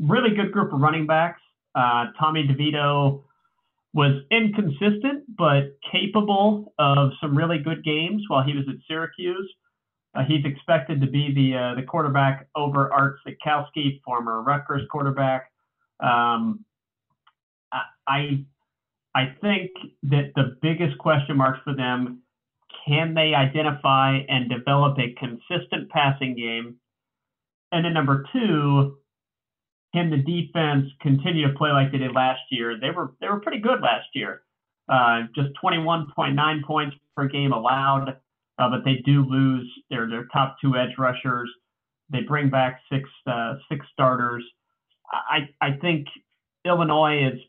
really 0.00 0.34
good 0.34 0.52
group 0.52 0.72
of 0.72 0.80
running 0.80 1.06
backs. 1.06 1.40
Uh, 1.74 2.06
Tommy 2.18 2.46
DeVito 2.46 3.24
was 3.94 4.22
inconsistent, 4.30 5.24
but 5.36 5.76
capable 5.90 6.72
of 6.78 7.10
some 7.20 7.36
really 7.36 7.58
good 7.58 7.84
games 7.84 8.22
while 8.28 8.42
he 8.42 8.54
was 8.54 8.64
at 8.68 8.76
Syracuse. 8.88 9.52
Uh, 10.14 10.24
he's 10.26 10.44
expected 10.44 11.00
to 11.00 11.06
be 11.06 11.32
the 11.34 11.56
uh, 11.56 11.74
the 11.74 11.82
quarterback 11.82 12.48
over 12.54 12.92
Art 12.92 13.16
Sitkowski, 13.26 14.00
former 14.04 14.42
Rutgers 14.42 14.82
quarterback. 14.90 15.50
Um, 16.00 16.64
I 18.06 18.44
I 19.14 19.34
think 19.40 19.70
that 20.04 20.32
the 20.34 20.56
biggest 20.60 20.98
question 20.98 21.36
marks 21.36 21.60
for 21.64 21.74
them 21.74 22.22
can 22.86 23.14
they 23.14 23.34
identify 23.34 24.18
and 24.28 24.50
develop 24.50 24.98
a 24.98 25.14
consistent 25.18 25.90
passing 25.90 26.34
game, 26.34 26.76
and 27.70 27.84
then 27.84 27.94
number 27.94 28.26
two, 28.32 28.98
can 29.92 30.10
the 30.10 30.16
defense 30.16 30.86
continue 31.00 31.46
to 31.46 31.54
play 31.54 31.70
like 31.70 31.92
they 31.92 31.98
did 31.98 32.14
last 32.14 32.40
year? 32.50 32.78
They 32.80 32.90
were 32.90 33.14
they 33.20 33.28
were 33.28 33.40
pretty 33.40 33.58
good 33.58 33.80
last 33.82 34.06
year. 34.14 34.42
Uh, 34.88 35.22
just 35.34 35.50
21.9 35.62 36.64
points 36.64 36.96
per 37.16 37.28
game 37.28 37.52
allowed, 37.52 38.16
uh, 38.58 38.68
but 38.70 38.84
they 38.84 38.96
do 39.04 39.24
lose 39.24 39.70
their 39.90 40.08
their 40.08 40.26
top 40.32 40.56
two 40.60 40.76
edge 40.76 40.96
rushers. 40.98 41.50
They 42.10 42.20
bring 42.22 42.50
back 42.50 42.80
six 42.90 43.08
uh, 43.26 43.54
six 43.70 43.86
starters. 43.92 44.44
I 45.12 45.48
I 45.60 45.72
think 45.80 46.06
Illinois 46.64 47.32
is 47.32 47.40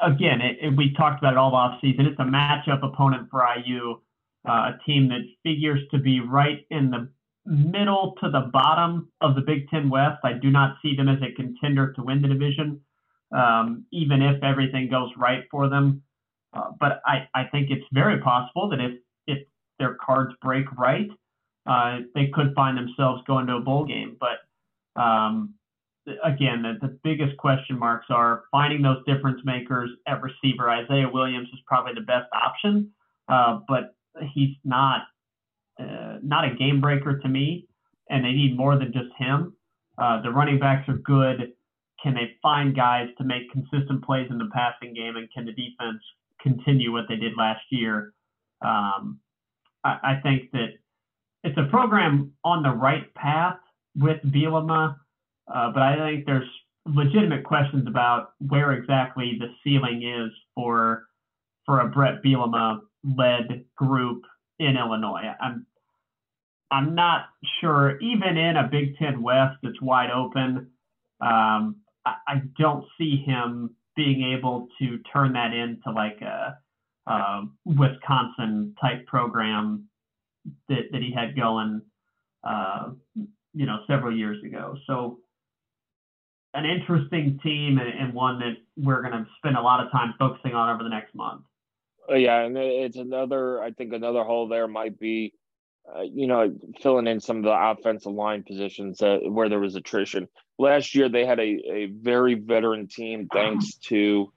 again. 0.00 0.40
It, 0.40 0.58
it, 0.60 0.76
we 0.76 0.94
talked 0.94 1.18
about 1.20 1.34
it 1.34 1.38
all 1.38 1.54
off 1.54 1.80
season. 1.80 2.06
It's 2.06 2.18
a 2.18 2.24
matchup 2.24 2.82
opponent 2.82 3.28
for 3.30 3.44
IU, 3.44 4.00
uh, 4.48 4.72
a 4.72 4.78
team 4.86 5.08
that 5.08 5.20
figures 5.42 5.80
to 5.90 5.98
be 5.98 6.20
right 6.20 6.66
in 6.70 6.90
the 6.90 7.10
middle 7.46 8.14
to 8.22 8.30
the 8.30 8.50
bottom 8.52 9.10
of 9.20 9.34
the 9.34 9.40
Big 9.40 9.68
Ten 9.68 9.88
West. 9.88 10.18
I 10.24 10.34
do 10.34 10.50
not 10.50 10.76
see 10.82 10.94
them 10.94 11.08
as 11.08 11.18
a 11.22 11.34
contender 11.34 11.92
to 11.94 12.02
win 12.02 12.22
the 12.22 12.28
division, 12.28 12.80
um, 13.34 13.86
even 13.92 14.22
if 14.22 14.42
everything 14.42 14.88
goes 14.90 15.10
right 15.16 15.44
for 15.50 15.68
them. 15.68 16.02
Uh, 16.52 16.70
but 16.78 17.00
I, 17.06 17.28
I 17.34 17.44
think 17.44 17.70
it's 17.70 17.86
very 17.92 18.20
possible 18.20 18.68
that 18.70 18.80
if 18.80 18.98
if 19.26 19.46
their 19.78 19.96
cards 20.04 20.34
break 20.42 20.66
right, 20.76 21.08
uh, 21.66 22.00
they 22.14 22.26
could 22.34 22.52
find 22.54 22.76
themselves 22.76 23.22
going 23.26 23.46
to 23.46 23.56
a 23.56 23.60
bowl 23.60 23.84
game. 23.84 24.16
But 24.18 25.00
um, 25.00 25.54
again, 26.24 26.62
the, 26.62 26.78
the 26.86 26.98
biggest 27.04 27.36
question 27.36 27.78
marks 27.78 28.06
are 28.10 28.44
finding 28.50 28.82
those 28.82 29.04
difference 29.06 29.40
makers 29.44 29.90
at 30.06 30.20
receiver. 30.22 30.68
Isaiah 30.70 31.08
Williams 31.08 31.48
is 31.52 31.60
probably 31.66 31.94
the 31.94 32.00
best 32.00 32.26
option, 32.32 32.90
uh, 33.28 33.60
but 33.68 33.94
he's 34.34 34.56
not 34.64 35.02
uh, 35.80 36.18
not 36.22 36.44
a 36.44 36.54
game 36.54 36.80
breaker 36.80 37.18
to 37.18 37.28
me, 37.28 37.66
and 38.08 38.24
they 38.24 38.32
need 38.32 38.56
more 38.56 38.78
than 38.78 38.92
just 38.92 39.08
him. 39.18 39.54
Uh, 39.98 40.20
the 40.22 40.30
running 40.30 40.58
backs 40.58 40.88
are 40.88 40.98
good. 40.98 41.52
Can 42.02 42.14
they 42.14 42.36
find 42.42 42.74
guys 42.74 43.08
to 43.18 43.24
make 43.24 43.50
consistent 43.52 44.04
plays 44.04 44.28
in 44.30 44.38
the 44.38 44.48
passing 44.52 44.94
game, 44.94 45.16
and 45.16 45.28
can 45.32 45.44
the 45.44 45.52
defense 45.52 46.02
continue 46.42 46.92
what 46.92 47.04
they 47.08 47.16
did 47.16 47.32
last 47.36 47.62
year? 47.70 48.12
Um, 48.62 49.20
I, 49.84 49.98
I, 50.02 50.20
think 50.22 50.50
that 50.52 50.68
it's 51.44 51.56
a 51.58 51.64
program 51.70 52.32
on 52.44 52.62
the 52.62 52.70
right 52.70 53.12
path 53.14 53.56
with 53.96 54.20
Bielema, 54.22 54.96
uh, 55.52 55.72
but 55.72 55.82
I 55.82 55.96
think 55.96 56.26
there's 56.26 56.48
legitimate 56.86 57.44
questions 57.44 57.86
about 57.86 58.32
where 58.48 58.72
exactly 58.72 59.38
the 59.38 59.48
ceiling 59.64 60.02
is 60.02 60.30
for 60.54 61.04
for 61.66 61.80
a 61.80 61.88
Bret 61.88 62.22
Bielema 62.22 62.80
led 63.04 63.64
group 63.76 64.24
in 64.60 64.76
Illinois. 64.76 65.34
I'm 65.40 65.66
I'm 66.70 66.94
not 66.94 67.26
sure, 67.60 67.98
even 67.98 68.36
in 68.36 68.56
a 68.56 68.68
Big 68.70 68.96
Ten 68.96 69.22
West 69.22 69.56
that's 69.62 69.80
wide 69.82 70.10
open, 70.10 70.70
um, 71.20 71.76
I, 72.06 72.14
I, 72.28 72.42
don't 72.56 72.84
see 72.96 73.24
him 73.26 73.74
being 73.96 74.36
able 74.38 74.68
to 74.78 74.98
turn 75.12 75.32
that 75.32 75.52
into 75.52 75.90
like 75.90 76.20
a, 76.22 76.56
a 77.10 77.42
Wisconsin 77.64 78.76
type 78.80 79.04
program 79.06 79.88
that, 80.68 80.92
that 80.92 81.02
he 81.02 81.12
had 81.12 81.36
going, 81.36 81.82
uh, 82.44 82.90
you 83.52 83.66
know, 83.66 83.80
several 83.88 84.16
years 84.16 84.42
ago. 84.44 84.76
So, 84.86 85.18
an 86.54 86.64
interesting 86.64 87.38
team 87.42 87.78
and, 87.78 87.88
and 87.88 88.14
one 88.14 88.38
that 88.38 88.54
we're 88.76 89.02
going 89.02 89.12
to 89.12 89.26
spend 89.38 89.56
a 89.56 89.60
lot 89.60 89.84
of 89.84 89.90
time 89.92 90.14
focusing 90.18 90.54
on 90.54 90.72
over 90.72 90.82
the 90.82 90.88
next 90.88 91.14
month. 91.14 91.42
Uh, 92.10 92.16
yeah, 92.16 92.40
and 92.40 92.56
it's 92.56 92.96
another. 92.96 93.62
I 93.62 93.70
think 93.70 93.92
another 93.92 94.24
hole 94.24 94.48
there 94.48 94.66
might 94.66 94.98
be 94.98 95.34
uh, 95.96 96.02
you 96.02 96.26
know, 96.26 96.54
filling 96.80 97.06
in 97.06 97.20
some 97.20 97.38
of 97.38 97.42
the 97.44 97.50
offensive 97.52 98.12
line 98.12 98.42
positions 98.42 99.02
uh, 99.02 99.18
where 99.24 99.48
there 99.48 99.58
was 99.58 99.74
attrition. 99.74 100.28
Last 100.58 100.94
year, 100.94 101.08
they 101.08 101.24
had 101.24 101.40
a, 101.40 101.42
a 101.42 101.86
very 101.86 102.34
veteran 102.34 102.86
team 102.86 103.28
thanks 103.32 103.74
to 103.86 104.32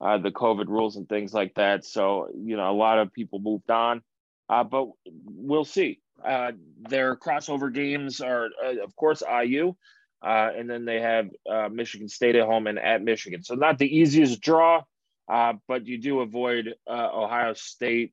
uh, 0.00 0.18
the 0.18 0.30
COVID 0.30 0.68
rules 0.68 0.96
and 0.96 1.08
things 1.08 1.34
like 1.34 1.54
that. 1.54 1.84
So, 1.84 2.28
you 2.34 2.56
know, 2.56 2.70
a 2.70 2.72
lot 2.72 2.98
of 2.98 3.12
people 3.12 3.38
moved 3.38 3.70
on, 3.70 4.02
uh, 4.48 4.64
but 4.64 4.88
we'll 5.04 5.64
see. 5.64 6.00
Uh, 6.24 6.52
their 6.88 7.16
crossover 7.16 7.72
games 7.72 8.20
are, 8.20 8.48
of 8.82 8.96
course, 8.96 9.22
IU, 9.22 9.74
and 10.22 10.70
then 10.70 10.84
they 10.86 11.00
have 11.00 11.28
Michigan 11.70 12.08
State 12.08 12.36
at 12.36 12.46
home 12.46 12.66
and 12.66 12.78
at 12.78 13.02
Michigan. 13.02 13.42
So, 13.42 13.56
not 13.56 13.78
the 13.78 13.94
easiest 13.94 14.40
draw, 14.40 14.82
but 15.28 15.86
you 15.86 15.98
do 15.98 16.20
avoid 16.20 16.74
Ohio 16.88 17.54
State 17.54 18.12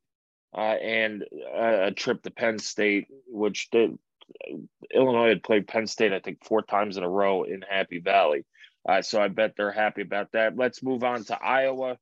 uh, 0.55 0.61
and 0.61 1.23
a 1.53 1.91
trip 1.91 2.21
to 2.23 2.31
Penn 2.31 2.59
State, 2.59 3.07
which 3.27 3.69
did, 3.71 3.97
Illinois 4.93 5.29
had 5.29 5.43
played 5.43 5.67
Penn 5.67 5.87
State, 5.87 6.13
I 6.13 6.19
think, 6.19 6.43
four 6.43 6.61
times 6.61 6.97
in 6.97 7.03
a 7.03 7.09
row 7.09 7.43
in 7.43 7.61
Happy 7.61 7.99
Valley. 7.99 8.45
Uh, 8.87 9.01
so 9.01 9.21
I 9.21 9.27
bet 9.27 9.53
they're 9.55 9.71
happy 9.71 10.01
about 10.01 10.31
that. 10.33 10.57
Let's 10.57 10.81
move 10.81 11.03
on 11.03 11.23
to 11.25 11.41
Iowa. 11.41 11.97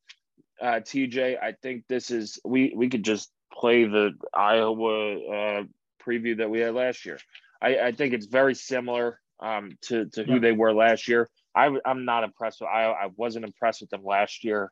uh, 0.62 0.80
TJ. 0.82 1.41
I 1.41 1.54
think 1.62 1.86
this 1.88 2.12
is 2.12 2.39
we 2.43 2.74
we 2.76 2.89
could 2.89 3.04
just 3.04 3.32
play 3.54 3.86
the 3.86 4.12
Iowa 4.34 5.15
uh, 5.15 5.63
preview 6.06 6.38
that 6.38 6.50
we 6.50 6.60
had 6.60 6.74
last 6.74 7.06
year. 7.06 7.19
I, 7.62 7.80
I 7.80 7.91
think 7.91 8.13
it's 8.13 8.26
very 8.26 8.56
similar 8.56 9.19
um, 9.39 9.78
to 9.84 10.06
to 10.13 10.24
who 10.24 10.34
yeah. 10.34 10.39
they 10.39 10.52
were 10.52 10.74
last 10.74 11.08
year. 11.08 11.30
I, 11.56 11.69
I'm 11.86 12.06
not 12.06 12.24
impressed 12.24 12.62
with 12.62 12.69
Iowa. 12.69 12.93
I 12.93 13.08
wasn't 13.15 13.45
impressed 13.45 13.82
with 13.82 13.89
them 13.89 14.04
last 14.04 14.43
year. 14.43 14.72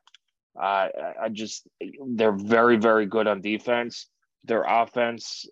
Uh, 0.60 0.88
I 1.22 1.28
just 1.28 1.66
they're 2.06 2.32
very 2.32 2.76
very 2.76 3.06
good 3.06 3.26
on 3.26 3.40
defense. 3.40 4.06
Their 4.44 4.62
offense, 4.62 5.46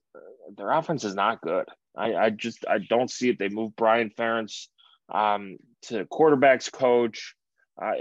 their 0.57 0.71
offense 0.71 1.05
is 1.05 1.15
not 1.15 1.41
good. 1.41 1.67
I, 1.97 2.15
I 2.15 2.31
just 2.31 2.65
I 2.69 2.79
don't 2.79 3.11
see 3.11 3.29
it. 3.29 3.39
They 3.39 3.49
moved 3.49 3.77
Brian 3.77 4.11
Ferentz 4.11 4.69
um, 5.09 5.57
to 5.83 6.05
quarterbacks 6.07 6.71
coach, 6.71 7.35
uh, 7.81 7.93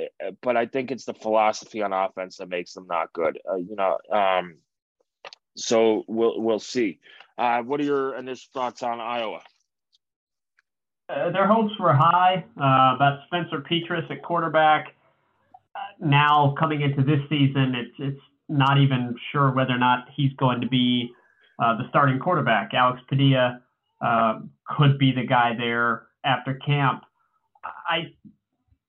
but 0.41 0.57
I 0.57 0.65
think 0.65 0.91
it's 0.91 1.05
the 1.05 1.13
philosophy 1.13 1.81
on 1.81 1.93
offense 1.93 2.37
that 2.37 2.49
makes 2.49 2.73
them 2.73 2.87
not 2.87 3.13
good. 3.13 3.39
Uh, 3.49 3.55
you 3.55 3.75
know, 3.75 3.97
um, 4.11 4.57
so 5.55 6.03
we'll 6.07 6.41
we'll 6.41 6.59
see. 6.59 6.99
Uh, 7.37 7.61
what 7.61 7.79
are 7.79 7.83
your 7.83 8.15
initial 8.15 8.49
thoughts 8.53 8.81
on 8.83 8.99
Iowa? 8.99 9.41
Uh, 11.07 11.29
their 11.31 11.47
hopes 11.47 11.73
were 11.79 11.93
high 11.93 12.43
uh, 12.57 12.95
about 12.95 13.19
Spencer 13.27 13.59
Petras 13.59 14.09
at 14.09 14.23
quarterback. 14.23 14.94
Now 15.99 16.55
coming 16.59 16.81
into 16.81 17.03
this 17.03 17.19
season, 17.29 17.73
it's 17.75 17.95
it's 17.99 18.21
not 18.49 18.79
even 18.79 19.15
sure 19.31 19.51
whether 19.51 19.73
or 19.73 19.79
not 19.79 20.07
he's 20.15 20.33
going 20.33 20.61
to 20.61 20.67
be 20.67 21.11
uh, 21.59 21.77
the 21.77 21.83
starting 21.89 22.19
quarterback. 22.19 22.73
Alex 22.73 23.01
Padilla 23.07 23.61
uh, 24.05 24.39
could 24.77 24.97
be 24.97 25.11
the 25.11 25.25
guy 25.25 25.53
there 25.57 26.07
after 26.23 26.55
camp. 26.65 27.03
I 27.63 28.13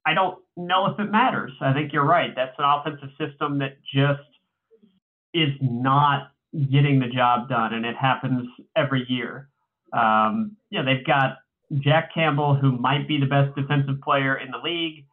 I 0.05 0.15
don't 0.15 0.39
know 0.57 0.87
if 0.87 0.99
it 0.99 1.11
matters. 1.11 1.53
I 1.61 1.73
think 1.73 1.93
you're 1.93 2.05
right. 2.05 2.31
That's 2.35 2.55
an 2.59 2.65
offensive 2.65 3.11
system 3.19 3.59
that 3.59 3.79
just 3.95 4.21
is 5.35 5.51
not 5.61 6.33
getting 6.71 6.99
the 6.99 7.09
job 7.09 7.49
done, 7.49 7.75
and 7.75 7.85
it 7.85 7.97
happens 7.97 8.49
every 8.75 9.05
year. 9.09 9.49
Um, 9.93 10.57
yeah, 10.71 10.83
they've 10.83 11.05
got 11.05 11.39
Jack 11.81 12.15
Campbell, 12.15 12.55
who 12.55 12.73
might 12.79 13.09
be 13.09 13.19
the 13.19 13.27
best 13.27 13.55
defensive 13.57 14.01
player 14.03 14.37
in 14.37 14.51
the 14.51 14.59
league. 14.59 15.05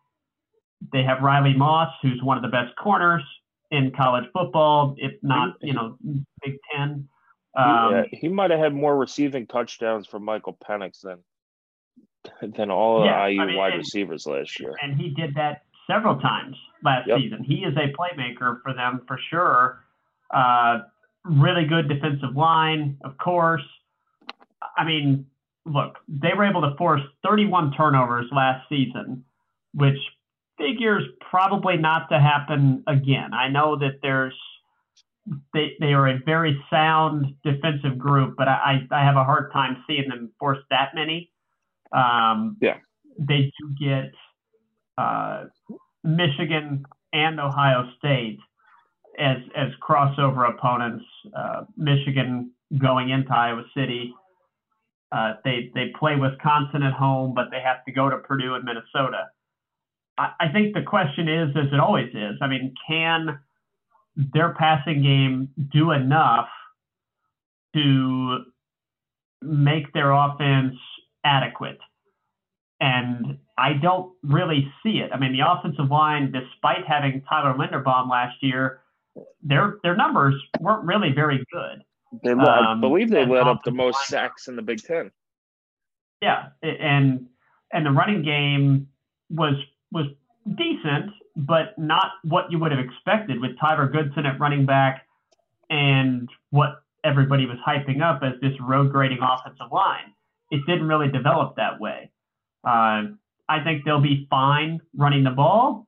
They 0.92 1.04
have 1.04 1.22
Riley 1.22 1.54
Moss, 1.54 1.94
who's 2.02 2.22
one 2.22 2.38
of 2.38 2.44
the 2.44 2.50
best 2.50 2.76
corners 2.76 3.24
in 3.72 3.92
college 3.92 4.26
football, 4.34 4.96
if 4.98 5.14
not, 5.22 5.56
you 5.62 5.74
know, 5.74 5.98
Big 6.44 6.58
Ten. 6.76 7.08
Um, 7.56 7.92
yeah, 7.92 8.04
he 8.12 8.28
might 8.28 8.52
have 8.52 8.60
had 8.60 8.74
more 8.74 8.98
receiving 8.98 9.48
touchdowns 9.48 10.08
from 10.08 10.24
Michael 10.24 10.58
Penix 10.68 11.02
than 11.02 11.20
than 12.56 12.72
all 12.72 13.06
yeah, 13.06 13.28
IU 13.28 13.42
I 13.42 13.46
mean, 13.46 13.56
wide 13.56 13.74
and, 13.74 13.80
receivers 13.80 14.26
last 14.26 14.60
year. 14.60 14.74
And 14.82 15.00
he 15.00 15.10
did 15.10 15.36
that 15.36 15.64
several 15.88 16.20
times 16.20 16.56
last 16.84 17.08
yep. 17.08 17.20
season. 17.20 17.44
He 17.44 17.56
is 17.56 17.76
a 17.76 17.92
playmaker 17.98 18.62
for 18.62 18.74
them 18.74 19.02
for 19.08 19.20
sure. 19.30 19.84
Uh, 20.34 20.80
really 21.26 21.66
good 21.66 21.88
defensive 21.88 22.36
line, 22.36 22.98
of 23.04 23.18
course. 23.18 23.64
I 24.78 24.86
mean, 24.86 25.26
look, 25.66 25.98
they 26.08 26.34
were 26.36 26.46
able 26.46 26.62
to 26.62 26.76
force 26.78 27.02
31 27.26 27.74
turnovers 27.74 28.26
last 28.32 28.68
season, 28.70 29.26
which 29.74 29.98
figures 30.58 31.04
probably 31.30 31.78
not 31.78 32.10
to 32.10 32.20
happen 32.20 32.84
again. 32.88 33.34
I 33.34 33.50
know 33.50 33.78
that 33.80 34.00
there's 34.02 34.36
they 35.54 35.74
they 35.80 35.94
are 35.94 36.08
a 36.08 36.20
very 36.26 36.62
sound 36.70 37.36
defensive 37.44 37.98
group, 37.98 38.36
but 38.38 38.48
I 38.48 38.82
I 38.92 39.04
have 39.04 39.16
a 39.16 39.24
hard 39.24 39.52
time 39.52 39.84
seeing 39.88 40.10
them 40.10 40.32
force 40.40 40.60
that 40.70 40.90
many. 40.96 41.32
Um, 41.92 42.58
yeah, 42.62 42.78
they 43.18 43.52
do 43.60 43.76
get 43.80 44.12
uh, 44.98 45.46
Michigan 46.04 46.84
and 47.14 47.40
Ohio 47.40 47.90
State 47.98 48.40
as 49.18 49.38
as 49.56 49.70
crossover 49.82 50.50
opponents. 50.50 51.06
Uh, 51.36 51.64
Michigan 51.78 52.52
going 52.78 53.10
into 53.10 53.34
Iowa 53.34 53.64
City. 53.76 54.14
Uh, 55.12 55.34
they 55.46 55.72
they 55.76 55.92
play 56.00 56.16
Wisconsin 56.16 56.84
at 56.84 56.94
home, 56.94 57.34
but 57.34 57.46
they 57.52 57.62
have 57.62 57.86
to 57.86 57.92
go 57.92 58.10
to 58.10 58.18
Purdue 58.18 58.56
and 58.56 58.66
Minnesota. 58.66 59.28
I, 60.18 60.30
I 60.40 60.48
think 60.52 60.74
the 60.74 60.84
question 60.84 61.28
is, 61.28 61.50
as 61.56 61.72
it 61.72 61.80
always 61.80 62.10
is. 62.10 62.38
I 62.42 62.48
mean, 62.48 62.74
can 62.88 63.40
their 64.16 64.54
passing 64.54 65.02
game 65.02 65.50
do 65.72 65.92
enough 65.92 66.48
to 67.74 68.46
make 69.42 69.92
their 69.94 70.12
offense 70.12 70.76
adequate? 71.24 71.80
And 72.80 73.38
I 73.58 73.74
don't 73.74 74.14
really 74.24 74.72
see 74.84 74.98
it. 74.98 75.12
I 75.14 75.20
mean, 75.20 75.32
the 75.32 75.50
offensive 75.50 75.90
line, 75.90 76.32
despite 76.32 76.86
having 76.86 77.22
Tyler 77.30 77.54
Linderbaum 77.54 78.10
last 78.10 78.36
year, 78.42 78.82
their 79.42 79.78
their 79.84 79.96
numbers 79.96 80.36
weren't 80.60 80.86
really 80.86 81.12
very 81.14 81.44
good. 81.52 81.84
They, 82.24 82.32
um, 82.32 82.40
I 82.42 82.76
believe 82.80 83.10
they 83.10 83.26
led 83.26 83.48
up 83.48 83.64
the 83.64 83.72
most 83.72 84.06
sacks 84.08 84.48
in 84.48 84.56
the 84.56 84.62
Big 84.62 84.82
Ten. 84.84 85.12
Yeah, 86.22 86.50
and 86.62 87.28
and 87.72 87.86
the 87.86 87.92
running 87.92 88.24
game 88.24 88.88
was 89.30 89.56
was 89.94 90.08
decent, 90.58 91.12
but 91.36 91.78
not 91.78 92.08
what 92.24 92.52
you 92.52 92.60
would 92.60 92.72
have 92.72 92.84
expected 92.84 93.40
with 93.40 93.52
Tyler 93.60 93.88
Goodson 93.88 94.26
at 94.26 94.40
running 94.40 94.66
back 94.66 95.08
and 95.70 96.28
what 96.50 96.84
everybody 97.04 97.46
was 97.46 97.58
hyping 97.66 98.02
up 98.02 98.22
as 98.24 98.34
this 98.42 98.54
road 98.60 98.92
grading 98.92 99.20
offensive 99.22 99.72
line. 99.72 100.14
It 100.52 100.62
didn't 100.68 100.88
really 100.88 101.10
develop 101.10 101.56
that 101.56 101.80
way. 101.80 102.12
Uh, 102.64 103.16
I 103.50 103.64
think 103.64 103.86
they'll 103.86 104.02
be 104.02 104.28
fine 104.30 104.82
running 104.96 105.24
the 105.24 105.32
ball. 105.32 105.88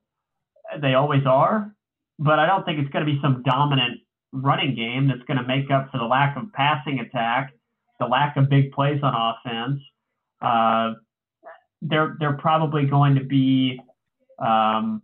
They 0.81 0.93
always 0.93 1.25
are, 1.25 1.73
but 2.19 2.39
I 2.39 2.45
don't 2.45 2.65
think 2.65 2.79
it's 2.79 2.89
going 2.89 3.05
to 3.05 3.11
be 3.11 3.19
some 3.21 3.43
dominant 3.43 4.01
running 4.31 4.75
game 4.75 5.07
that's 5.07 5.23
going 5.27 5.37
to 5.37 5.47
make 5.47 5.71
up 5.71 5.89
for 5.91 5.97
the 5.97 6.05
lack 6.05 6.35
of 6.37 6.51
passing 6.53 6.99
attack, 6.99 7.53
the 7.99 8.05
lack 8.05 8.35
of 8.35 8.49
big 8.49 8.71
plays 8.71 8.99
on 9.03 9.13
offense. 9.13 9.81
Uh, 10.41 10.93
they're 11.81 12.15
they're 12.19 12.37
probably 12.37 12.85
going 12.85 13.15
to 13.15 13.23
be 13.23 13.79
um, 14.39 15.01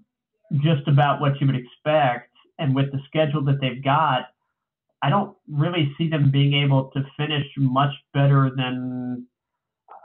just 0.60 0.88
about 0.88 1.22
what 1.22 1.40
you 1.40 1.48
would 1.48 1.56
expect. 1.56 2.30
And 2.60 2.76
with 2.76 2.92
the 2.92 3.00
schedule 3.08 3.44
that 3.46 3.60
they've 3.62 3.84
got, 3.84 4.26
I 5.02 5.10
don't 5.10 5.36
really 5.50 5.94
see 5.98 6.10
them 6.10 6.30
being 6.32 6.54
able 6.54 6.92
to 6.92 7.04
finish 7.18 7.46
much 7.58 7.94
better 8.14 8.52
than. 8.56 9.26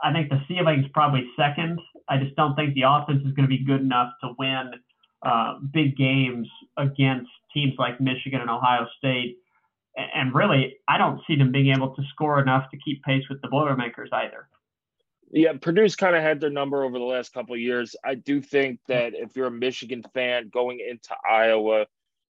I 0.02 0.12
think 0.12 0.28
the 0.28 0.40
ceiling 0.46 0.80
is 0.80 0.90
probably 0.92 1.26
second. 1.36 1.80
I 2.08 2.18
just 2.18 2.36
don't 2.36 2.54
think 2.54 2.74
the 2.74 2.82
offense 2.82 3.22
is 3.26 3.32
going 3.32 3.48
to 3.48 3.48
be 3.48 3.64
good 3.64 3.80
enough 3.80 4.12
to 4.22 4.32
win 4.38 4.72
uh, 5.22 5.54
big 5.72 5.96
games 5.96 6.48
against 6.76 7.30
teams 7.52 7.74
like 7.78 8.00
Michigan 8.00 8.40
and 8.40 8.50
Ohio 8.50 8.86
State. 8.98 9.38
And 9.96 10.34
really, 10.34 10.76
I 10.88 10.98
don't 10.98 11.20
see 11.26 11.36
them 11.36 11.52
being 11.52 11.74
able 11.74 11.94
to 11.94 12.02
score 12.12 12.40
enough 12.40 12.70
to 12.70 12.76
keep 12.76 13.02
pace 13.02 13.24
with 13.28 13.40
the 13.40 13.48
Boilermakers 13.48 14.10
either. 14.12 14.48
Yeah, 15.32 15.52
Purdue's 15.60 15.96
kind 15.96 16.14
of 16.14 16.22
had 16.22 16.40
their 16.40 16.50
number 16.50 16.84
over 16.84 16.98
the 16.98 17.04
last 17.04 17.32
couple 17.32 17.54
of 17.54 17.60
years. 17.60 17.96
I 18.04 18.14
do 18.14 18.40
think 18.40 18.80
that 18.88 19.12
if 19.14 19.34
you're 19.34 19.48
a 19.48 19.50
Michigan 19.50 20.04
fan 20.14 20.50
going 20.52 20.80
into 20.80 21.16
Iowa, 21.28 21.86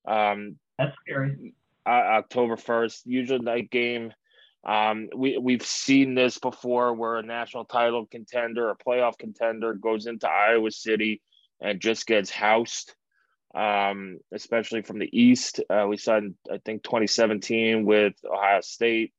um, 0.06 0.58
that's 0.78 0.96
scary. 1.00 1.54
Uh, 1.86 1.90
October 1.90 2.56
first, 2.56 3.06
usually 3.06 3.40
night 3.40 3.70
game. 3.70 4.12
Um, 4.64 5.08
we 5.14 5.36
we've 5.36 5.64
seen 5.64 6.14
this 6.14 6.38
before, 6.38 6.94
where 6.94 7.16
a 7.16 7.22
national 7.22 7.66
title 7.66 8.06
contender, 8.06 8.70
a 8.70 8.76
playoff 8.76 9.18
contender, 9.18 9.74
goes 9.74 10.06
into 10.06 10.28
Iowa 10.28 10.70
City 10.70 11.20
and 11.60 11.80
just 11.80 12.06
gets 12.06 12.30
housed. 12.30 12.94
Um, 13.54 14.18
especially 14.32 14.82
from 14.82 14.98
the 14.98 15.08
East, 15.12 15.60
uh, 15.70 15.86
we 15.88 15.96
saw 15.96 16.16
in, 16.16 16.34
I 16.50 16.58
think 16.64 16.82
2017 16.82 17.84
with 17.84 18.14
Ohio 18.24 18.60
State. 18.62 19.12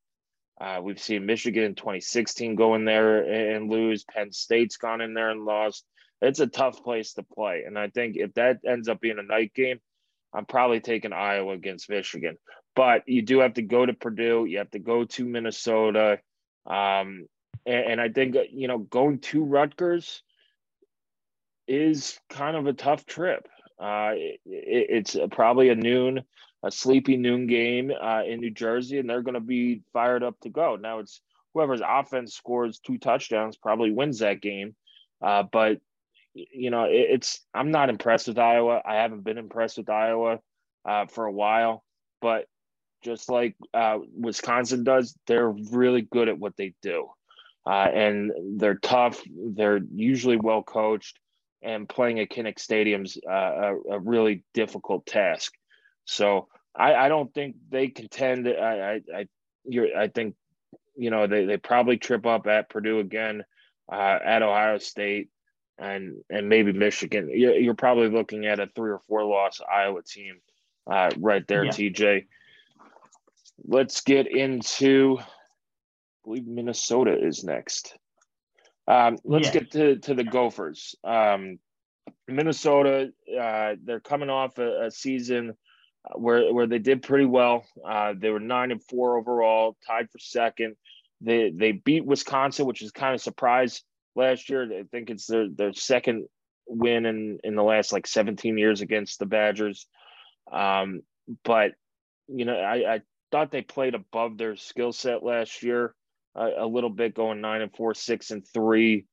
Uh, 0.59 0.79
we've 0.81 1.01
seen 1.01 1.25
Michigan 1.25 1.63
in 1.63 1.75
2016 1.75 2.55
go 2.55 2.75
in 2.75 2.85
there 2.85 3.53
and 3.55 3.69
lose. 3.69 4.03
Penn 4.03 4.31
State's 4.31 4.77
gone 4.77 5.01
in 5.01 5.13
there 5.13 5.29
and 5.29 5.43
lost. 5.43 5.85
It's 6.21 6.39
a 6.39 6.47
tough 6.47 6.81
place 6.83 7.13
to 7.13 7.23
play. 7.23 7.63
And 7.67 7.77
I 7.77 7.89
think 7.89 8.15
if 8.15 8.33
that 8.35 8.59
ends 8.65 8.87
up 8.87 9.01
being 9.01 9.19
a 9.19 9.23
night 9.23 9.53
game, 9.53 9.79
I'm 10.33 10.45
probably 10.45 10.79
taking 10.79 11.13
Iowa 11.13 11.53
against 11.53 11.89
Michigan. 11.89 12.37
But 12.75 13.07
you 13.07 13.21
do 13.21 13.39
have 13.39 13.55
to 13.55 13.61
go 13.61 13.85
to 13.85 13.93
Purdue. 13.93 14.45
You 14.45 14.59
have 14.59 14.71
to 14.71 14.79
go 14.79 15.05
to 15.05 15.25
Minnesota. 15.25 16.19
Um, 16.65 17.27
and, 17.65 17.85
and 17.85 18.01
I 18.01 18.09
think, 18.09 18.35
you 18.51 18.67
know, 18.67 18.77
going 18.77 19.19
to 19.19 19.43
Rutgers 19.43 20.23
is 21.67 22.19
kind 22.29 22.55
of 22.55 22.67
a 22.67 22.73
tough 22.73 23.05
trip. 23.05 23.47
Uh, 23.79 24.11
it, 24.15 24.39
it's 24.45 25.17
probably 25.31 25.69
a 25.69 25.75
noon 25.75 26.23
a 26.65 26.71
sleepy 26.71 27.15
noon 27.15 27.45
game 27.45 27.91
uh, 27.91 28.23
in 28.25 28.39
New 28.39 28.49
Jersey, 28.49 28.97
and 28.97 29.07
they're 29.07 29.21
going 29.21 29.35
to 29.35 29.39
be 29.39 29.81
fired 29.93 30.23
up 30.23 30.39
to 30.41 30.49
go. 30.49 30.75
Now 30.75 30.99
it's 30.99 31.21
whoever's 31.53 31.81
offense 31.87 32.33
scores 32.33 32.79
two 32.79 32.97
touchdowns 32.97 33.55
probably 33.55 33.91
wins 33.91 34.19
that 34.19 34.41
game. 34.41 34.75
Uh, 35.21 35.43
but 35.43 35.79
you 36.33 36.71
know, 36.71 36.85
it, 36.85 37.07
it's 37.11 37.41
I'm 37.53 37.69
not 37.71 37.89
impressed 37.89 38.27
with 38.27 38.39
Iowa. 38.39 38.81
I 38.83 38.95
haven't 38.95 39.23
been 39.23 39.37
impressed 39.37 39.77
with 39.77 39.89
Iowa 39.89 40.39
uh, 40.85 41.05
for 41.05 41.25
a 41.25 41.31
while, 41.31 41.83
but 42.19 42.47
just 43.03 43.29
like 43.29 43.55
uh, 43.73 43.99
Wisconsin 44.17 44.83
does, 44.83 45.15
they're 45.27 45.49
really 45.49 46.01
good 46.01 46.27
at 46.27 46.39
what 46.39 46.57
they 46.57 46.73
do, 46.81 47.09
uh, 47.67 47.87
and 47.93 48.31
they're 48.59 48.79
tough. 48.79 49.21
They're 49.29 49.81
usually 49.93 50.37
well 50.37 50.63
coached, 50.63 51.19
and 51.61 51.87
playing 51.87 52.19
at 52.19 52.31
Kinnick 52.31 52.57
Stadium's 52.57 53.19
uh, 53.29 53.31
a, 53.31 53.75
a 53.91 53.99
really 53.99 54.43
difficult 54.55 55.05
task. 55.05 55.53
So 56.05 56.47
I, 56.75 56.95
I 56.95 57.09
don't 57.09 57.33
think 57.33 57.55
they 57.69 57.87
contend. 57.87 58.47
I 58.47 58.51
I 58.51 59.01
I, 59.13 59.27
you're, 59.65 59.97
I 59.97 60.07
think 60.07 60.35
you 60.95 61.09
know 61.09 61.27
they, 61.27 61.45
they 61.45 61.57
probably 61.57 61.97
trip 61.97 62.25
up 62.25 62.47
at 62.47 62.69
Purdue 62.69 62.99
again, 62.99 63.43
uh, 63.91 64.19
at 64.23 64.43
Ohio 64.43 64.77
State, 64.77 65.29
and 65.77 66.17
and 66.29 66.49
maybe 66.49 66.73
Michigan. 66.73 67.29
You're, 67.31 67.55
you're 67.55 67.73
probably 67.75 68.09
looking 68.09 68.45
at 68.45 68.59
a 68.59 68.67
three 68.75 68.91
or 68.91 69.01
four 69.07 69.23
loss 69.23 69.61
Iowa 69.61 70.01
team, 70.03 70.35
uh, 70.87 71.09
right 71.17 71.45
there, 71.47 71.65
yeah. 71.65 71.71
TJ. 71.71 72.25
Let's 73.65 74.01
get 74.01 74.27
into. 74.27 75.17
I 75.19 75.25
believe 76.25 76.47
Minnesota 76.47 77.15
is 77.17 77.43
next. 77.43 77.97
Um, 78.87 79.17
let's 79.23 79.49
get 79.49 79.71
to, 79.71 79.97
to 79.97 80.13
the 80.13 80.23
Gophers. 80.23 80.95
Um, 81.03 81.59
Minnesota, 82.27 83.11
uh, 83.39 83.75
they're 83.83 83.99
coming 83.99 84.29
off 84.29 84.57
a, 84.59 84.85
a, 84.85 84.91
season 84.91 85.55
where 86.13 86.53
where 86.53 86.67
they 86.67 86.79
did 86.79 87.01
pretty 87.01 87.25
well. 87.25 87.65
Uh, 87.87 88.13
they 88.17 88.29
were 88.29 88.39
nine 88.39 88.71
and 88.71 88.83
four 88.83 89.17
overall, 89.17 89.77
tied 89.87 90.09
for 90.11 90.19
second. 90.19 90.75
They 91.21 91.51
they 91.51 91.71
beat 91.71 92.05
Wisconsin, 92.05 92.65
which 92.65 92.81
is 92.81 92.91
kind 92.91 93.15
of 93.15 93.21
surprise 93.21 93.81
last 94.15 94.49
year. 94.49 94.63
I 94.63 94.83
think 94.91 95.09
it's 95.09 95.27
their 95.27 95.47
their 95.49 95.73
second 95.73 96.27
win 96.67 97.05
in 97.05 97.39
in 97.43 97.55
the 97.55 97.63
last 97.63 97.93
like 97.93 98.07
17 98.07 98.57
years 98.57 98.81
against 98.81 99.19
the 99.19 99.25
Badgers. 99.25 99.87
Um, 100.51 101.01
but 101.43 101.71
you 102.27 102.45
know, 102.45 102.57
I, 102.57 102.95
I 102.95 103.01
thought 103.31 103.51
they 103.51 103.61
played 103.61 103.95
above 103.95 104.37
their 104.37 104.55
skill 104.55 104.91
set 104.91 105.23
last 105.23 105.63
year 105.63 105.93
a, 106.35 106.49
a, 106.59 106.67
little 106.67 106.89
bit, 106.89 107.15
going 107.15 107.41
nine 107.41 107.61
and 107.61 107.75
four, 107.75 107.93
six 107.93 108.31
and 108.31 108.45
three, 108.47 109.05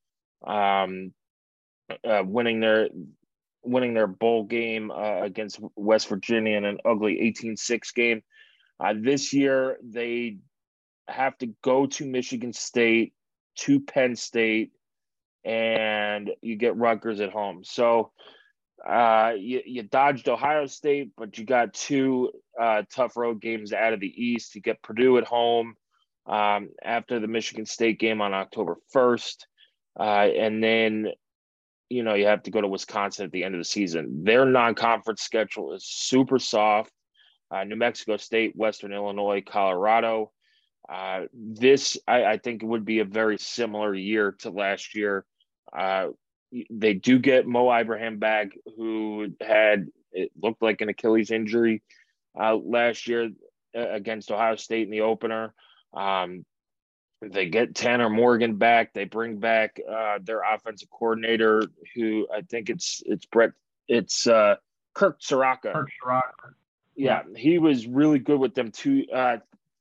um, 0.46 1.12
uh, 2.04 2.22
winning 2.24 2.60
their 2.60 2.88
winning 3.62 3.94
their 3.94 4.06
bowl 4.06 4.44
game 4.44 4.90
uh, 4.90 5.22
against 5.22 5.60
West 5.76 6.08
Virginia 6.08 6.56
in 6.56 6.64
an 6.64 6.78
ugly 6.84 7.16
18-6 7.40 7.94
game. 7.94 8.22
Uh, 8.80 8.94
this 9.00 9.32
year 9.32 9.78
they 9.82 10.38
have 11.08 11.36
to 11.38 11.48
go 11.62 11.86
to 11.86 12.06
Michigan 12.06 12.52
State, 12.52 13.12
to 13.56 13.80
Penn 13.80 14.16
State, 14.16 14.72
and 15.44 16.30
you 16.40 16.56
get 16.56 16.76
Rutgers 16.76 17.20
at 17.20 17.30
home. 17.30 17.62
So 17.64 18.12
uh, 18.86 19.32
you, 19.38 19.62
you 19.64 19.82
dodged 19.82 20.28
Ohio 20.28 20.66
State, 20.66 21.12
but 21.16 21.38
you 21.38 21.44
got 21.44 21.74
two 21.74 22.30
uh, 22.60 22.82
tough 22.92 23.16
road 23.16 23.40
games 23.40 23.72
out 23.72 23.92
of 23.92 24.00
the 24.00 24.12
East. 24.24 24.54
You 24.54 24.60
get 24.60 24.82
Purdue 24.82 25.18
at 25.18 25.24
home 25.24 25.74
um, 26.26 26.70
after 26.82 27.20
the 27.20 27.28
Michigan 27.28 27.66
State 27.66 27.98
game 27.98 28.20
on 28.20 28.34
October 28.34 28.76
1st. 28.94 29.36
Uh, 29.98 30.02
and 30.02 30.62
then, 30.62 31.08
you 31.92 32.02
know, 32.02 32.14
you 32.14 32.26
have 32.26 32.42
to 32.44 32.50
go 32.50 32.60
to 32.60 32.68
Wisconsin 32.68 33.26
at 33.26 33.32
the 33.32 33.44
end 33.44 33.54
of 33.54 33.60
the 33.60 33.64
season. 33.64 34.24
Their 34.24 34.46
non 34.46 34.74
conference 34.74 35.22
schedule 35.22 35.74
is 35.74 35.84
super 35.84 36.38
soft. 36.38 36.92
Uh, 37.50 37.64
New 37.64 37.76
Mexico 37.76 38.16
State, 38.16 38.56
Western 38.56 38.92
Illinois, 38.92 39.42
Colorado. 39.46 40.32
Uh, 40.88 41.22
this, 41.34 41.98
I, 42.08 42.24
I, 42.24 42.38
think, 42.38 42.62
would 42.62 42.86
be 42.86 43.00
a 43.00 43.04
very 43.04 43.38
similar 43.38 43.94
year 43.94 44.34
to 44.40 44.50
last 44.50 44.94
year. 44.94 45.26
Uh, 45.76 46.08
they 46.70 46.94
do 46.94 47.18
get 47.18 47.46
Mo 47.46 47.70
Ibrahim 47.70 48.18
back, 48.18 48.48
who 48.76 49.28
had 49.40 49.88
it 50.12 50.30
looked 50.40 50.62
like 50.62 50.80
an 50.80 50.88
Achilles 50.88 51.30
injury 51.30 51.82
uh, 52.38 52.56
last 52.56 53.06
year 53.06 53.30
against 53.74 54.30
Ohio 54.30 54.56
State 54.56 54.84
in 54.84 54.90
the 54.90 55.02
opener. 55.02 55.54
Um, 55.94 56.44
they 57.30 57.48
get 57.48 57.74
Tanner 57.74 58.10
Morgan 58.10 58.56
back. 58.56 58.92
They 58.92 59.04
bring 59.04 59.38
back 59.38 59.80
uh, 59.88 60.18
their 60.22 60.42
offensive 60.42 60.90
coordinator, 60.90 61.64
who 61.94 62.26
I 62.34 62.42
think 62.42 62.70
it's 62.70 63.02
it's 63.06 63.26
Brett, 63.26 63.52
it's 63.88 64.26
uh, 64.26 64.56
Kirk 64.94 65.20
Ciarrocca. 65.20 65.72
Kirk 65.72 65.90
Ciarrocca. 66.02 66.54
Yeah, 66.96 67.22
he 67.36 67.58
was 67.58 67.86
really 67.86 68.18
good 68.18 68.38
with 68.38 68.54
them 68.54 68.70
two, 68.70 69.06
uh, 69.14 69.38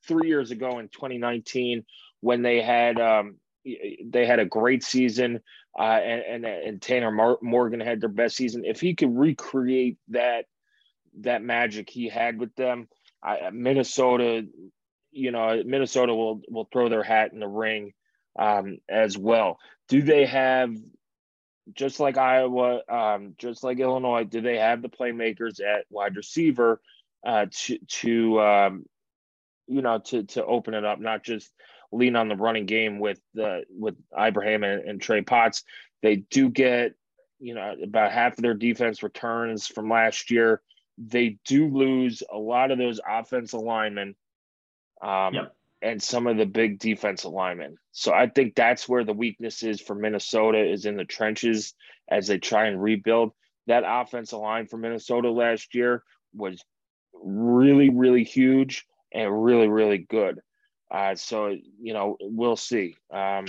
three 0.07 0.29
years 0.29 0.51
ago 0.51 0.79
in 0.79 0.87
2019 0.87 1.83
when 2.21 2.41
they 2.41 2.61
had 2.61 2.99
um, 2.99 3.35
they 3.63 4.25
had 4.25 4.39
a 4.39 4.45
great 4.45 4.83
season, 4.83 5.41
uh, 5.77 5.81
and, 5.81 6.45
and 6.45 6.45
and 6.45 6.81
Tanner 6.81 7.11
Mar- 7.11 7.39
Morgan 7.41 7.79
had 7.79 8.01
their 8.01 8.09
best 8.09 8.35
season. 8.35 8.63
If 8.65 8.79
he 8.79 8.95
could 8.95 9.15
recreate 9.17 9.97
that 10.09 10.45
that 11.19 11.43
magic 11.43 11.89
he 11.89 12.07
had 12.07 12.39
with 12.39 12.55
them, 12.55 12.87
I, 13.23 13.49
Minnesota 13.51 14.45
you 15.11 15.31
know, 15.31 15.61
Minnesota 15.65 16.13
will 16.13 16.41
will 16.49 16.67
throw 16.71 16.89
their 16.89 17.03
hat 17.03 17.33
in 17.33 17.39
the 17.39 17.47
ring 17.47 17.93
um, 18.37 18.77
as 18.89 19.17
well. 19.17 19.59
Do 19.89 20.01
they 20.01 20.25
have 20.25 20.75
just 21.73 21.99
like 21.99 22.17
Iowa, 22.17 22.81
um, 22.89 23.35
just 23.37 23.63
like 23.63 23.79
Illinois? 23.79 24.23
Do 24.23 24.41
they 24.41 24.57
have 24.57 24.81
the 24.81 24.89
playmakers 24.89 25.61
at 25.61 25.85
wide 25.89 26.15
receiver 26.15 26.81
uh, 27.25 27.47
to 27.51 27.77
to 27.77 28.41
um, 28.41 28.85
you 29.67 29.81
know 29.81 29.99
to 29.99 30.23
to 30.23 30.45
open 30.45 30.73
it 30.73 30.85
up, 30.85 30.99
not 30.99 31.23
just 31.23 31.51
lean 31.91 32.15
on 32.15 32.29
the 32.29 32.35
running 32.35 32.65
game 32.65 32.99
with 32.99 33.19
the 33.33 33.63
with 33.69 33.95
Ibrahim 34.17 34.63
and, 34.63 34.83
and 34.83 35.01
Trey 35.01 35.21
Potts? 35.21 35.63
They 36.01 36.17
do 36.17 36.49
get 36.49 36.93
you 37.39 37.53
know 37.53 37.75
about 37.83 38.11
half 38.11 38.37
of 38.37 38.41
their 38.41 38.53
defense 38.53 39.03
returns 39.03 39.67
from 39.67 39.89
last 39.89 40.31
year. 40.31 40.61
They 40.97 41.37
do 41.45 41.67
lose 41.67 42.23
a 42.31 42.37
lot 42.37 42.71
of 42.71 42.77
those 42.77 42.99
offensive 43.07 43.59
linemen 43.59 44.15
um, 45.01 45.33
yep. 45.33 45.55
and 45.81 46.01
some 46.01 46.27
of 46.27 46.37
the 46.37 46.45
big 46.45 46.79
defensive 46.79 47.31
linemen. 47.31 47.77
So 47.91 48.13
I 48.13 48.27
think 48.27 48.55
that's 48.55 48.87
where 48.87 49.03
the 49.03 49.13
weakness 49.13 49.63
is 49.63 49.81
for 49.81 49.95
Minnesota 49.95 50.63
is 50.63 50.85
in 50.85 50.97
the 50.97 51.05
trenches 51.05 51.73
as 52.09 52.27
they 52.27 52.37
try 52.37 52.67
and 52.67 52.81
rebuild. 52.81 53.31
That 53.67 53.83
offensive 53.85 54.39
line 54.39 54.67
for 54.67 54.77
Minnesota 54.77 55.31
last 55.31 55.75
year 55.75 56.03
was 56.33 56.63
really, 57.13 57.89
really 57.89 58.23
huge 58.23 58.85
and 59.13 59.43
really, 59.43 59.67
really 59.67 59.99
good. 59.99 60.39
Uh, 60.89 61.15
so 61.15 61.47
you 61.47 61.93
know 61.93 62.17
we'll 62.19 62.57
see. 62.57 62.95
Um, 63.13 63.45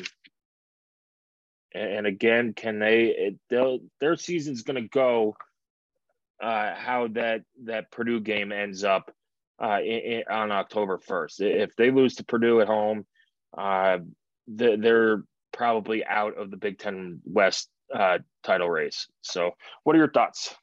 and, 1.75 2.07
again, 2.07 2.53
can 2.53 2.79
they? 2.79 3.07
It, 3.07 3.79
their 3.99 4.17
season's 4.17 4.63
going 4.63 4.83
to 4.83 4.89
go 4.89 5.37
uh, 6.41 6.75
how 6.75 7.09
that 7.13 7.43
that 7.65 7.91
Purdue 7.91 8.21
game 8.21 8.53
ends 8.53 8.85
up 8.85 9.11
uh, 9.63 9.81
in, 9.81 10.23
on 10.31 10.51
October 10.51 10.99
1st. 10.99 11.41
If 11.41 11.77
they 11.77 11.91
lose 11.91 12.17
to 12.17 12.25
Purdue 12.25 12.61
at 12.61 12.67
home, 12.67 13.07
uh, 13.57 13.99
they're 14.47 15.23
probably 15.53 16.05
out 16.05 16.37
of 16.37 16.51
the 16.51 16.57
Big 16.57 16.79
Ten 16.79 17.21
West 17.25 17.69
uh, 17.95 18.19
title 18.43 18.69
race. 18.69 19.07
So, 19.23 19.53
what 19.85 19.95
are 19.95 19.99
your 19.99 20.11
thoughts? 20.11 20.55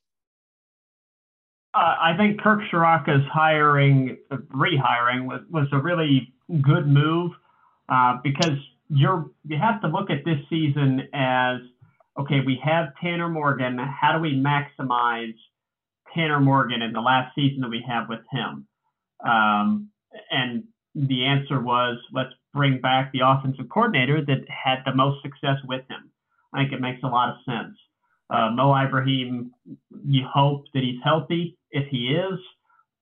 Uh, 1.74 1.96
I 2.02 2.18
think 2.18 2.42
Kirk 2.42 2.62
Ciarrocca's 2.72 3.26
hiring, 3.32 4.18
rehiring, 4.32 5.28
was, 5.28 5.42
was 5.50 5.68
a 5.72 5.78
really 5.78 6.34
good 6.62 6.88
move 6.88 7.32
uh, 7.90 8.18
because 8.24 8.58
you're 8.90 9.30
you 9.46 9.58
have 9.58 9.80
to 9.82 9.88
look 9.88 10.10
at 10.10 10.26
this 10.26 10.40
season 10.50 11.02
as 11.14 11.58
okay. 12.20 12.40
We 12.46 12.60
have 12.64 12.88
Tanner 13.02 13.30
Morgan. 13.30 13.78
How 13.78 14.14
do 14.14 14.20
we 14.20 14.34
maximize 14.34 15.36
Tanner 16.16 16.40
Morgan 16.40 16.82
in 16.82 16.92
the 16.92 17.02
last 17.02 17.36
season 17.36 17.62
that 17.62 17.70
we 17.70 17.86
have 17.88 18.10
with 18.10 18.22
him? 18.32 18.68
Um, 19.26 19.90
and 20.32 20.64
the 20.96 21.26
answer 21.26 21.62
was 21.62 21.98
let's 22.12 22.34
bring 22.54 22.82
back 22.82 23.12
the 23.12 23.20
offensive 23.24 23.70
coordinator 23.70 24.24
that 24.26 24.46
had 24.50 24.80
the 24.86 24.96
most 24.96 25.22
success 25.22 25.58
with 25.68 25.82
him. 25.90 26.12
I 26.54 26.62
think 26.62 26.74
it 26.74 26.82
makes 26.82 27.04
a 27.04 27.08
lot 27.08 27.30
of 27.30 27.36
sense. 27.46 27.78
Uh, 28.30 28.50
Mo 28.52 28.76
Ibrahim, 28.76 29.52
you 30.06 30.26
hope 30.32 30.66
that 30.74 30.84
he's 30.84 31.00
healthy. 31.04 31.58
If 31.72 31.88
he 31.90 32.08
is, 32.08 32.40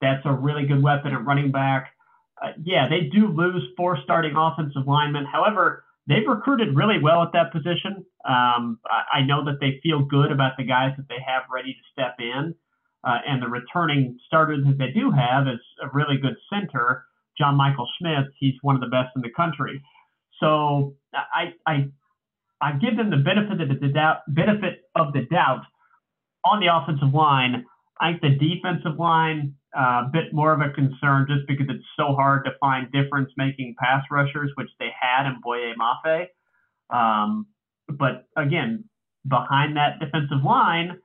that's 0.01 0.25
a 0.25 0.31
really 0.31 0.65
good 0.65 0.81
weapon 0.81 1.13
at 1.13 1.25
running 1.25 1.51
back. 1.51 1.93
Uh, 2.41 2.51
yeah, 2.63 2.87
they 2.89 3.09
do 3.11 3.27
lose 3.27 3.63
four 3.75 3.97
starting 4.03 4.35
offensive 4.37 4.87
linemen. 4.87 5.25
However, 5.25 5.83
they've 6.07 6.27
recruited 6.27 6.75
really 6.75 6.99
well 7.01 7.23
at 7.23 7.31
that 7.33 7.51
position. 7.51 8.05
Um, 8.25 8.79
I, 8.85 9.19
I 9.19 9.21
know 9.25 9.43
that 9.45 9.59
they 9.59 9.79
feel 9.81 10.03
good 10.03 10.31
about 10.31 10.53
the 10.57 10.63
guys 10.63 10.91
that 10.97 11.07
they 11.09 11.19
have 11.25 11.43
ready 11.51 11.73
to 11.73 11.79
step 11.91 12.15
in. 12.19 12.53
Uh, 13.07 13.19
and 13.25 13.41
the 13.41 13.47
returning 13.47 14.19
starters 14.27 14.65
that 14.65 14.77
they 14.77 14.91
do 14.91 15.11
have 15.11 15.47
is 15.47 15.61
a 15.81 15.87
really 15.93 16.17
good 16.17 16.35
center, 16.51 17.05
John 17.37 17.55
Michael 17.55 17.87
Schmitz. 17.97 18.27
He's 18.37 18.55
one 18.61 18.75
of 18.75 18.81
the 18.81 18.87
best 18.87 19.15
in 19.15 19.21
the 19.21 19.31
country. 19.35 19.81
So 20.41 20.95
I 21.13 21.53
I 21.65 21.87
I 22.59 22.73
give 22.73 22.97
them 22.97 23.09
the 23.09 23.17
benefit 23.17 23.61
of 23.61 23.79
the 23.79 23.87
doubt 23.87 24.17
benefit 24.27 24.81
of 24.95 25.13
the 25.13 25.21
doubt 25.31 25.61
on 26.43 26.59
the 26.59 26.67
offensive 26.67 27.13
line. 27.13 27.63
I 28.01 28.11
think 28.11 28.21
the 28.21 28.55
defensive 28.55 28.99
line 28.99 29.55
uh, 29.75 30.03
a 30.05 30.09
bit 30.11 30.33
more 30.33 30.51
of 30.53 30.59
a 30.59 30.73
concern 30.73 31.27
just 31.29 31.47
because 31.47 31.67
it's 31.69 31.85
so 31.95 32.13
hard 32.13 32.43
to 32.45 32.51
find 32.59 32.91
difference 32.91 33.31
making 33.37 33.75
pass 33.79 34.03
rushers, 34.11 34.51
which 34.55 34.69
they 34.79 34.89
had 34.99 35.27
in 35.27 35.39
Boye 35.41 35.73
Mafe. 35.79 36.27
Um, 36.89 37.47
but 37.87 38.25
again, 38.35 38.83
behind 39.27 39.77
that 39.77 39.99
defensive 39.99 40.43
line, 40.43 40.99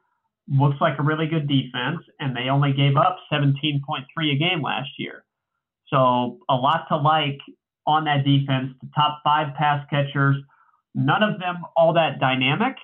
looks 0.48 0.76
like 0.80 0.98
a 0.98 1.02
really 1.02 1.26
good 1.26 1.48
defense, 1.48 2.00
and 2.18 2.36
they 2.36 2.48
only 2.50 2.72
gave 2.72 2.96
up 2.96 3.16
17.3 3.32 3.82
a 4.32 4.36
game 4.36 4.62
last 4.62 4.90
year. 4.98 5.24
So 5.88 6.38
a 6.48 6.54
lot 6.54 6.86
to 6.88 6.96
like 6.96 7.38
on 7.86 8.04
that 8.04 8.24
defense. 8.24 8.72
The 8.80 8.88
top 8.94 9.20
five 9.24 9.54
pass 9.54 9.86
catchers, 9.90 10.36
none 10.94 11.22
of 11.22 11.38
them 11.38 11.56
all 11.76 11.94
that 11.94 12.18
dynamic, 12.20 12.76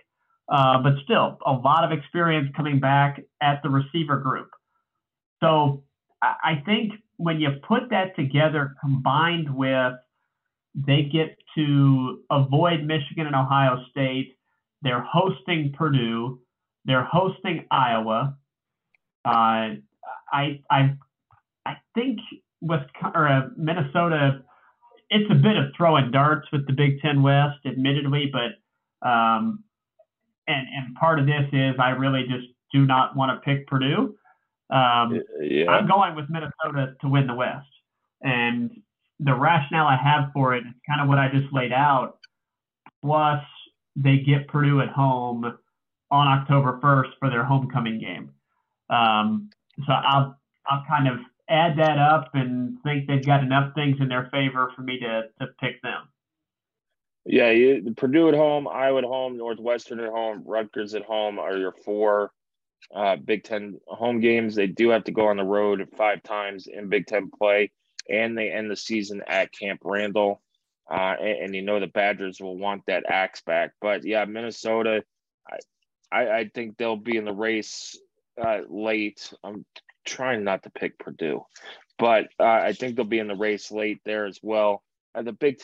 uh, 0.48 0.82
but 0.82 0.94
still 1.04 1.38
a 1.44 1.52
lot 1.52 1.84
of 1.84 1.96
experience 1.96 2.48
coming 2.56 2.80
back 2.80 3.20
at 3.40 3.62
the 3.62 3.70
receiver 3.70 4.18
group. 4.18 4.50
So 5.40 5.84
I 6.22 6.62
think 6.66 6.92
when 7.16 7.40
you 7.40 7.50
put 7.66 7.90
that 7.90 8.16
together, 8.16 8.74
combined 8.80 9.54
with 9.54 9.92
they 10.74 11.02
get 11.02 11.36
to 11.56 12.22
avoid 12.30 12.84
Michigan 12.84 13.26
and 13.26 13.34
Ohio 13.34 13.84
State, 13.90 14.36
they're 14.82 15.02
hosting 15.02 15.72
Purdue, 15.76 16.40
they're 16.89 17.05
hosting 17.05 17.66
Iowa. 17.70 18.36
Uh, 19.24 19.76
I 20.32 20.62
I 20.70 20.97
I 21.66 21.76
think 21.95 22.18
with 22.62 22.80
or 23.14 23.28
uh, 23.28 23.49
Minnesota, 23.57 24.43
it's 25.11 25.30
a 25.30 25.34
bit 25.34 25.57
of 25.57 25.66
throwing 25.76 26.11
darts 26.11 26.49
with 26.51 26.66
the 26.66 26.72
Big 26.72 27.01
Ten 27.01 27.22
West, 27.22 27.59
admittedly, 27.66 28.32
but 28.32 29.07
um, 29.07 29.62
and 30.49 30.66
and 30.74 30.97
part 30.97 31.20
of 31.20 31.26
this 31.26 31.45
is 31.53 31.74
I 31.78 31.91
really 31.91 32.22
just 32.22 32.47
do 32.72 32.86
not 32.86 33.14
want 33.14 33.30
to 33.32 33.45
pick 33.45 33.66
Purdue. 33.66 34.16
Um, 34.70 35.20
yeah. 35.43 35.70
I'm 35.70 35.86
going 35.86 36.14
with 36.14 36.26
Minnesota 36.30 36.95
to 37.03 37.09
win 37.09 37.26
the 37.26 37.34
West, 37.34 37.68
and 38.22 38.70
the 39.20 39.34
rationale 39.34 39.86
I 39.86 39.97
have 40.03 40.30
for 40.32 40.55
it 40.55 40.61
is 40.61 40.72
kind 40.89 41.03
of 41.03 41.09
what 41.09 41.18
I 41.18 41.28
just 41.28 41.53
laid 41.53 41.72
out. 41.72 42.18
Plus, 43.03 43.43
they 43.95 44.18
get 44.18 44.49
Purdue 44.49 44.80
at 44.80 44.89
home 44.89 45.59
on 46.11 46.26
October 46.26 46.78
1st 46.82 47.11
for 47.18 47.30
their 47.30 47.44
homecoming 47.44 47.98
game. 47.98 48.30
Um, 48.90 49.50
so 49.86 49.92
I'll 49.92 50.38
I'll 50.66 50.84
kind 50.86 51.09
of 51.09 51.18
add 51.48 51.78
that 51.78 51.98
up 51.98 52.30
and 52.34 52.78
think 52.82 53.06
they've 53.06 53.24
got 53.24 53.42
enough 53.42 53.74
things 53.74 53.96
in 54.00 54.09
their 54.09 54.28
favor 54.32 54.72
for 54.74 54.82
me 54.82 54.98
to 55.00 55.22
to 55.40 55.46
pick 55.61 55.80
them. 55.82 56.09
Yeah, 57.24 57.50
you, 57.50 57.94
Purdue 57.94 58.28
at 58.28 58.34
home, 58.34 58.66
Iowa 58.66 58.98
at 58.98 59.04
home, 59.04 59.36
Northwestern 59.36 60.00
at 60.00 60.09
home, 60.09 60.42
Rutgers 60.46 60.94
at 60.94 61.02
home 61.02 61.38
are 61.38 61.59
your 61.59 61.72
four 61.72 62.32
uh, 62.94 63.16
Big 63.16 63.44
Ten 63.44 63.78
home 63.86 64.20
games. 64.20 64.54
They 64.54 64.66
do 64.66 64.88
have 64.90 65.04
to 65.04 65.12
go 65.12 65.26
on 65.26 65.36
the 65.36 65.44
road 65.44 65.86
five 65.96 66.22
times 66.22 66.66
in 66.66 66.88
Big 66.88 67.06
Ten 67.06 67.30
play, 67.30 67.70
and 68.09 68.36
they 68.36 68.50
end 68.50 68.70
the 68.70 68.76
season 68.76 69.22
at 69.26 69.52
Camp 69.52 69.80
Randall. 69.84 70.40
Uh, 70.90 71.16
and, 71.20 71.44
and, 71.44 71.54
you 71.54 71.61
know 71.61 71.78
the 71.78 71.86
Badgers 71.86 72.40
will 72.40 72.56
want 72.56 72.82
that 72.86 73.04
axe 73.06 73.42
back. 73.42 73.72
But 73.78 74.06
yeah, 74.06 74.24
Minnesota, 74.24 75.04
I, 76.11 76.28
I, 76.30 76.50
think 76.52 76.76
they'll 76.76 76.96
be 76.96 77.16
in 77.16 77.24
the 77.24 77.32
race 77.32 77.98
uh, 78.42 78.61
late. 78.68 79.32
I'm 79.44 79.64
trying 80.04 80.44
not 80.44 80.62
to 80.62 80.70
pick 80.70 80.98
Purdue, 80.98 81.42
but 81.98 82.28
uh, 82.40 82.44
I 82.44 82.72
think 82.72 82.96
they'll 82.96 83.04
be 83.04 83.18
in 83.18 83.28
the 83.28 83.36
race 83.36 83.70
late 83.70 84.00
there 84.04 84.26
as 84.26 84.38
well. 84.42 84.82
Uh, 85.14 85.22
the 85.22 85.32
Big 85.32 85.61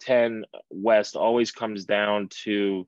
Ten 0.00 0.44
West 0.70 1.16
always 1.16 1.52
comes 1.52 1.84
down 1.84 2.28
to 2.44 2.86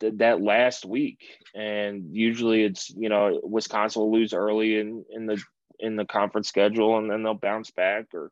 that 0.00 0.40
last 0.40 0.84
week, 0.84 1.20
and 1.54 2.14
usually 2.14 2.62
it's 2.62 2.90
you 2.90 3.08
know 3.08 3.40
Wisconsin 3.42 4.02
will 4.02 4.12
lose 4.12 4.32
early 4.32 4.78
in 4.78 5.04
in 5.10 5.26
the 5.26 5.42
in 5.78 5.96
the 5.96 6.04
conference 6.04 6.48
schedule, 6.48 6.98
and 6.98 7.10
then 7.10 7.22
they'll 7.22 7.34
bounce 7.34 7.70
back, 7.70 8.06
or 8.14 8.30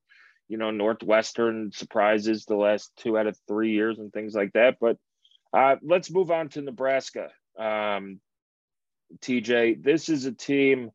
you 0.49 0.57
know 0.57 0.71
Northwestern 0.71 1.73
surprises 1.73 2.45
the 2.45 2.57
last 2.57 2.93
two 2.97 3.19
out 3.19 3.27
of 3.27 3.37
three 3.49 3.73
years 3.73 3.99
and 3.99 4.13
things 4.13 4.35
like 4.35 4.53
that. 4.53 4.77
But 4.81 4.97
uh, 5.53 5.77
let's 5.83 6.11
move 6.11 6.31
on 6.31 6.49
to 6.51 6.63
Nebraska. 6.63 7.31
Um, 7.59 8.21
TJ, 9.21 9.83
this 9.83 10.09
is 10.09 10.27
a 10.27 10.33
team 10.33 10.91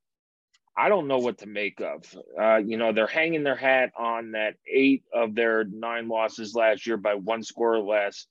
I 0.78 0.90
don't 0.90 1.08
know 1.08 1.20
what 1.20 1.38
to 1.40 1.48
make 1.48 1.80
of. 1.80 2.04
Uh, 2.40 2.58
you 2.58 2.78
know, 2.78 2.92
they're 2.92 3.08
hanging 3.08 3.44
their 3.44 3.56
hat 3.56 3.92
on 3.98 4.32
that 4.32 4.56
eight 4.68 5.04
of 5.14 5.34
their 5.34 5.64
nine 5.64 6.10
losses 6.10 6.54
last 6.54 6.86
year 6.86 6.98
by 6.98 7.16
one 7.16 7.44
score 7.44 7.76
or 7.76 7.80
less, 7.80 8.28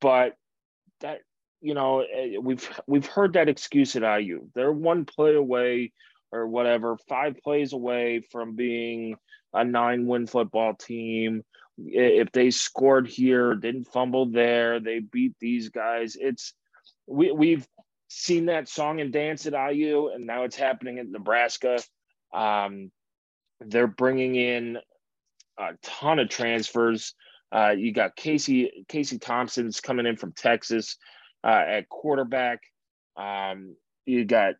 but 0.00 0.36
that 1.00 1.20
you 1.60 1.74
know, 1.74 2.00
eh, 2.00 2.36
we've 2.40 2.68
we've 2.86 3.06
heard 3.06 3.32
that 3.32 3.48
excuse 3.48 3.96
at 3.96 4.20
IU. 4.20 4.48
They're 4.54 4.72
one 4.72 5.04
play 5.04 5.34
away 5.34 5.92
or 6.30 6.46
whatever, 6.46 6.96
five 7.08 7.38
plays 7.42 7.72
away 7.72 8.20
from 8.20 8.54
being 8.54 9.16
a 9.52 9.64
nine-win 9.64 10.26
football 10.26 10.74
team. 10.74 11.42
If 11.76 12.30
they 12.32 12.50
scored 12.50 13.08
here, 13.08 13.54
didn't 13.54 13.84
fumble 13.84 14.26
there, 14.26 14.80
they 14.80 15.00
beat 15.00 15.34
these 15.40 15.68
guys. 15.70 16.16
It's 16.18 16.54
we 17.06 17.32
we've 17.32 17.66
seen 18.08 18.46
that 18.46 18.68
song 18.68 19.00
and 19.00 19.12
dance 19.12 19.46
at 19.46 19.72
IU, 19.72 20.08
and 20.08 20.26
now 20.26 20.44
it's 20.44 20.56
happening 20.56 20.98
in 20.98 21.10
Nebraska. 21.10 21.78
Um, 22.32 22.90
they're 23.60 23.86
bringing 23.86 24.36
in 24.36 24.78
a 25.58 25.72
ton 25.82 26.18
of 26.18 26.28
transfers. 26.28 27.14
Uh, 27.52 27.74
you 27.76 27.92
got 27.92 28.16
Casey 28.16 28.84
Casey 28.88 29.18
Thompson's 29.18 29.80
coming 29.80 30.06
in 30.06 30.16
from 30.16 30.32
Texas 30.32 30.96
uh, 31.44 31.64
at 31.66 31.88
quarterback. 31.88 32.60
Um, 33.16 33.76
you 34.06 34.24
got, 34.24 34.54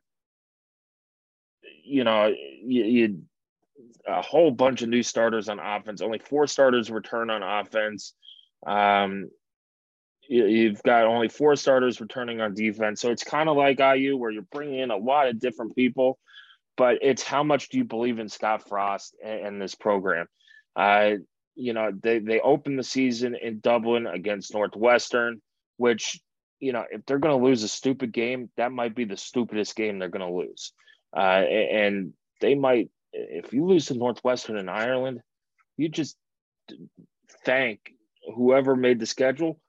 you 1.85 2.05
know, 2.05 2.27
you, 2.29 2.85
you 2.85 3.23
a 4.07 4.23
whole 4.23 4.51
bunch 4.51 4.83
of 4.83 4.89
new 4.89 5.03
starters 5.03 5.49
on 5.49 5.59
offense. 5.59 6.01
Only 6.01 6.19
four 6.19 6.47
starters 6.47 6.91
return 6.91 7.31
on 7.31 7.43
offense. 7.43 8.15
Um, 8.67 9.31
you, 10.29 10.69
have 10.69 10.83
got 10.83 11.05
only 11.05 11.29
four 11.29 11.55
starters 11.57 12.01
returning 12.01 12.41
on 12.41 12.55
defense. 12.55 13.01
So 13.01 13.11
it's 13.11 13.25
kind 13.25 13.49
of 13.49 13.57
like 13.57 13.79
IU, 13.79 14.17
where 14.17 14.31
you're 14.31 14.43
bringing 14.51 14.81
in 14.81 14.91
a 14.91 14.97
lot 14.97 15.29
of 15.29 15.39
different 15.39 15.77
people, 15.77 16.19
but 16.77 16.99
it's 17.03 17.23
how 17.23 17.43
much 17.43 17.69
do 17.69 17.79
you 17.79 17.85
believe 17.85 18.19
in 18.19 18.29
Scott 18.29 18.67
Frost 18.69 19.15
and, 19.23 19.47
and 19.47 19.63
this 19.63 19.75
program? 19.75 20.27
Uh, 20.75 21.17
you 21.55 21.73
know, 21.73 21.91
they 22.03 22.19
they 22.19 22.41
opened 22.41 22.79
the 22.79 22.85
season 22.85 23.37
in 23.41 23.61
Dublin 23.61 24.07
against 24.07 24.55
Northwestern, 24.55 25.41
which 25.77 26.19
you 26.65 26.73
know, 26.73 26.85
if 26.91 27.05
they're 27.05 27.19
going 27.19 27.39
to 27.39 27.45
lose 27.45 27.63
a 27.63 27.69
stupid 27.69 28.11
game, 28.11 28.49
that 28.57 28.73
might 28.73 28.95
be 28.95 29.05
the 29.05 29.19
stupidest 29.19 29.77
game 29.77 29.99
they're 29.99 30.09
going 30.09 30.27
to 30.27 30.35
lose. 30.35 30.73
Uh, 31.15 31.21
and 31.21 32.15
they 32.41 32.55
might, 32.55 32.89
if 33.15 33.53
you 33.53 33.67
lose 33.67 33.87
to 33.87 33.95
Northwestern 33.95 34.59
in 34.59 34.69
Ireland, 34.69 35.21
you 35.77 35.89
just 35.89 36.17
thank 37.45 37.93
whoever 38.35 38.75
made 38.75 38.99
the 38.99 39.07
schedule 39.07 39.61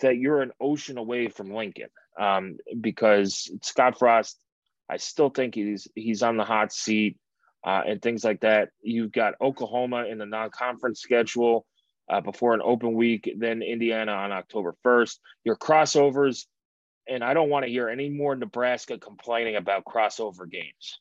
that 0.00 0.16
you're 0.16 0.42
an 0.42 0.52
ocean 0.60 0.98
away 0.98 1.28
from 1.28 1.52
Lincoln. 1.52 1.88
Um, 2.18 2.58
because 2.80 3.50
Scott 3.62 3.98
Frost, 3.98 4.38
I 4.88 4.98
still 4.98 5.30
think 5.30 5.54
he's 5.54 5.88
he's 5.94 6.22
on 6.22 6.36
the 6.36 6.44
hot 6.44 6.72
seat 6.72 7.16
uh, 7.64 7.82
and 7.86 8.02
things 8.02 8.22
like 8.24 8.40
that. 8.40 8.70
You've 8.82 9.12
got 9.12 9.34
Oklahoma 9.40 10.04
in 10.04 10.18
the 10.18 10.26
non-conference 10.26 11.00
schedule 11.00 11.66
uh, 12.10 12.20
before 12.20 12.52
an 12.52 12.60
open 12.62 12.94
week, 12.94 13.32
then 13.38 13.62
Indiana 13.62 14.12
on 14.12 14.32
October 14.32 14.74
1st. 14.84 15.18
Your 15.44 15.56
crossovers, 15.56 16.44
and 17.08 17.24
I 17.24 17.32
don't 17.32 17.48
want 17.48 17.64
to 17.64 17.70
hear 17.70 17.88
any 17.88 18.10
more 18.10 18.36
Nebraska 18.36 18.98
complaining 18.98 19.56
about 19.56 19.84
crossover 19.84 20.50
games. 20.50 21.00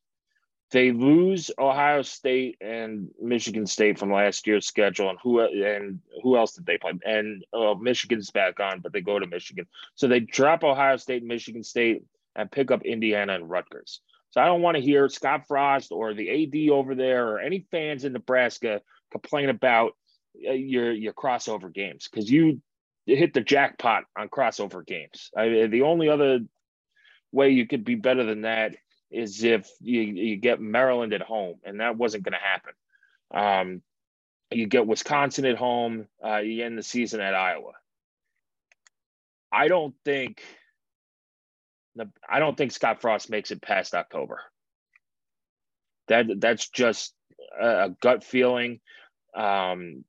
They 0.72 0.94
lose 0.94 1.52
Ohio 1.60 2.02
State 2.02 2.58
and 2.62 3.10
Michigan 3.22 3.68
State 3.68 4.00
from 4.00 4.12
last 4.12 4.48
year's 4.48 4.66
schedule, 4.66 5.10
and 5.10 5.20
who 5.22 5.42
and 5.42 6.00
who 6.24 6.38
else 6.38 6.54
did 6.54 6.66
they 6.66 6.78
play? 6.78 6.94
And 7.06 7.44
Michigan's 7.82 8.32
back 8.32 8.60
on, 8.62 8.80
but 8.80 8.94
they 8.94 9.02
go 9.02 9.20
to 9.20 9.28
Michigan, 9.28 9.68
so 9.96 10.08
they 10.08 10.22
drop 10.22 10.64
Ohio 10.64 10.96
State, 10.96 11.24
Michigan 11.24 11.64
State, 11.64 12.04
and 12.38 12.50
pick 12.50 12.72
up 12.72 12.86
Indiana 12.86 13.36
and 13.36 13.50
Rutgers. 13.50 14.00
So 14.30 14.40
I 14.40 14.46
don't 14.46 14.62
want 14.62 14.78
to 14.78 14.82
hear 14.82 15.10
Scott 15.10 15.46
Frost 15.46 15.92
or 15.92 16.14
the 16.14 16.46
AD 16.46 16.72
over 16.72 16.96
there 16.96 17.28
or 17.28 17.40
any 17.40 17.66
fans 17.70 18.06
in 18.06 18.14
Nebraska 18.14 18.82
complain 19.12 19.50
about 19.50 19.92
uh, 20.48 20.54
your 20.54 20.94
your 20.94 21.14
crossover 21.14 21.74
games 21.74 22.08
because 22.10 22.32
you 22.32 22.62
hit 23.06 23.34
the 23.34 23.42
jackpot 23.42 24.06
on 24.18 24.30
crossover 24.30 24.86
games. 24.86 25.32
I, 25.36 25.68
the 25.68 25.82
only 25.82 26.08
other 26.08 26.40
way 27.34 27.50
you 27.50 27.68
could 27.68 27.84
be 27.84 27.96
better 27.96 28.24
than 28.24 28.42
that 28.44 28.76
is 29.12 29.44
if 29.44 29.70
you, 29.82 30.02
you 30.02 30.38
get 30.38 30.62
Maryland 30.62 31.14
at 31.14 31.22
home, 31.22 31.58
and 31.64 31.80
that 31.80 31.98
wasn't 31.98 32.24
going 32.24 32.34
to 32.34 32.40
happen. 32.40 32.74
Um, 33.34 33.82
you 34.52 34.68
get 34.68 34.88
Wisconsin 34.88 35.46
at 35.46 35.58
home. 35.58 36.08
Uh, 36.24 36.38
you 36.38 36.64
end 36.64 36.78
the 36.78 36.84
season 36.84 37.22
at 37.22 37.36
Iowa. 37.36 37.72
I 39.52 39.68
don't 39.68 39.96
think. 40.06 40.42
I 42.28 42.40
don't 42.40 42.56
think 42.56 42.72
Scott 42.72 43.02
Frost 43.02 43.30
makes 43.30 43.52
it 43.52 43.62
past 43.62 43.94
October. 43.94 44.40
That 46.08 46.28
that's 46.38 46.70
just 46.70 47.14
a, 47.60 47.92
gut 48.02 48.24
feeling. 48.24 48.80
Um, 49.36 50.06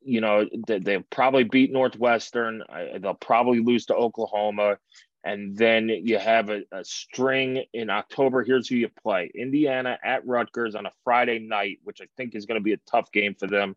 you 0.00 0.20
know, 0.20 0.46
they'll 0.66 1.02
probably 1.10 1.44
beat 1.44 1.72
Northwestern. 1.72 2.62
They'll 3.00 3.14
probably 3.14 3.60
lose 3.60 3.86
to 3.86 3.94
Oklahoma. 3.94 4.78
And 5.24 5.56
then 5.56 5.88
you 5.88 6.18
have 6.18 6.50
a, 6.50 6.62
a, 6.70 6.84
string 6.84 7.64
in 7.72 7.88
October. 7.88 8.44
Here's 8.44 8.68
who 8.68 8.76
you 8.76 8.90
play 9.02 9.30
Indiana 9.34 9.98
at 10.04 10.26
Rutgers 10.26 10.74
on 10.74 10.84
a 10.84 10.92
Friday 11.02 11.38
night, 11.38 11.78
which 11.82 12.02
I 12.02 12.06
think 12.16 12.34
is 12.34 12.44
going 12.44 12.60
to 12.60 12.64
be 12.64 12.74
a 12.74 12.80
tough 12.90 13.10
game 13.10 13.34
for 13.34 13.46
them, 13.46 13.74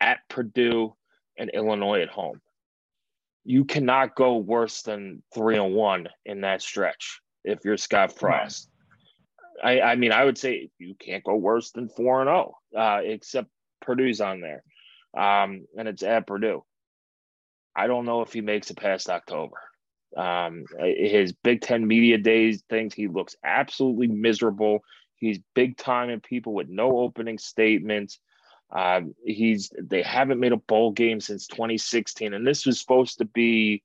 at 0.00 0.20
Purdue 0.28 0.94
and 1.36 1.50
Illinois 1.50 2.02
at 2.02 2.10
home. 2.10 2.40
You 3.44 3.64
cannot 3.64 4.14
go 4.14 4.36
worse 4.36 4.82
than 4.82 5.22
three 5.34 5.56
and 5.56 5.74
one 5.74 6.08
in 6.24 6.42
that 6.42 6.62
stretch 6.62 7.20
if 7.42 7.58
you're 7.64 7.76
Scott 7.76 8.16
Frost. 8.16 8.70
I, 9.62 9.80
I 9.80 9.96
mean, 9.96 10.12
I 10.12 10.24
would 10.24 10.38
say 10.38 10.70
you 10.78 10.94
can't 10.94 11.24
go 11.24 11.34
worse 11.34 11.72
than 11.72 11.88
four 11.88 12.20
and 12.20 12.28
zero, 12.28 12.56
oh, 12.74 12.78
uh, 12.78 13.00
except 13.02 13.48
Purdue's 13.80 14.20
on 14.20 14.40
there 14.40 14.62
um, 15.16 15.66
and 15.76 15.88
it's 15.88 16.02
at 16.02 16.26
Purdue. 16.26 16.64
I 17.76 17.86
don't 17.86 18.06
know 18.06 18.22
if 18.22 18.32
he 18.32 18.40
makes 18.40 18.70
it 18.70 18.76
past 18.76 19.08
October. 19.08 19.56
Um, 20.16 20.64
his 20.78 21.32
Big 21.32 21.60
Ten 21.60 21.86
media 21.86 22.18
days 22.18 22.62
things, 22.68 22.94
he 22.94 23.08
looks 23.08 23.36
absolutely 23.44 24.06
miserable. 24.06 24.80
He's 25.16 25.40
big 25.54 25.76
time 25.76 26.10
in 26.10 26.20
people 26.20 26.52
with 26.52 26.68
no 26.68 26.98
opening 26.98 27.38
statements. 27.38 28.18
Um, 28.70 29.14
he's 29.24 29.70
they 29.80 30.02
haven't 30.02 30.40
made 30.40 30.52
a 30.52 30.56
bowl 30.56 30.92
game 30.92 31.20
since 31.20 31.46
2016, 31.46 32.34
and 32.34 32.46
this 32.46 32.66
was 32.66 32.80
supposed 32.80 33.18
to 33.18 33.24
be, 33.24 33.82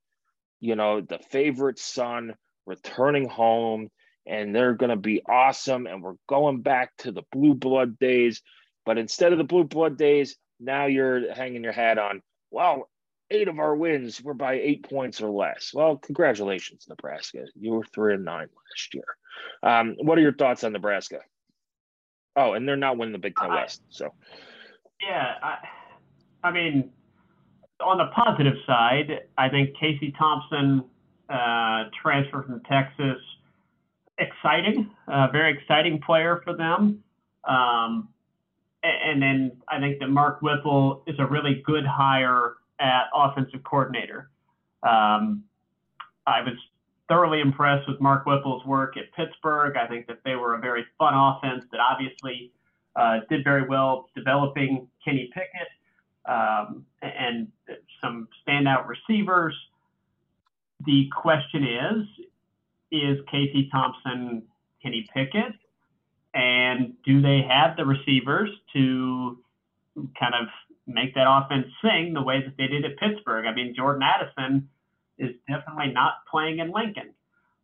you 0.59 0.75
know, 0.75 1.01
the 1.01 1.19
favorite 1.29 1.79
son 1.79 2.35
returning 2.65 3.27
home, 3.27 3.89
and 4.25 4.55
they're 4.55 4.73
going 4.73 4.89
to 4.89 4.95
be 4.95 5.21
awesome, 5.27 5.87
and 5.87 6.01
we're 6.01 6.15
going 6.27 6.61
back 6.61 6.95
to 6.97 7.11
the 7.11 7.23
blue 7.31 7.53
blood 7.53 7.99
days. 7.99 8.41
But 8.85 8.97
instead 8.97 9.31
of 9.31 9.37
the 9.37 9.43
blue 9.43 9.65
blood 9.65 9.97
days, 9.97 10.35
now 10.59 10.85
you're 10.85 11.33
hanging 11.33 11.63
your 11.63 11.73
hat 11.73 11.97
on. 11.97 12.21
Well, 12.51 12.89
eight 13.31 13.47
of 13.47 13.59
our 13.59 13.75
wins 13.75 14.21
were 14.21 14.33
by 14.33 14.53
eight 14.53 14.89
points 14.89 15.21
or 15.21 15.29
less. 15.29 15.71
Well, 15.73 15.97
congratulations, 15.97 16.85
Nebraska. 16.89 17.45
You 17.55 17.73
were 17.73 17.85
three 17.93 18.13
and 18.13 18.25
nine 18.25 18.47
last 18.47 18.93
year. 18.93 19.03
Um, 19.63 19.95
what 20.01 20.17
are 20.17 20.21
your 20.21 20.33
thoughts 20.33 20.63
on 20.63 20.73
Nebraska? 20.73 21.19
Oh, 22.35 22.53
and 22.53 22.67
they're 22.67 22.75
not 22.75 22.97
winning 22.97 23.13
the 23.13 23.19
Big 23.19 23.35
Ten 23.35 23.49
West. 23.49 23.81
So, 23.89 24.13
yeah, 25.01 25.33
I, 25.43 25.57
I 26.47 26.51
mean, 26.51 26.91
on 27.81 27.97
the 27.97 28.07
positive 28.15 28.55
side, 28.65 29.21
I 29.37 29.49
think 29.49 29.75
Casey 29.79 30.13
Thompson 30.17 30.83
uh, 31.29 31.85
transfer 32.01 32.43
from 32.43 32.61
Texas, 32.69 33.17
exciting, 34.17 34.89
uh, 35.07 35.27
very 35.31 35.57
exciting 35.57 35.99
player 36.01 36.41
for 36.43 36.55
them. 36.55 37.03
Um, 37.47 38.09
and 38.83 39.21
then 39.21 39.51
I 39.67 39.79
think 39.79 39.99
that 39.99 40.07
Mark 40.07 40.41
Whipple 40.41 41.03
is 41.07 41.15
a 41.19 41.25
really 41.25 41.61
good 41.65 41.85
hire 41.85 42.55
at 42.79 43.03
offensive 43.13 43.63
coordinator. 43.63 44.29
Um, 44.83 45.43
I 46.25 46.41
was 46.41 46.55
thoroughly 47.07 47.41
impressed 47.41 47.87
with 47.87 47.99
Mark 47.99 48.25
Whipple's 48.25 48.63
work 48.65 48.95
at 48.95 49.11
Pittsburgh. 49.13 49.75
I 49.75 49.87
think 49.87 50.07
that 50.07 50.19
they 50.23 50.35
were 50.35 50.53
a 50.55 50.59
very 50.59 50.85
fun 50.97 51.13
offense 51.15 51.65
that 51.71 51.79
obviously 51.79 52.51
uh, 52.95 53.19
did 53.29 53.43
very 53.43 53.67
well 53.67 54.09
developing 54.15 54.87
Kenny 55.03 55.29
Pickett 55.33 55.67
um, 56.25 56.85
and 57.01 57.47
some 58.01 58.27
standout 58.47 58.87
receivers. 58.87 59.55
The 60.85 61.09
question 61.15 61.63
is, 61.63 62.25
is 62.91 63.17
Casey 63.29 63.69
Thompson 63.71 64.43
Kenny 64.81 65.07
Pickett? 65.13 65.53
And 66.33 66.93
do 67.03 67.21
they 67.21 67.41
have 67.49 67.75
the 67.75 67.85
receivers 67.85 68.49
to 68.73 69.39
kind 70.19 70.35
of 70.39 70.47
make 70.89 71.15
that 71.15 71.27
offense 71.27 71.67
sing 71.81 72.13
the 72.13 72.21
way 72.21 72.41
that 72.43 72.55
they 72.57 72.67
did 72.67 72.85
at 72.85 72.97
Pittsburgh. 72.97 73.45
I 73.45 73.53
mean, 73.53 73.73
Jordan 73.75 74.03
Addison 74.03 74.69
is 75.17 75.35
definitely 75.47 75.93
not 75.93 76.13
playing 76.29 76.59
in 76.59 76.71
Lincoln. 76.71 77.13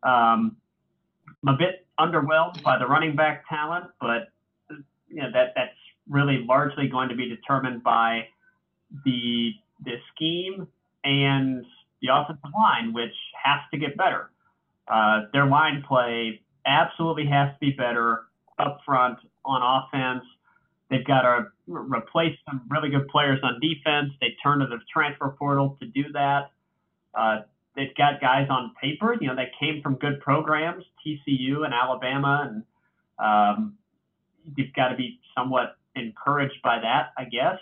Um, 0.02 0.56
I'm 1.46 1.54
a 1.54 1.58
bit 1.58 1.86
underwhelmed 1.98 2.62
by 2.62 2.78
the 2.78 2.86
running 2.86 3.16
back 3.16 3.48
talent, 3.48 3.86
but 4.00 4.28
you 5.08 5.22
know 5.22 5.30
that 5.32 5.52
that's 5.56 5.74
really 6.08 6.44
largely 6.46 6.88
going 6.88 7.08
to 7.08 7.16
be 7.16 7.28
determined 7.28 7.82
by 7.82 8.28
the 9.04 9.52
the 9.84 9.96
scheme 10.14 10.68
and 11.04 11.64
the 12.02 12.08
offensive 12.12 12.50
line, 12.56 12.92
which 12.92 13.14
has 13.42 13.60
to 13.72 13.78
get 13.78 13.96
better. 13.96 14.30
Uh, 14.88 15.22
their 15.32 15.46
line 15.46 15.82
play 15.86 16.40
absolutely 16.66 17.26
has 17.26 17.52
to 17.54 17.58
be 17.60 17.70
better 17.70 18.22
up 18.58 18.80
front 18.84 19.18
on 19.44 19.62
offense. 19.62 20.24
They've 20.90 21.04
got 21.04 21.22
to 21.22 21.46
replace 21.66 22.36
some 22.48 22.62
really 22.68 22.90
good 22.90 23.08
players 23.08 23.40
on 23.42 23.60
defense. 23.60 24.12
They 24.20 24.36
turn 24.42 24.60
to 24.60 24.66
the 24.66 24.78
transfer 24.92 25.34
portal 25.36 25.76
to 25.80 25.86
do 25.86 26.04
that. 26.12 26.50
Uh, 27.14 27.40
they've 27.74 27.94
got 27.96 28.20
guys 28.20 28.46
on 28.50 28.72
paper, 28.80 29.16
you 29.20 29.26
know, 29.26 29.36
that 29.36 29.48
came 29.58 29.82
from 29.82 29.96
good 29.96 30.20
programs, 30.20 30.84
TCU 31.04 31.64
and 31.64 31.74
Alabama, 31.74 32.48
and 32.50 32.62
um, 33.18 33.74
you've 34.56 34.72
got 34.74 34.88
to 34.88 34.96
be 34.96 35.18
somewhat 35.36 35.76
encouraged 35.96 36.60
by 36.62 36.78
that, 36.80 37.12
I 37.18 37.24
guess. 37.24 37.58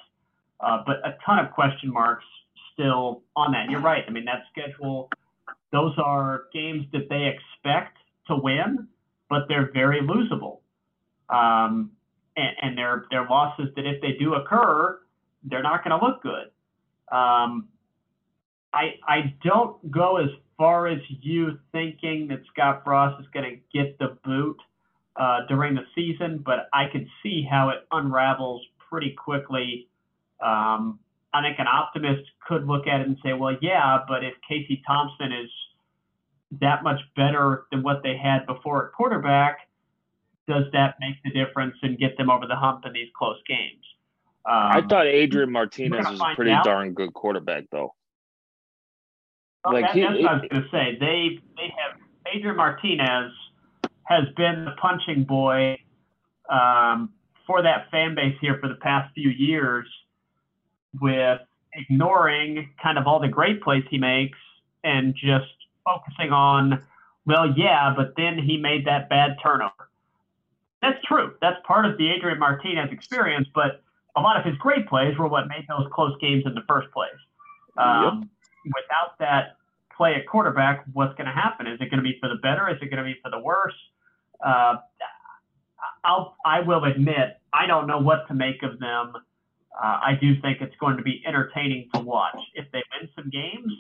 Uh, 0.61 0.83
but 0.87 0.97
a 1.05 1.17
ton 1.25 1.45
of 1.45 1.53
question 1.53 1.93
marks 1.93 2.25
still 2.73 3.23
on 3.37 3.53
that. 3.53 3.71
You're 3.71 3.81
right. 3.81 4.05
I 4.07 4.11
mean, 4.11 4.25
that 4.27 4.45
schedule, 4.51 5.09
those 5.73 5.95
are 5.99 6.45
games 6.53 6.87
that 6.93 7.09
they 7.09 7.33
expect 7.35 7.97
to 8.29 8.37
win, 8.37 8.89
but 9.31 9.43
they're 9.49 9.71
very 9.73 10.01
losable. 10.01 10.59
Um, 11.29 11.93
and, 12.37 12.57
and 12.63 12.79
they're 12.79 13.27
losses 13.29 13.69
that 13.77 13.87
if 13.87 14.01
they 14.01 14.13
do 14.19 14.35
occur, 14.35 14.99
they're 15.45 15.63
not 15.63 15.85
going 15.85 15.99
to 15.99 16.05
look 16.05 16.23
good. 16.23 16.51
Um, 17.15 17.69
I 18.73 18.95
I 19.07 19.35
don't 19.45 19.91
go 19.91 20.17
as 20.17 20.31
far 20.57 20.87
as 20.87 20.99
you 21.21 21.59
thinking 21.73 22.29
that 22.29 22.41
Scott 22.53 22.83
Frost 22.85 23.21
is 23.21 23.27
going 23.33 23.45
to 23.51 23.79
get 23.79 23.99
the 23.99 24.17
boot 24.25 24.57
uh, 25.17 25.41
during 25.49 25.75
the 25.75 25.85
season, 25.95 26.43
but 26.45 26.69
I 26.73 26.87
can 26.91 27.09
see 27.23 27.47
how 27.49 27.71
it 27.71 27.87
unravels 27.93 28.63
pretty 28.91 29.13
quickly. 29.13 29.89
Um, 30.45 30.99
I 31.33 31.43
think 31.43 31.59
an 31.59 31.67
optimist 31.67 32.23
could 32.47 32.67
look 32.67 32.87
at 32.87 33.01
it 33.01 33.09
and 33.09 33.17
say, 33.25 33.33
well, 33.33 33.57
yeah, 33.61 33.99
but 34.07 34.23
if 34.23 34.35
Casey 34.49 34.83
Thompson 34.87 35.33
is 35.33 35.51
that 36.61 36.85
much 36.85 37.01
better 37.17 37.67
than 37.73 37.83
what 37.83 38.03
they 38.03 38.17
had 38.17 38.47
before 38.47 38.87
at 38.87 38.93
quarterback, 38.93 39.64
does 40.47 40.65
that 40.73 40.97
make 41.01 41.17
the 41.25 41.31
difference 41.31 41.77
and 41.83 41.99
get 41.99 42.17
them 42.17 42.31
over 42.31 42.47
the 42.47 42.57
hump 42.57 42.85
in 42.87 42.93
these 42.93 43.09
close 43.17 43.39
games? 43.49 43.83
Um, 44.47 44.55
I 44.55 44.83
thought 44.89 45.07
Adrian 45.07 45.51
Martinez 45.51 46.07
was 46.07 46.21
a 46.21 46.35
pretty 46.35 46.51
out. 46.51 46.65
darn 46.65 46.93
good 46.93 47.15
quarterback, 47.15 47.65
though. 47.71 47.95
Well, 49.65 49.75
like 49.75 49.87
that, 49.87 49.95
he, 49.95 50.01
that's 50.03 50.23
what 50.23 50.31
I 50.31 50.35
was 50.35 50.49
going 50.51 50.63
to 50.63 50.69
say. 50.71 50.99
They 51.01 51.41
they 51.57 51.73
have 51.79 51.99
Adrian 52.35 52.57
Martinez 52.57 53.33
has 54.05 54.25
been 54.37 54.67
the 54.67 54.73
punching 54.73 55.25
boy 55.25 55.79
um, 56.51 57.11
for 57.47 57.63
that 57.63 57.91
fan 57.91 58.15
base 58.15 58.37
here 58.41 58.59
for 58.61 58.69
the 58.69 58.75
past 58.75 59.15
few 59.15 59.31
years, 59.31 59.87
with 61.01 61.41
ignoring 61.73 62.69
kind 62.83 62.99
of 62.99 63.07
all 63.07 63.19
the 63.19 63.29
great 63.29 63.63
plays 63.63 63.85
he 63.91 63.97
makes 63.97 64.39
and 64.85 65.15
just 65.15 65.51
focusing 65.87 66.33
on, 66.33 66.83
well, 67.27 67.53
yeah, 67.57 67.95
but 67.97 68.13
then 68.19 68.39
he 68.39 68.59
made 68.59 68.87
that 68.87 69.09
bad 69.09 69.37
turnover 69.43 69.89
that's 70.85 71.05
true. 71.05 71.35
That's 71.41 71.57
part 71.67 71.87
of 71.87 71.97
the 71.99 72.11
Adrian 72.11 72.39
Martinez 72.39 72.91
experience, 72.93 73.49
but 73.55 73.83
a 74.17 74.21
lot 74.21 74.39
of 74.39 74.45
his 74.45 74.57
great 74.59 74.87
plays 74.89 75.17
were 75.19 75.29
what 75.29 75.49
made 75.49 75.67
those 75.69 75.87
close 75.93 76.15
games 76.21 76.45
in 76.47 76.55
the 76.55 76.63
first 76.69 76.89
place. 76.93 77.11
Um, 77.77 78.21
yep. 78.21 78.73
Without 78.77 79.19
that 79.19 79.57
play 79.97 80.15
at 80.15 80.27
quarterback, 80.27 80.85
what's 80.93 81.15
going 81.17 81.27
to 81.27 81.33
happen? 81.33 81.67
Is 81.67 81.81
it 81.81 81.91
going 81.91 81.99
to 81.99 82.03
be 82.03 82.17
for 82.21 82.29
the 82.29 82.37
better? 82.37 82.69
Is 82.69 82.77
it 82.83 82.91
going 82.91 82.99
to 82.99 83.05
be 83.05 83.17
for 83.23 83.31
the 83.31 83.39
worse? 83.39 83.75
Uh, 84.45 84.77
I'll, 86.05 86.37
I 86.45 86.61
will 86.61 86.85
admit, 86.85 87.41
I 87.53 87.67
don't 87.67 87.87
know 87.87 87.99
what 87.99 88.29
to 88.29 88.35
make 88.35 88.63
of 88.63 88.79
them. 88.79 89.13
Uh, 89.17 89.99
I 90.07 90.19
do 90.21 90.41
think 90.41 90.61
it's 90.61 90.77
going 90.79 90.97
to 90.99 91.03
be 91.03 91.23
entertaining 91.27 91.89
to 91.95 92.01
watch. 92.01 92.39
If 92.55 92.67
they 92.73 92.83
win 92.93 93.09
some 93.17 93.31
games, 93.31 93.73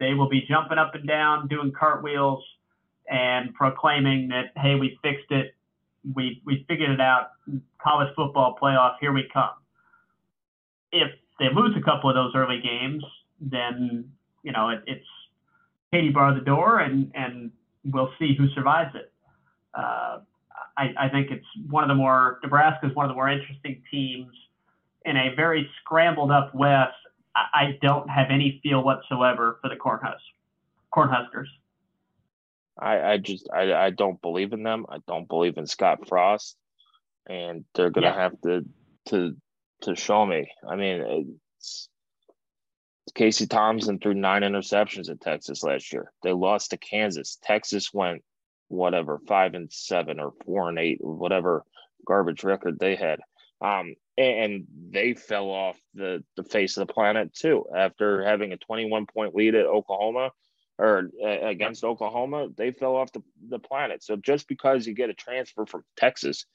they 0.00 0.14
will 0.14 0.28
be 0.28 0.44
jumping 0.48 0.78
up 0.78 0.94
and 0.94 1.06
down, 1.06 1.48
doing 1.48 1.72
cartwheels, 1.78 2.42
and 3.08 3.54
proclaiming 3.54 4.28
that, 4.28 4.52
hey, 4.56 4.74
we 4.74 4.98
fixed 5.02 5.30
it 5.30 5.54
we 6.14 6.42
we 6.44 6.64
figured 6.68 6.90
it 6.90 7.00
out. 7.00 7.32
College 7.82 8.08
football 8.16 8.56
playoff, 8.60 8.94
here 9.00 9.12
we 9.12 9.28
come. 9.32 9.50
If 10.92 11.10
they 11.38 11.46
lose 11.54 11.74
a 11.76 11.82
couple 11.82 12.10
of 12.10 12.16
those 12.16 12.32
early 12.34 12.60
games, 12.60 13.04
then 13.40 14.10
you 14.42 14.52
know 14.52 14.70
it, 14.70 14.82
it's 14.86 15.06
Katie 15.92 16.10
bar 16.10 16.34
the 16.34 16.40
door, 16.40 16.78
and 16.80 17.10
and 17.14 17.50
we'll 17.84 18.12
see 18.18 18.34
who 18.36 18.48
survives 18.50 18.94
it. 18.94 19.12
Uh, 19.74 20.18
I, 20.76 20.94
I 20.98 21.08
think 21.08 21.30
it's 21.30 21.46
one 21.68 21.84
of 21.84 21.88
the 21.88 21.94
more 21.94 22.38
Nebraska 22.42 22.86
is 22.86 22.94
one 22.94 23.04
of 23.04 23.10
the 23.10 23.14
more 23.14 23.28
interesting 23.28 23.82
teams 23.90 24.32
in 25.04 25.16
a 25.16 25.34
very 25.34 25.68
scrambled 25.80 26.30
up 26.30 26.54
West. 26.54 26.92
I, 27.36 27.40
I 27.52 27.78
don't 27.82 28.08
have 28.08 28.28
any 28.30 28.60
feel 28.62 28.82
whatsoever 28.82 29.58
for 29.60 29.68
the 29.68 29.76
Cornhuskers. 29.76 30.18
Cornhuskers. 30.92 31.46
I, 32.80 33.12
I 33.12 33.16
just 33.18 33.48
I, 33.52 33.72
I 33.72 33.90
don't 33.90 34.20
believe 34.20 34.52
in 34.52 34.62
them. 34.62 34.86
I 34.88 34.98
don't 35.06 35.28
believe 35.28 35.58
in 35.58 35.66
Scott 35.66 36.08
Frost, 36.08 36.56
and 37.28 37.64
they're 37.74 37.90
gonna 37.90 38.08
yeah. 38.08 38.22
have 38.22 38.40
to 38.42 38.64
to 39.08 39.36
to 39.82 39.96
show 39.96 40.24
me. 40.24 40.50
I 40.68 40.76
mean, 40.76 41.26
it's, 41.58 41.88
Casey 43.14 43.46
Thompson 43.46 43.98
threw 43.98 44.14
nine 44.14 44.42
interceptions 44.42 45.10
at 45.10 45.20
Texas 45.20 45.62
last 45.62 45.92
year. 45.92 46.12
They 46.22 46.32
lost 46.32 46.70
to 46.70 46.76
Kansas. 46.76 47.38
Texas 47.42 47.92
went 47.92 48.22
whatever 48.68 49.20
five 49.26 49.54
and 49.54 49.70
seven 49.72 50.20
or 50.20 50.32
four 50.44 50.68
and 50.68 50.78
eight 50.78 51.00
or 51.02 51.14
whatever 51.14 51.64
garbage 52.06 52.44
record 52.44 52.78
they 52.78 52.96
had. 52.96 53.20
Um, 53.60 53.94
and 54.16 54.66
they 54.90 55.14
fell 55.14 55.50
off 55.50 55.78
the 55.94 56.22
the 56.36 56.44
face 56.44 56.76
of 56.76 56.86
the 56.86 56.92
planet 56.92 57.34
too 57.34 57.64
after 57.74 58.24
having 58.24 58.52
a 58.52 58.56
21 58.56 59.06
point 59.06 59.34
lead 59.34 59.54
at 59.54 59.66
Oklahoma 59.66 60.30
or 60.80 61.10
uh, 61.22 61.46
against 61.54 61.84
Oklahoma, 61.84 62.48
they 62.56 62.72
fell 62.72 62.96
off 62.96 63.12
the, 63.12 63.22
the 63.48 63.58
planet. 63.58 64.02
So 64.02 64.16
just 64.16 64.48
because 64.48 64.86
you 64.86 64.94
get 64.94 65.10
a 65.10 65.14
transfer 65.14 65.66
from 65.66 65.84
Texas 65.96 66.46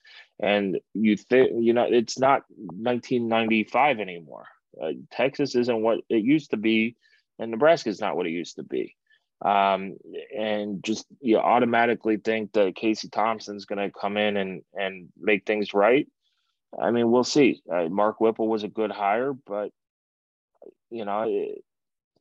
and 0.41 0.79
you 0.93 1.15
think, 1.17 1.51
you 1.59 1.73
know, 1.73 1.85
it's 1.89 2.17
not 2.19 2.43
1995 2.57 3.99
anymore. 3.99 4.47
Uh, 4.81 4.93
Texas 5.11 5.55
isn't 5.55 5.81
what 5.81 5.99
it 6.09 6.23
used 6.23 6.51
to 6.51 6.57
be, 6.57 6.95
and 7.39 7.51
Nebraska 7.51 7.89
is 7.89 8.01
not 8.01 8.15
what 8.17 8.27
it 8.27 8.31
used 8.31 8.55
to 8.57 8.63
be. 8.63 8.95
um, 9.43 9.97
and 10.35 10.83
just 10.83 11.05
you 11.19 11.37
automatically 11.37 12.17
think 12.17 12.53
that 12.53 12.75
Casey 12.75 13.09
Thompson's 13.09 13.65
going 13.65 13.79
to 13.79 13.91
come 13.91 14.17
in 14.17 14.37
and 14.37 14.61
and 14.73 15.09
make 15.19 15.45
things 15.45 15.73
right. 15.73 16.07
I 16.79 16.91
mean, 16.91 17.11
we'll 17.11 17.23
see. 17.23 17.61
Uh, 17.71 17.87
Mark 17.89 18.19
Whipple 18.19 18.47
was 18.47 18.63
a 18.63 18.69
good 18.69 18.91
hire, 18.91 19.33
but 19.33 19.71
you 20.89 21.05
know, 21.05 21.25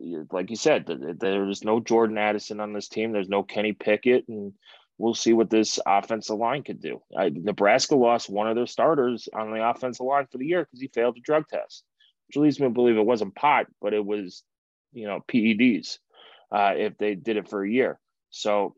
like 0.01 0.51
you 0.51 0.57
said, 0.57 0.87
there's 1.21 1.65
no 1.65 1.81
Jordan 1.81 2.19
Addison 2.19 2.61
on 2.61 2.73
this 2.73 2.89
team. 2.89 3.13
There's 3.13 3.29
no 3.29 3.43
Kenny 3.43 3.73
Pickett, 3.73 4.27
and 4.29 4.53
we'll 4.99 5.15
see 5.15 5.33
what 5.33 5.51
this 5.51 5.79
offensive 5.87 6.39
line 6.39 6.63
could 6.63 6.81
do. 6.81 7.01
I, 7.17 7.31
Nebraska 7.31 7.95
lost 7.95 8.31
one 8.31 8.49
of 8.49 8.57
their 8.57 8.67
starters 8.67 9.29
on 9.33 9.53
the 9.53 9.69
offensive 9.69 10.07
line 10.07 10.27
for 10.31 10.39
the 10.39 10.47
year 10.47 10.65
because 10.65 10.81
he 10.81 10.89
failed 10.89 11.17
a 11.17 11.21
drug 11.21 11.49
test, 11.49 11.85
which 12.29 12.37
leads 12.37 12.61
me 12.61 12.67
to 12.67 12.71
believe 12.71 12.97
it 12.97 13.07
wasn't 13.07 13.35
pot, 13.35 13.67
but 13.81 13.95
it 13.95 14.05
was, 14.05 14.43
you 14.93 15.07
know, 15.07 15.21
PEDs. 15.29 15.99
Uh, 16.53 16.75
if 16.77 16.97
they 16.99 17.15
did 17.15 17.37
it 17.37 17.49
for 17.49 17.65
a 17.65 17.71
year, 17.71 17.99
so 18.31 18.75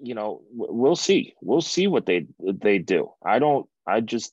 you 0.00 0.14
know, 0.14 0.42
we'll 0.52 0.96
see. 0.96 1.34
We'll 1.40 1.60
see 1.60 1.86
what 1.86 2.06
they 2.06 2.26
they 2.38 2.78
do. 2.78 3.10
I 3.24 3.38
don't. 3.38 3.66
I 3.86 4.00
just 4.00 4.32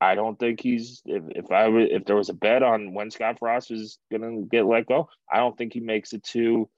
I 0.00 0.14
don't 0.14 0.38
think 0.38 0.60
he's 0.60 1.02
if 1.04 1.22
if 1.28 1.50
I 1.50 1.68
would 1.68 1.90
if 1.90 2.04
there 2.04 2.16
was 2.16 2.30
a 2.30 2.34
bet 2.34 2.62
on 2.62 2.94
when 2.94 3.10
Scott 3.10 3.38
Frost 3.38 3.70
is 3.70 3.98
gonna 4.10 4.42
get 4.42 4.64
let 4.64 4.86
go, 4.86 5.08
I 5.30 5.38
don't 5.38 5.56
think 5.56 5.74
he 5.74 5.80
makes 5.80 6.12
it 6.12 6.24
to. 6.24 6.68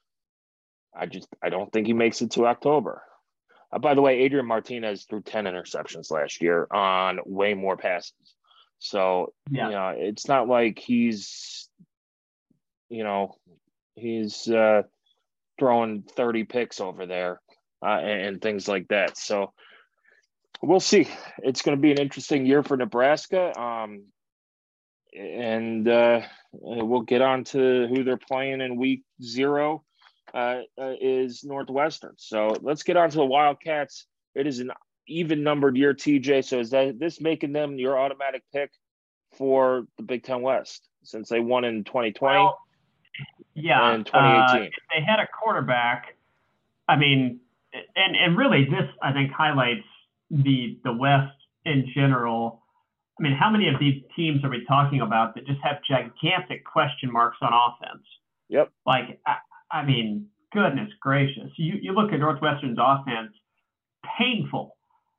I 0.95 1.07
just 1.07 1.29
I 1.43 1.49
don't 1.49 1.73
think 1.73 1.87
he 1.87 1.93
makes 1.93 2.21
it 2.21 2.33
to 2.33 2.47
October. 2.47 3.03
Uh, 3.73 3.79
by 3.79 3.95
the 3.95 4.03
way, 4.03 4.21
Adrian 4.21 4.47
Martinez 4.47 5.05
threw 5.05 5.23
ten 5.23 5.45
interceptions 5.45 6.11
last 6.11 6.43
year 6.43 6.67
on 6.71 7.21
way 7.25 7.55
more 7.55 7.77
passes. 7.77 8.35
So 8.81 9.33
yeah. 9.51 9.67
you 9.67 9.73
know 9.73 9.95
it's 9.97 10.27
not 10.27 10.49
like 10.49 10.81
he's 10.81 11.69
you 12.89 13.05
know 13.05 13.37
he's 13.95 14.49
uh, 14.49 14.83
throwing 15.61 16.03
thirty 16.03 16.43
picks 16.43 16.81
over 16.81 17.07
there 17.07 17.41
uh, 17.85 17.99
and, 17.99 18.23
and 18.23 18.43
things 18.43 18.67
like 18.67 18.89
that. 18.89 19.17
So 19.17 19.53
we'll 20.63 20.81
see. 20.81 21.09
It's 21.39 21.63
going 21.63 21.77
to 21.77 21.81
be 21.81 21.91
an 21.91 21.99
interesting 21.99 22.47
year 22.47 22.63
for 22.63 22.77
Nebraska. 22.77 23.59
Um, 23.61 24.05
and 25.15 25.87
uh, 25.89 26.21
we'll 26.53 27.03
get 27.03 27.21
on 27.21 27.45
to 27.45 27.87
who 27.89 28.05
they're 28.05 28.17
playing 28.17 28.61
in 28.61 28.77
week 28.77 29.03
zero 29.23 29.85
uh, 30.33 30.61
uh, 30.81 30.95
is 31.01 31.45
Northwestern. 31.45 32.15
So 32.17 32.57
let's 32.63 32.83
get 32.83 32.97
on 32.97 33.11
to 33.11 33.17
the 33.17 33.27
Wildcats. 33.27 34.07
It 34.35 34.47
is 34.47 34.61
an 34.61 34.71
even 35.07 35.43
numbered 35.43 35.77
year, 35.77 35.93
TJ. 35.93 36.45
So 36.45 36.61
is 36.61 36.71
that 36.71 36.99
this 36.99 37.21
making 37.21 37.53
them 37.53 37.79
your 37.79 37.99
automatic 37.99 38.43
pick 38.53 38.71
for 39.37 39.87
the 39.99 40.03
Big 40.03 40.23
Ten 40.23 40.41
West 40.41 40.89
since 41.03 41.29
they 41.29 41.41
won 41.41 41.65
in 41.65 41.85
2020? 41.85 42.39
Well, 42.39 42.59
yeah, 43.55 43.95
in 43.95 44.05
2018. 44.05 44.63
Uh, 44.63 44.71
they 44.95 45.05
had 45.05 45.21
a 45.21 45.27
quarterback. 45.27 46.17
I 46.89 46.97
mean, 46.97 47.41
and 47.97 48.17
and 48.17 48.37
really, 48.37 48.65
this 48.65 48.89
I 49.03 49.13
think 49.13 49.33
highlights 49.33 49.85
the 50.33 50.79
the 50.83 50.93
West 50.93 51.37
in 51.65 51.87
general. 51.95 52.63
I 53.21 53.23
mean, 53.23 53.37
how 53.39 53.51
many 53.51 53.69
of 53.69 53.79
these 53.79 54.03
teams 54.17 54.43
are 54.43 54.51
we 54.51 54.65
talking 54.67 55.03
about 55.03 55.35
that 55.35 55.47
just 55.47 55.61
have 55.63 55.77
gigantic 55.89 56.65
question 56.65 57.13
marks 57.13 57.37
on 57.43 57.53
offense? 57.53 58.03
Yep. 58.49 58.73
Like, 58.87 59.21
I, 59.27 59.37
I 59.71 59.85
mean, 59.85 60.27
goodness 60.53 60.89
gracious. 61.01 61.51
You 61.57 61.75
you 61.81 61.93
look 61.93 62.13
at 62.13 62.21
Northwestern's 62.21 62.79
offense, 62.81 63.33
painful. 64.19 64.77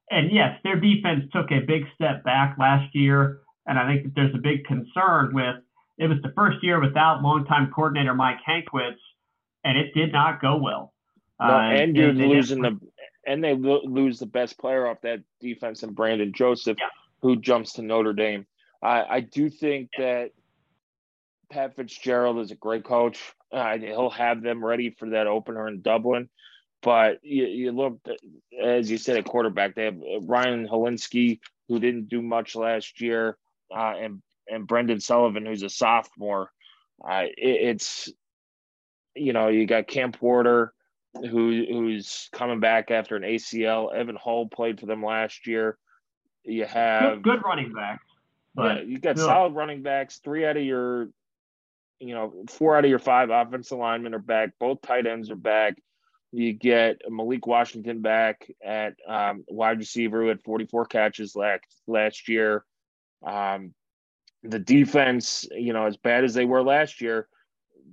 And 0.09 0.31
yes, 0.31 0.59
their 0.63 0.79
defense 0.79 1.23
took 1.31 1.51
a 1.51 1.59
big 1.65 1.83
step 1.95 2.23
back 2.23 2.57
last 2.59 2.93
year, 2.93 3.39
and 3.65 3.79
I 3.79 3.87
think 3.87 4.03
that 4.03 4.11
there's 4.15 4.35
a 4.35 4.39
big 4.39 4.65
concern 4.65 5.33
with 5.33 5.55
it 5.97 6.07
was 6.07 6.17
the 6.23 6.31
first 6.35 6.57
year 6.63 6.81
without 6.81 7.21
longtime 7.21 7.71
coordinator 7.73 8.13
Mike 8.13 8.39
Hankwitz, 8.47 8.97
and 9.63 9.77
it 9.77 9.93
did 9.93 10.11
not 10.11 10.41
go 10.41 10.57
well. 10.57 10.93
No, 11.39 11.47
uh, 11.47 11.59
and 11.59 11.95
you're 11.95 12.13
losing 12.13 12.61
the 12.61 12.79
and 13.25 13.43
they 13.43 13.55
lo- 13.55 13.81
lose 13.83 14.19
the 14.19 14.25
best 14.25 14.57
player 14.57 14.87
off 14.87 15.01
that 15.01 15.21
defense 15.39 15.83
and 15.83 15.95
Brandon 15.95 16.33
Joseph, 16.33 16.77
yeah. 16.79 16.87
who 17.21 17.35
jumps 17.35 17.73
to 17.73 17.81
Notre 17.81 18.13
Dame. 18.13 18.45
I, 18.81 19.03
I 19.03 19.19
do 19.21 19.49
think 19.49 19.89
that 19.97 20.31
Pat 21.49 21.75
Fitzgerald 21.75 22.39
is 22.39 22.51
a 22.51 22.55
great 22.55 22.83
coach. 22.83 23.19
Uh, 23.51 23.77
he'll 23.77 24.09
have 24.09 24.41
them 24.41 24.63
ready 24.63 24.89
for 24.89 25.11
that 25.11 25.27
opener 25.27 25.67
in 25.67 25.81
Dublin. 25.81 26.29
But 26.81 27.19
you, 27.23 27.45
you 27.45 27.71
look, 27.71 27.99
as 28.61 28.91
you 28.91 28.97
said, 28.97 29.17
at 29.17 29.25
quarterback, 29.25 29.75
they 29.75 29.85
have 29.85 29.97
Ryan 30.23 30.67
Hilinski, 30.67 31.39
who 31.69 31.79
didn't 31.79 32.09
do 32.09 32.21
much 32.21 32.55
last 32.55 32.99
year, 32.99 33.37
uh, 33.73 33.93
and 33.97 34.21
and 34.49 34.67
Brendan 34.67 34.99
Sullivan, 34.99 35.45
who's 35.45 35.63
a 35.63 35.69
sophomore. 35.69 36.51
Uh, 37.01 37.23
it, 37.37 37.77
it's 37.77 38.11
you 39.15 39.31
know 39.31 39.47
you 39.47 39.65
got 39.65 39.87
Cam 39.87 40.11
Porter, 40.11 40.72
who 41.21 41.65
who's 41.69 42.29
coming 42.31 42.59
back 42.59 42.91
after 42.91 43.15
an 43.15 43.23
ACL. 43.23 43.93
Evan 43.93 44.15
Hull 44.15 44.47
played 44.47 44.79
for 44.79 44.85
them 44.85 45.03
last 45.03 45.47
year. 45.47 45.77
You 46.43 46.65
have 46.65 47.21
good, 47.21 47.23
good 47.23 47.43
running 47.45 47.73
backs. 47.73 48.03
But 48.55 48.77
yeah, 48.77 48.83
you 48.83 48.99
got 48.99 49.17
solid 49.17 49.53
running 49.53 49.81
backs. 49.81 50.19
Three 50.23 50.45
out 50.45 50.57
of 50.57 50.63
your, 50.63 51.09
you 51.99 52.13
know, 52.13 52.45
four 52.49 52.77
out 52.77 52.83
of 52.83 52.89
your 52.89 52.99
five 52.99 53.29
offensive 53.29 53.77
linemen 53.77 54.13
are 54.13 54.19
back. 54.19 54.51
Both 54.59 54.81
tight 54.81 55.07
ends 55.07 55.31
are 55.31 55.35
back. 55.35 55.81
You 56.31 56.53
get 56.53 57.01
Malik 57.09 57.45
Washington 57.45 58.01
back 58.01 58.51
at 58.63 58.95
um, 59.07 59.43
wide 59.47 59.77
receiver 59.77 60.21
who 60.21 60.27
had 60.27 60.41
44 60.41 60.85
catches 60.85 61.35
last 61.35 61.63
last 61.87 62.27
year. 62.27 62.63
Um, 63.25 63.73
the 64.43 64.59
defense, 64.59 65.47
you 65.51 65.73
know, 65.73 65.85
as 65.85 65.95
bad 65.97 66.23
as 66.23 66.33
they 66.33 66.45
were 66.45 66.63
last 66.63 67.01
year, 67.01 67.27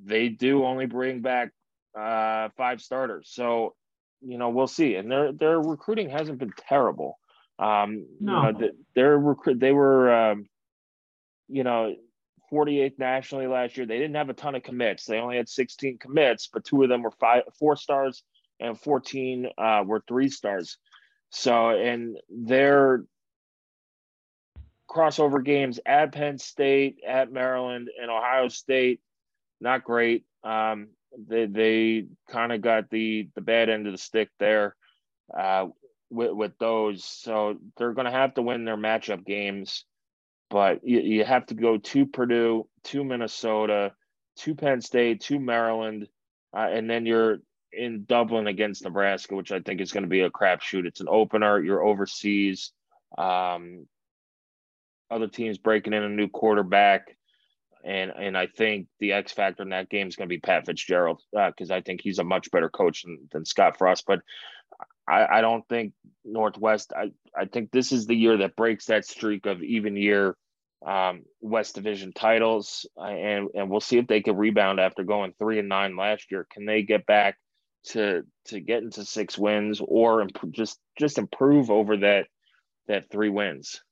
they 0.05 0.29
do 0.29 0.65
only 0.65 0.87
bring 0.87 1.21
back 1.21 1.51
uh, 1.99 2.49
five 2.57 2.81
starters. 2.81 3.31
So, 3.33 3.75
you 4.21 4.39
know, 4.39 4.51
we'll 4.51 4.67
see. 4.67 4.97
And 4.97 5.11
their 5.11 5.33
their 5.33 5.61
recruiting 5.61 6.11
hasn't 6.11 6.39
been 6.39 6.53
terrible. 6.69 7.19
Um, 7.59 8.07
no. 8.21 8.47
You 8.47 8.53
know, 8.53 8.71
their 8.95 9.19
recruit 9.19 9.61
they 9.61 9.73
were, 9.73 10.13
um, 10.13 10.47
you 11.49 11.65
know, 11.65 11.95
48th 12.53 12.99
nationally 12.99 13.47
last 13.47 13.77
year. 13.77 13.87
They 13.87 13.99
didn't 13.99 14.17
have 14.17 14.29
a 14.29 14.35
ton 14.35 14.55
of 14.55 14.63
commits. 14.63 15.05
They 15.05 15.19
only 15.19 15.37
had 15.37 15.49
16 15.49 15.99
commits, 15.99 16.49
but 16.53 16.65
two 16.65 16.83
of 16.83 16.89
them 16.89 17.03
were 17.03 17.13
five, 17.13 17.43
four 17.59 17.77
stars, 17.77 18.23
and 18.59 18.79
14 18.79 19.49
uh, 19.57 19.85
were 19.87 20.03
three 20.07 20.29
stars. 20.29 20.79
So, 21.31 21.71
and 21.71 22.17
their 22.29 23.05
crossover 24.89 25.45
games 25.45 25.79
at 25.87 26.13
Penn 26.13 26.39
State, 26.39 26.99
at 27.07 27.31
Maryland, 27.31 27.89
and 28.01 28.11
Ohio 28.11 28.49
State, 28.49 29.01
not 29.61 29.85
great. 29.85 30.25
Um, 30.43 30.89
they 31.17 31.47
they 31.47 32.07
kind 32.31 32.53
of 32.53 32.61
got 32.61 32.91
the 32.91 33.29
the 33.35 33.41
bad 33.41 33.69
end 33.69 33.87
of 33.87 33.93
the 33.93 33.99
stick 33.99 34.29
there 34.39 34.77
uh, 35.37 35.67
with 36.11 36.33
with 36.33 36.59
those. 36.59 37.05
So 37.05 37.59
they're 37.77 37.93
going 37.93 38.07
to 38.07 38.11
have 38.11 38.35
to 38.35 38.43
win 38.43 38.65
their 38.65 38.77
matchup 38.77 39.25
games, 39.25 39.85
but 40.49 40.81
you, 40.85 41.01
you 41.01 41.25
have 41.25 41.47
to 41.47 41.55
go 41.55 41.79
to 41.79 42.07
Purdue, 42.07 42.69
to 42.85 43.05
Minnesota, 43.05 43.93
to 44.39 44.55
Penn 44.55 44.81
State, 44.81 45.23
to 45.23 45.39
Maryland, 45.39 46.09
uh, 46.57 46.69
and 46.71 46.89
then 46.89 47.07
you're 47.07 47.39
in 47.73 48.05
Dublin 48.05 48.47
against 48.47 48.85
Nebraska, 48.85 49.35
which 49.35 49.53
I 49.53 49.61
think 49.61 49.81
is 49.81 49.93
going 49.93 50.03
to 50.03 50.09
be 50.09 50.23
a 50.23 50.31
crapshoot. 50.31 50.87
It's 50.87 51.01
an 51.01 51.09
opener. 51.09 51.63
You're 51.63 51.85
overseas. 51.85 52.73
Um, 53.17 53.87
other 55.11 55.29
teams 55.29 55.59
breaking 55.59 55.93
in 55.93 56.03
a 56.03 56.09
new 56.09 56.29
quarterback 56.29 57.17
and 57.85 58.13
and 58.17 58.37
I 58.37 58.47
think 58.47 58.89
the 58.99 59.13
X 59.13 59.33
factor 59.33 59.63
in 59.63 59.71
that 59.71 59.89
game 59.89 60.09
is 60.09 60.17
going 60.17 60.29
to 60.29 60.35
be 60.35 60.41
Pat 60.41 60.67
Fitzgerald 60.67 61.23
because 61.33 61.71
uh, 61.71 61.75
I 61.75 61.81
think 61.81 62.01
he's 62.03 62.19
a 62.19 62.25
much 62.25 62.51
better 62.51 62.69
coach 62.69 63.03
than, 63.03 63.29
than 63.33 63.45
Scott 63.45 63.79
Frost. 63.79 64.05
But 64.07 64.21
I, 65.09 65.27
I 65.39 65.41
don't 65.41 65.67
think 65.69 65.93
Northwest. 66.25 66.93
I 66.97 67.13
I 67.37 67.47
think 67.47 67.71
this 67.71 67.93
is 67.93 68.07
the 68.07 68.15
year 68.15 68.39
that 68.39 68.57
breaks 68.57 68.87
that 68.87 69.07
streak 69.07 69.47
of 69.47 69.63
even 69.63 69.97
year 69.97 70.37
um, 70.85 71.23
West 71.41 71.75
Division 71.75 72.13
titles, 72.13 72.87
and 72.97 73.49
and 73.55 73.71
we'll 73.71 73.81
see 73.81 73.99
if 73.99 74.07
they 74.07 74.21
can 74.21 74.37
rebound 74.37 74.81
after 74.81 75.03
going 75.03 75.33
three 75.39 75.59
and 75.59 75.69
nine 75.69 75.97
last 75.97 76.31
year. 76.31 76.47
Can 76.51 76.67
they 76.67 76.83
get 76.83 77.07
back 77.07 77.37
to 77.89 78.23
to 78.47 78.61
get 78.61 78.83
into 78.83 79.05
six 79.05 79.39
wins 79.39 79.81
or 79.83 80.23
imp- 80.23 80.53
just 80.53 80.79
just 80.99 81.19
improve 81.19 81.71
over 81.71 81.99
that 81.99 82.27
that 82.89 83.11
three 83.11 83.31
wins? 83.31 83.83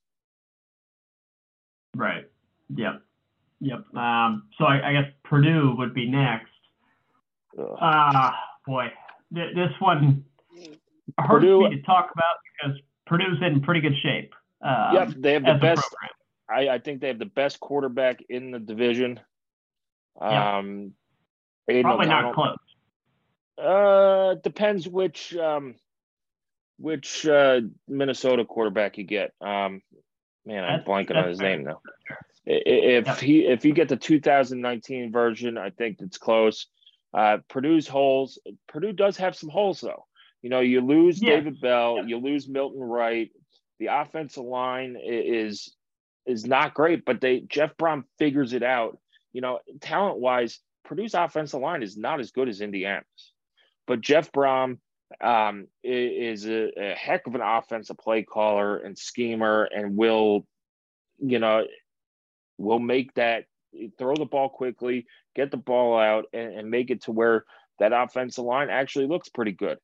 Right. 1.95 2.26
Yeah. 2.74 2.99
Yep. 3.61 3.94
Um, 3.94 4.44
so 4.56 4.64
I, 4.64 4.88
I, 4.88 4.92
guess 4.92 5.11
Purdue 5.24 5.74
would 5.78 5.92
be 5.92 6.09
next. 6.09 6.46
Ah, 7.59 8.28
uh, 8.28 8.32
boy, 8.66 8.92
Th- 9.34 9.54
this 9.54 9.72
one 9.80 10.24
hurts 11.18 11.44
Purdue, 11.44 11.68
me 11.68 11.76
to 11.76 11.82
talk 11.82 12.11
about 12.12 12.36
because 12.62 12.78
Purdue's 13.06 13.38
in 13.42 13.61
pretty 13.61 13.80
good 13.80 13.96
shape. 14.02 14.32
Um, 14.62 14.94
yep, 14.94 15.09
they 15.16 15.32
have 15.32 15.44
the 15.44 15.54
best. 15.54 15.84
I, 16.50 16.68
I, 16.68 16.78
think 16.78 17.00
they 17.00 17.09
have 17.09 17.18
the 17.18 17.26
best 17.26 17.61
quarterback 17.61 18.22
in 18.28 18.50
the 18.50 18.59
division. 18.59 19.20
Um, 20.20 20.92
yep. 21.68 21.82
Probably 21.82 22.06
not 22.06 22.34
close. 22.34 22.56
Uh, 23.59 24.34
depends 24.42 24.88
which 24.88 25.36
um, 25.36 25.74
which 26.78 27.26
uh, 27.26 27.61
Minnesota 27.88 28.44
quarterback 28.44 28.98
you 28.98 29.04
get. 29.04 29.32
Um, 29.40 29.82
man, 30.46 30.64
I'm 30.64 30.78
that's, 30.78 30.88
blanking 30.88 31.09
that's 31.09 31.24
on 31.24 31.28
his 31.28 31.40
fair. 31.40 31.56
name 31.56 31.64
now. 31.64 31.80
If 32.51 33.20
he 33.20 33.46
if 33.46 33.66
you 33.66 33.74
get 33.74 33.90
the 33.90 33.96
2019 33.96 35.12
version, 35.12 35.59
I 35.59 35.70
think 35.70 35.99
it's 36.01 36.16
close. 36.16 36.66
Uh, 37.12 37.38
Purdue's 37.49 37.86
holes. 37.86 38.38
Purdue 38.68 38.92
does 38.92 39.18
have 39.18 39.36
some 39.36 39.51
holes 39.51 39.80
though. 39.80 40.07
You 40.40 40.49
know, 40.49 40.61
you 40.61 40.80
lose 40.80 41.20
yeah. 41.20 41.36
David 41.36 41.61
Bell, 41.61 41.96
yeah. 41.99 42.07
you 42.07 42.18
lose 42.18 42.49
Milton 42.49 42.80
Wright. 42.80 43.30
The 43.78 43.86
offensive 43.86 44.44
line 44.44 44.96
is 45.03 45.74
is 46.24 46.46
not 46.46 46.72
great, 46.74 47.05
but 47.05 47.20
they 47.20 47.40
Jeff 47.40 47.76
Brohm 47.76 48.05
figures 48.18 48.55
it 48.55 48.62
out. 48.62 48.99
You 49.32 49.42
know, 49.42 49.59
talent 49.82 50.18
wise, 50.18 50.61
Purdue's 50.84 51.14
offensive 51.14 51.61
line 51.61 51.82
is 51.82 51.99
not 51.99 52.18
as 52.18 52.30
good 52.30 52.49
as 52.49 52.62
Indiana's, 52.62 53.32
but 53.86 54.01
Jeff 54.01 54.32
Brohm 54.32 54.78
um, 55.20 55.66
is 55.82 56.46
a, 56.46 56.70
a, 56.78 56.94
heck 56.94 57.26
of 57.26 57.34
an 57.34 57.40
offensive 57.42 57.99
play 57.99 58.22
caller 58.22 58.78
and 58.78 58.96
schemer, 58.96 59.64
and 59.64 59.96
will, 59.96 60.46
you 61.18 61.38
know, 61.38 61.64
will 62.59 62.78
make 62.78 63.14
that 63.14 63.44
throw 63.98 64.14
the 64.14 64.24
ball 64.24 64.48
quickly, 64.48 65.06
get 65.34 65.50
the 65.50 65.56
ball 65.56 65.98
out, 65.98 66.26
and, 66.32 66.52
and 66.54 66.70
make 66.70 66.90
it 66.90 67.02
to 67.02 67.12
where 67.12 67.44
that 67.78 67.92
offensive 67.92 68.44
line 68.44 68.70
actually 68.70 69.06
looks 69.06 69.28
pretty 69.28 69.52
good. 69.52 69.78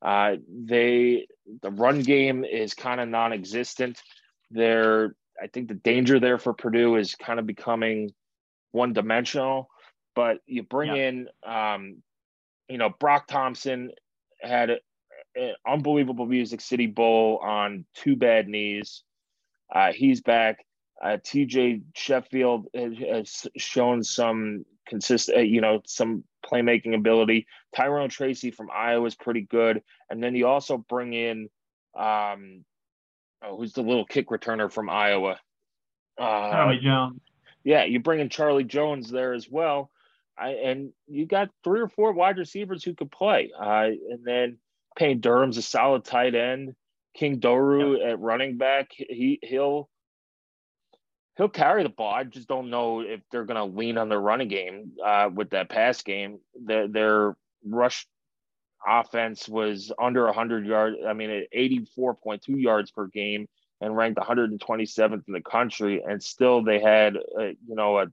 Uh, 0.00 0.36
they 0.48 1.26
the 1.62 1.70
run 1.70 2.00
game 2.02 2.44
is 2.44 2.74
kind 2.74 3.00
of 3.00 3.08
non-existent. 3.08 4.00
They're 4.50 5.14
I 5.42 5.46
think 5.48 5.68
the 5.68 5.74
danger 5.74 6.20
there 6.20 6.38
for 6.38 6.52
Purdue 6.52 6.96
is 6.96 7.14
kind 7.14 7.38
of 7.38 7.46
becoming 7.46 8.12
one-dimensional. 8.72 9.68
But 10.14 10.38
you 10.46 10.64
bring 10.64 10.96
yeah. 10.96 11.08
in, 11.08 11.28
um, 11.46 12.02
you 12.68 12.76
know, 12.76 12.90
Broc 12.98 13.28
Thompson 13.28 13.92
had 14.40 14.70
an 15.36 15.54
unbelievable 15.66 16.26
Music 16.26 16.60
City 16.60 16.86
Bowl 16.86 17.38
on 17.40 17.84
two 17.94 18.16
bad 18.16 18.48
knees. 18.48 19.04
Uh, 19.72 19.92
he's 19.92 20.20
back. 20.20 20.64
Uh, 21.02 21.16
TJ 21.18 21.82
Sheffield 21.94 22.66
has, 22.74 23.46
shown 23.56 24.02
some 24.02 24.64
consistent, 24.86 25.38
uh, 25.38 25.40
you 25.40 25.60
know, 25.60 25.80
some 25.86 26.24
playmaking 26.44 26.94
ability. 26.94 27.46
Tyrone 27.74 28.08
Tracy 28.08 28.50
from 28.50 28.68
Iowa 28.72 29.06
is 29.06 29.14
pretty 29.14 29.42
good, 29.42 29.82
and 30.10 30.22
then 30.22 30.34
you 30.34 30.48
also 30.48 30.76
bring 30.76 31.12
in, 31.12 31.48
um, 31.96 32.64
oh, 33.44 33.56
who's 33.56 33.74
the 33.74 33.82
little 33.82 34.06
kick 34.06 34.28
returner 34.28 34.72
from 34.72 34.90
Iowa? 34.90 35.38
Uh, 36.18 36.50
Charlie 36.50 36.80
Jones. 36.80 37.20
Yeah, 37.62 37.84
you 37.84 38.00
bring 38.00 38.20
in 38.20 38.28
Charlie 38.28 38.64
Jones 38.64 39.10
there 39.10 39.34
as 39.34 39.48
well. 39.48 39.90
I, 40.36 40.50
and 40.50 40.92
you 41.06 41.26
got 41.26 41.50
three 41.64 41.80
or 41.80 41.88
four 41.88 42.12
wide 42.12 42.38
receivers 42.38 42.82
who 42.82 42.94
could 42.94 43.10
play. 43.10 43.50
Uh, 43.58 43.90
and 44.10 44.24
then 44.24 44.58
Payne 44.96 45.20
Durham's 45.20 45.58
a 45.58 45.62
solid 45.62 46.04
tight 46.04 46.34
end. 46.34 46.74
King 47.14 47.40
Doerue 47.40 47.98
yep. 47.98 48.10
at 48.10 48.20
running 48.20 48.58
back. 48.58 48.90
He 48.92 49.40
he'll 49.42 49.88
he'll 51.38 51.48
carry 51.48 51.84
the 51.84 51.88
ball. 51.88 52.12
I 52.12 52.24
just 52.24 52.48
don't 52.48 52.68
know 52.68 53.00
if 53.00 53.20
they're 53.30 53.44
going 53.44 53.56
to 53.56 53.78
lean 53.78 53.96
on 53.96 54.08
the 54.08 54.18
running 54.18 54.48
game 54.48 54.92
uh, 55.02 55.30
with 55.32 55.50
that 55.50 55.70
pass 55.70 56.02
game. 56.02 56.40
Their, 56.62 56.88
their 56.88 57.36
rush 57.64 58.06
offense 58.86 59.48
was 59.48 59.92
under 60.00 60.24
100 60.24 60.66
yards. 60.66 60.96
I 61.06 61.12
mean, 61.12 61.30
at 61.30 61.52
84.2 61.56 62.40
yards 62.48 62.90
per 62.90 63.06
game 63.06 63.46
and 63.80 63.96
ranked 63.96 64.18
127th 64.18 65.22
in 65.28 65.32
the 65.32 65.40
country. 65.40 66.02
And 66.06 66.20
still 66.20 66.64
they 66.64 66.80
had, 66.80 67.14
a, 67.16 67.50
you 67.66 67.76
know, 67.76 67.98
a 67.98 68.06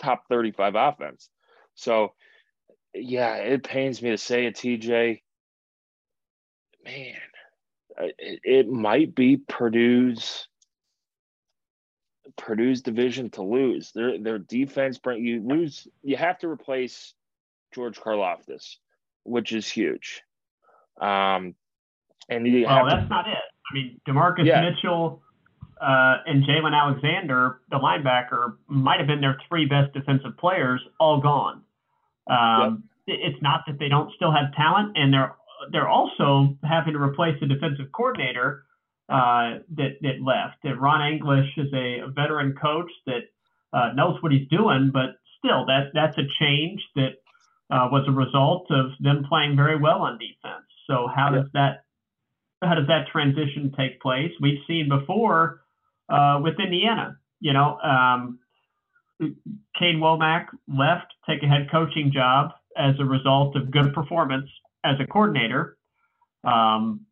top 0.00 0.24
35 0.28 0.74
offense. 0.76 1.30
So, 1.74 2.12
yeah, 2.92 3.36
it 3.36 3.64
pains 3.64 4.02
me 4.02 4.10
to 4.10 4.18
say 4.18 4.44
it, 4.44 4.56
TJ. 4.56 5.22
Man, 6.84 7.14
it, 7.98 8.40
it 8.44 8.68
might 8.68 9.14
be 9.14 9.38
Purdue's 9.38 10.48
Purdue's 12.36 12.82
division 12.82 13.30
to 13.30 13.42
lose. 13.42 13.92
Their 13.92 14.18
their 14.18 14.38
defense 14.38 14.98
bring 14.98 15.24
you 15.24 15.42
lose. 15.42 15.86
You 16.02 16.16
have 16.16 16.38
to 16.38 16.48
replace 16.48 17.14
George 17.72 17.98
Karlaftis, 17.98 18.76
which 19.24 19.52
is 19.52 19.68
huge. 19.68 20.22
Um, 21.00 21.54
and 22.28 22.46
you 22.46 22.66
well, 22.66 22.86
that's 22.86 23.04
to, 23.04 23.08
not 23.08 23.28
it. 23.28 23.34
I 23.34 23.74
mean, 23.74 24.00
Demarcus 24.08 24.44
yeah. 24.44 24.68
Mitchell 24.68 25.22
uh, 25.80 26.18
and 26.26 26.44
Jaylan 26.44 26.74
Alexander, 26.74 27.60
the 27.70 27.78
linebacker, 27.78 28.56
might 28.66 28.98
have 28.98 29.06
been 29.06 29.20
their 29.20 29.40
three 29.48 29.66
best 29.66 29.92
defensive 29.94 30.36
players, 30.38 30.80
all 30.98 31.20
gone. 31.20 31.62
Um, 32.28 32.84
yep. 33.06 33.18
It's 33.22 33.42
not 33.42 33.62
that 33.66 33.78
they 33.78 33.88
don't 33.88 34.12
still 34.14 34.30
have 34.30 34.52
talent, 34.54 34.96
and 34.96 35.12
they're 35.12 35.34
they're 35.72 35.88
also 35.88 36.56
having 36.64 36.94
to 36.94 36.98
replace 37.00 37.38
the 37.40 37.46
defensive 37.46 37.92
coordinator 37.92 38.64
uh, 39.10 39.58
that 39.76 39.96
that 40.02 40.22
left. 40.24 40.62
That 40.62 40.80
Ron 40.80 41.12
English 41.12 41.48
is 41.56 41.72
a, 41.74 42.00
a 42.00 42.08
veteran 42.08 42.54
coach 42.60 42.90
that 43.06 43.24
uh, 43.72 43.92
knows 43.94 44.22
what 44.22 44.32
he's 44.32 44.48
doing, 44.48 44.90
but 44.92 45.16
still, 45.38 45.66
that 45.66 45.90
that's 45.94 46.16
a 46.18 46.26
change 46.38 46.80
that 46.94 47.14
uh, 47.70 47.88
was 47.90 48.04
a 48.08 48.12
result 48.12 48.66
of 48.70 48.92
them 49.00 49.24
playing 49.28 49.56
very 49.56 49.76
well 49.76 50.02
on 50.02 50.18
defense. 50.18 50.66
So 50.86 51.08
how 51.14 51.30
does 51.30 51.46
that 51.54 51.84
how 52.62 52.74
does 52.74 52.86
that 52.88 53.08
transition 53.10 53.72
take 53.76 54.00
place? 54.00 54.32
We've 54.40 54.60
seen 54.66 54.88
before 54.88 55.62
uh, 56.08 56.40
with 56.42 56.54
Indiana. 56.60 57.16
You 57.40 57.54
know, 57.54 57.78
um, 57.80 58.38
Kane 59.78 59.98
Wommack 59.98 60.46
left, 60.68 61.12
take 61.28 61.42
a 61.42 61.46
head 61.46 61.68
coaching 61.70 62.12
job 62.12 62.50
as 62.76 62.94
a 63.00 63.04
result 63.04 63.56
of 63.56 63.70
good 63.70 63.94
performance 63.94 64.48
as 64.84 64.96
a 65.00 65.06
coordinator. 65.06 65.78
Um, 66.44 67.06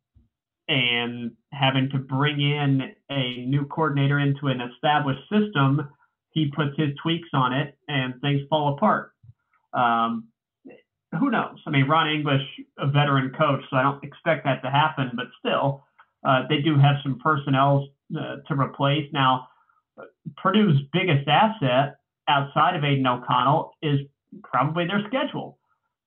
and 0.69 1.31
having 1.51 1.89
to 1.89 1.97
bring 1.97 2.39
in 2.39 2.93
a 3.09 3.45
new 3.47 3.65
coordinator 3.65 4.19
into 4.19 4.47
an 4.47 4.61
established 4.61 5.21
system, 5.29 5.89
he 6.31 6.51
puts 6.55 6.77
his 6.77 6.89
tweaks 7.01 7.29
on 7.33 7.53
it 7.53 7.75
and 7.87 8.13
things 8.21 8.41
fall 8.49 8.75
apart. 8.75 9.11
Um, 9.73 10.27
who 11.19 11.31
knows? 11.31 11.57
I 11.65 11.71
mean, 11.71 11.87
Ron 11.87 12.07
English, 12.07 12.43
a 12.77 12.85
veteran 12.85 13.33
coach, 13.35 13.61
so 13.69 13.77
I 13.77 13.81
don't 13.81 14.03
expect 14.03 14.45
that 14.45 14.61
to 14.61 14.69
happen, 14.69 15.11
but 15.15 15.25
still, 15.39 15.83
uh, 16.23 16.43
they 16.47 16.61
do 16.61 16.77
have 16.77 16.97
some 17.01 17.17
personnel 17.17 17.87
uh, 18.15 18.35
to 18.47 18.53
replace. 18.53 19.11
Now, 19.11 19.47
Purdue's 20.37 20.79
biggest 20.93 21.27
asset 21.27 21.95
outside 22.27 22.75
of 22.75 22.83
Aidan 22.83 23.07
O'Connell 23.07 23.71
is 23.81 24.01
probably 24.43 24.85
their 24.85 25.03
schedule. 25.07 25.57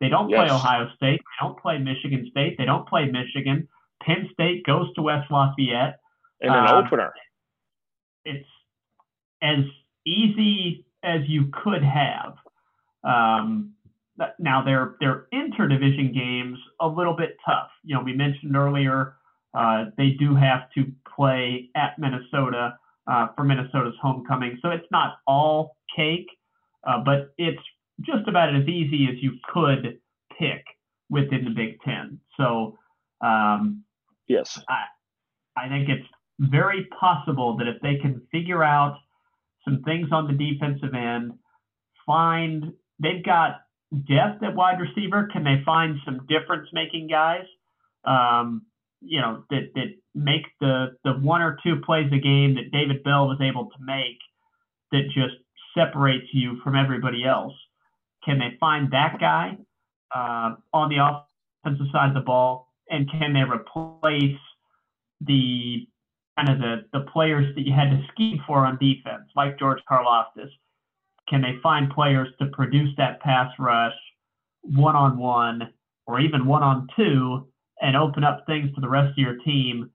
They 0.00 0.08
don't 0.08 0.30
yes. 0.30 0.38
play 0.38 0.54
Ohio 0.54 0.88
State. 0.94 1.20
They 1.20 1.46
don't 1.46 1.58
play 1.58 1.78
Michigan 1.78 2.28
State. 2.30 2.56
They 2.58 2.64
don't 2.64 2.88
play 2.88 3.06
Michigan. 3.06 3.68
Penn 4.04 4.28
State 4.32 4.64
goes 4.64 4.92
to 4.94 5.02
West 5.02 5.30
Lafayette. 5.30 5.98
In 6.40 6.52
an 6.52 6.66
uh, 6.66 6.82
opener. 6.84 7.12
It's 8.24 8.46
as 9.42 9.64
easy 10.06 10.84
as 11.02 11.20
you 11.26 11.50
could 11.62 11.82
have. 11.82 12.34
Um, 13.04 13.74
now 14.38 14.62
their 14.64 14.96
their 15.00 15.26
interdivision 15.32 16.14
games 16.14 16.58
a 16.80 16.86
little 16.86 17.16
bit 17.16 17.36
tough. 17.44 17.70
You 17.82 17.96
know, 17.96 18.02
we 18.02 18.12
mentioned 18.12 18.56
earlier 18.56 19.16
uh, 19.54 19.86
they 19.96 20.10
do 20.18 20.34
have 20.34 20.70
to 20.74 20.90
play 21.14 21.70
at 21.76 21.98
Minnesota 21.98 22.78
uh, 23.06 23.28
for 23.36 23.44
Minnesota's 23.44 23.94
homecoming, 24.00 24.58
so 24.62 24.70
it's 24.70 24.86
not 24.90 25.16
all 25.26 25.76
cake, 25.94 26.28
uh, 26.86 26.98
but 27.04 27.34
it's 27.36 27.62
just 28.00 28.26
about 28.28 28.54
as 28.54 28.66
easy 28.66 29.08
as 29.10 29.22
you 29.22 29.32
could 29.52 29.98
pick 30.38 30.64
within 31.10 31.44
the 31.44 31.50
Big 31.50 31.80
Ten. 31.82 32.18
So 32.36 32.78
um, 33.20 33.84
Yes. 34.28 34.58
I, 34.68 35.64
I 35.64 35.68
think 35.68 35.88
it's 35.88 36.06
very 36.38 36.86
possible 36.98 37.56
that 37.58 37.68
if 37.68 37.80
they 37.82 37.96
can 38.00 38.22
figure 38.32 38.62
out 38.62 38.98
some 39.64 39.82
things 39.82 40.08
on 40.12 40.26
the 40.26 40.32
defensive 40.32 40.94
end, 40.94 41.32
find 42.06 42.72
they've 43.00 43.24
got 43.24 43.60
depth 44.08 44.42
at 44.42 44.54
wide 44.54 44.80
receiver. 44.80 45.28
Can 45.32 45.44
they 45.44 45.62
find 45.64 45.98
some 46.04 46.26
difference 46.28 46.68
making 46.72 47.08
guys? 47.08 47.44
Um, 48.04 48.62
you 49.00 49.20
know, 49.20 49.44
that 49.50 49.70
that 49.74 49.94
make 50.14 50.42
the 50.60 50.96
the 51.04 51.12
one 51.12 51.42
or 51.42 51.58
two 51.64 51.76
plays 51.84 52.10
a 52.12 52.18
game 52.18 52.54
that 52.54 52.70
David 52.72 53.02
Bell 53.04 53.26
was 53.26 53.38
able 53.40 53.66
to 53.66 53.76
make 53.80 54.18
that 54.92 55.04
just 55.14 55.34
separates 55.76 56.26
you 56.32 56.60
from 56.62 56.76
everybody 56.76 57.24
else. 57.24 57.54
Can 58.24 58.38
they 58.38 58.56
find 58.60 58.92
that 58.92 59.16
guy 59.20 59.58
uh, 60.14 60.54
on 60.72 60.88
the 60.88 60.98
offensive 61.64 61.86
side 61.92 62.08
of 62.08 62.14
the 62.14 62.20
ball? 62.20 62.71
And 62.92 63.10
can 63.10 63.32
they 63.32 63.40
replace 63.40 64.38
the 65.22 65.88
kind 66.36 66.48
of 66.48 66.58
the, 66.58 66.84
the 66.92 67.06
players 67.10 67.52
that 67.56 67.66
you 67.66 67.72
had 67.72 67.90
to 67.90 68.06
scheme 68.12 68.40
for 68.46 68.58
on 68.58 68.78
defense, 68.78 69.24
like 69.34 69.58
George 69.58 69.80
Karlaftis? 69.90 70.50
Can 71.28 71.40
they 71.40 71.58
find 71.62 71.90
players 71.90 72.28
to 72.38 72.46
produce 72.46 72.94
that 72.98 73.20
pass 73.20 73.50
rush 73.58 73.94
one 74.62 74.94
on 74.94 75.18
one 75.18 75.72
or 76.06 76.20
even 76.20 76.46
one 76.46 76.62
on 76.62 76.86
two 76.94 77.48
and 77.80 77.96
open 77.96 78.22
up 78.22 78.44
things 78.46 78.72
to 78.74 78.80
the 78.80 78.88
rest 78.88 79.10
of 79.10 79.18
your 79.18 79.38
team? 79.38 79.90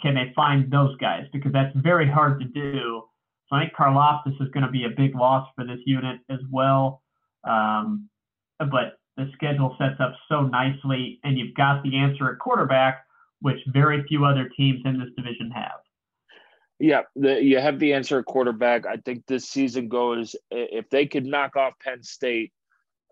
Can 0.00 0.14
they 0.14 0.32
find 0.34 0.70
those 0.70 0.96
guys? 0.96 1.26
Because 1.32 1.52
that's 1.52 1.76
very 1.76 2.08
hard 2.08 2.40
to 2.40 2.46
do. 2.46 3.02
So 3.48 3.56
I 3.56 3.62
think 3.62 3.74
Karlaftis 3.74 4.40
is 4.40 4.48
going 4.52 4.64
to 4.64 4.70
be 4.70 4.84
a 4.84 4.90
big 4.90 5.14
loss 5.14 5.48
for 5.56 5.64
this 5.66 5.80
unit 5.84 6.20
as 6.30 6.38
well. 6.50 7.02
Um, 7.44 8.08
but 8.58 8.99
the 9.20 9.30
schedule 9.34 9.76
sets 9.78 10.00
up 10.00 10.14
so 10.28 10.42
nicely, 10.42 11.20
and 11.24 11.38
you've 11.38 11.54
got 11.54 11.82
the 11.82 11.96
answer 11.96 12.30
at 12.30 12.38
quarterback, 12.38 13.04
which 13.40 13.58
very 13.68 14.02
few 14.04 14.24
other 14.24 14.50
teams 14.56 14.80
in 14.84 14.98
this 14.98 15.08
division 15.16 15.50
have. 15.50 15.80
Yeah, 16.78 17.02
the, 17.14 17.42
you 17.42 17.58
have 17.58 17.78
the 17.78 17.92
answer 17.92 18.18
at 18.18 18.24
quarterback. 18.24 18.86
I 18.86 18.96
think 18.96 19.26
this 19.26 19.48
season 19.48 19.88
goes 19.88 20.34
if 20.50 20.88
they 20.88 21.06
could 21.06 21.26
knock 21.26 21.56
off 21.56 21.74
Penn 21.82 22.02
State, 22.02 22.52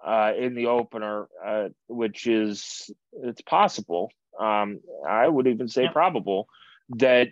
uh, 0.05 0.33
in 0.37 0.55
the 0.55 0.67
opener, 0.67 1.29
uh, 1.45 1.69
which 1.89 2.27
is 2.27 2.91
it's 3.13 3.43
possible. 3.43 4.11
Um, 4.39 4.81
I 5.09 5.27
would 5.27 5.47
even 5.47 5.69
say 5.69 5.89
probable 5.93 6.49
that 6.91 7.29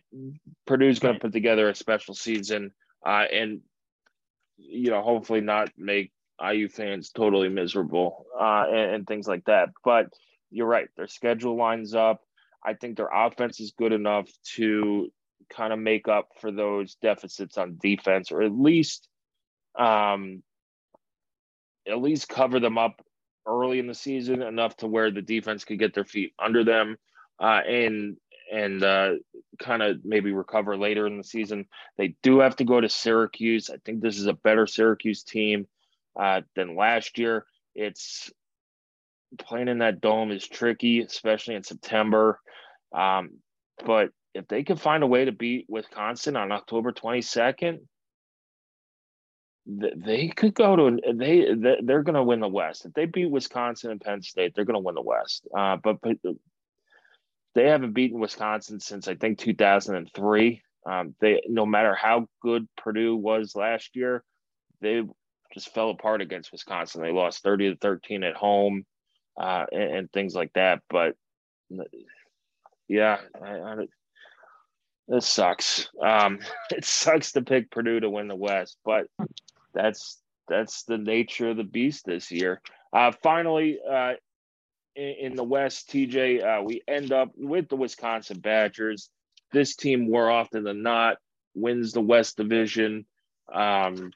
Purdue's 0.66 0.98
going 0.98 1.14
to 1.14 1.20
put 1.20 1.32
together 1.32 1.68
a 1.68 1.74
special 1.74 2.14
season 2.14 2.72
uh, 3.04 3.24
and 3.32 3.60
you 4.56 4.90
know 4.90 5.02
hopefully 5.02 5.40
not 5.40 5.70
make 5.76 6.12
IU 6.42 6.68
fans 6.68 7.10
totally 7.10 7.48
miserable 7.48 8.26
uh, 8.38 8.64
and, 8.68 8.94
and 8.94 9.06
things 9.06 9.26
like 9.26 9.44
that. 9.46 9.70
But 9.84 10.06
you're 10.50 10.66
right, 10.66 10.88
their 10.96 11.08
schedule 11.08 11.56
lines 11.56 11.94
up. 11.94 12.22
I 12.64 12.74
think 12.74 12.96
their 12.96 13.10
offense 13.12 13.60
is 13.60 13.72
good 13.78 13.92
enough 13.92 14.28
to 14.56 15.10
kind 15.50 15.72
of 15.72 15.78
make 15.78 16.08
up 16.08 16.28
for 16.40 16.50
those 16.50 16.96
deficits 16.96 17.58
on 17.58 17.78
defense, 17.80 18.32
or 18.32 18.42
at 18.42 18.52
least, 18.52 19.08
um, 19.78 20.42
at 21.88 22.00
least 22.00 22.28
cover 22.28 22.58
them 22.58 22.78
up 22.78 23.00
early 23.46 23.78
in 23.78 23.86
the 23.86 23.94
season 23.94 24.42
enough 24.42 24.76
to 24.78 24.88
where 24.88 25.10
the 25.10 25.22
defense 25.22 25.64
could 25.64 25.78
get 25.78 25.94
their 25.94 26.04
feet 26.04 26.32
under 26.42 26.64
them, 26.64 26.96
uh, 27.40 27.60
and 27.66 28.16
and 28.52 28.82
uh, 28.82 29.12
kind 29.58 29.82
of 29.82 30.04
maybe 30.04 30.32
recover 30.32 30.76
later 30.76 31.06
in 31.06 31.18
the 31.18 31.24
season. 31.24 31.66
They 31.96 32.16
do 32.22 32.40
have 32.40 32.56
to 32.56 32.64
go 32.64 32.80
to 32.80 32.88
Syracuse. 32.88 33.70
I 33.70 33.76
think 33.84 34.00
this 34.00 34.18
is 34.18 34.26
a 34.26 34.32
better 34.32 34.66
Syracuse 34.66 35.22
team 35.22 35.66
uh, 36.18 36.42
than 36.54 36.76
last 36.76 37.18
year. 37.18 37.44
It's 37.74 38.30
playing 39.38 39.68
in 39.68 39.78
that 39.78 40.00
dome 40.00 40.30
is 40.30 40.46
tricky, 40.46 41.00
especially 41.00 41.54
in 41.54 41.64
September. 41.64 42.40
Um, 42.94 43.38
but 43.84 44.10
if 44.34 44.46
they 44.48 44.62
can 44.62 44.76
find 44.76 45.02
a 45.02 45.06
way 45.06 45.24
to 45.24 45.32
beat 45.32 45.66
Wisconsin 45.68 46.36
on 46.36 46.52
October 46.52 46.92
22nd, 46.92 47.80
they 49.66 50.28
could 50.28 50.54
go 50.54 50.76
to 50.76 50.98
they 51.14 51.48
they're 51.82 52.04
going 52.04 52.14
to 52.14 52.22
win 52.22 52.38
the 52.38 52.48
West. 52.48 52.84
If 52.84 52.92
they 52.92 53.06
beat 53.06 53.30
Wisconsin 53.30 53.90
and 53.90 54.00
Penn 54.00 54.22
State, 54.22 54.54
they're 54.54 54.64
going 54.64 54.74
to 54.74 54.80
win 54.80 54.94
the 54.94 55.02
West. 55.02 55.48
Uh, 55.56 55.76
but, 55.82 55.96
but 56.00 56.18
they 57.56 57.68
haven't 57.68 57.92
beaten 57.92 58.20
Wisconsin 58.20 58.78
since 58.78 59.08
I 59.08 59.16
think 59.16 59.38
2003. 59.38 60.62
Um, 60.88 61.16
they 61.20 61.42
no 61.48 61.66
matter 61.66 61.96
how 61.96 62.28
good 62.40 62.68
Purdue 62.76 63.16
was 63.16 63.56
last 63.56 63.96
year, 63.96 64.22
they 64.80 65.02
just 65.52 65.74
fell 65.74 65.90
apart 65.90 66.20
against 66.20 66.52
Wisconsin. 66.52 67.02
They 67.02 67.12
lost 67.12 67.42
30 67.42 67.70
to 67.70 67.76
13 67.76 68.22
at 68.24 68.34
home 68.34 68.84
uh, 69.36 69.66
and, 69.72 69.82
and, 69.82 70.12
things 70.12 70.34
like 70.34 70.52
that. 70.54 70.82
But 70.88 71.16
yeah, 72.88 73.18
I, 73.42 73.48
I, 73.48 73.74
it 75.08 75.22
sucks. 75.22 75.88
Um, 76.02 76.40
it 76.70 76.84
sucks 76.84 77.32
to 77.32 77.42
pick 77.42 77.70
Purdue 77.70 78.00
to 78.00 78.10
win 78.10 78.28
the 78.28 78.34
West, 78.34 78.76
but 78.84 79.06
that's 79.74 80.18
that's 80.48 80.84
the 80.84 80.98
nature 80.98 81.50
of 81.50 81.56
the 81.56 81.64
beast 81.64 82.04
this 82.06 82.30
year. 82.30 82.60
Uh, 82.92 83.12
finally, 83.22 83.78
uh, 83.88 84.12
in, 84.94 85.14
in, 85.20 85.36
the 85.36 85.44
West, 85.44 85.90
TJ, 85.90 86.42
uh, 86.42 86.62
we 86.62 86.82
end 86.86 87.12
up 87.12 87.32
with 87.36 87.68
the 87.68 87.76
Wisconsin 87.76 88.38
Badgers. 88.38 89.10
This 89.52 89.74
team, 89.74 90.08
more 90.10 90.30
often 90.30 90.62
than 90.62 90.82
not, 90.82 91.18
wins 91.54 91.92
the 91.92 92.00
West 92.00 92.36
Division. 92.36 93.06
Um, 93.52 94.12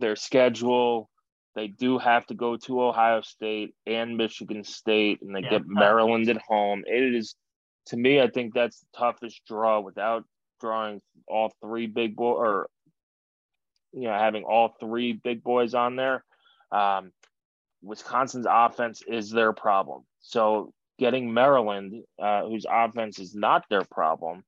their 0.00 0.16
schedule. 0.16 1.10
They 1.54 1.68
do 1.68 1.98
have 1.98 2.26
to 2.26 2.34
go 2.34 2.56
to 2.56 2.82
Ohio 2.82 3.20
State 3.22 3.74
and 3.86 4.16
Michigan 4.16 4.64
State, 4.64 5.20
and 5.22 5.34
they 5.34 5.40
yeah, 5.40 5.50
get 5.50 5.62
Maryland 5.66 6.28
at 6.28 6.38
home. 6.38 6.84
It 6.86 7.14
is, 7.14 7.34
to 7.86 7.96
me, 7.96 8.20
I 8.20 8.28
think 8.28 8.54
that's 8.54 8.80
the 8.80 8.86
toughest 8.96 9.42
draw 9.46 9.80
without 9.80 10.24
drawing 10.60 11.00
all 11.26 11.52
three 11.60 11.86
big 11.86 12.14
boy 12.16 12.32
or 12.32 12.68
you 13.92 14.02
know 14.02 14.12
having 14.12 14.44
all 14.44 14.76
three 14.80 15.12
big 15.12 15.42
boys 15.42 15.74
on 15.74 15.96
there. 15.96 16.24
Um, 16.70 17.12
Wisconsin's 17.82 18.46
offense 18.48 19.02
is 19.06 19.30
their 19.30 19.52
problem. 19.52 20.02
So 20.20 20.72
getting 20.98 21.32
Maryland, 21.32 22.04
uh, 22.22 22.44
whose 22.44 22.66
offense 22.70 23.18
is 23.18 23.34
not 23.34 23.64
their 23.70 23.84
problem, 23.84 24.44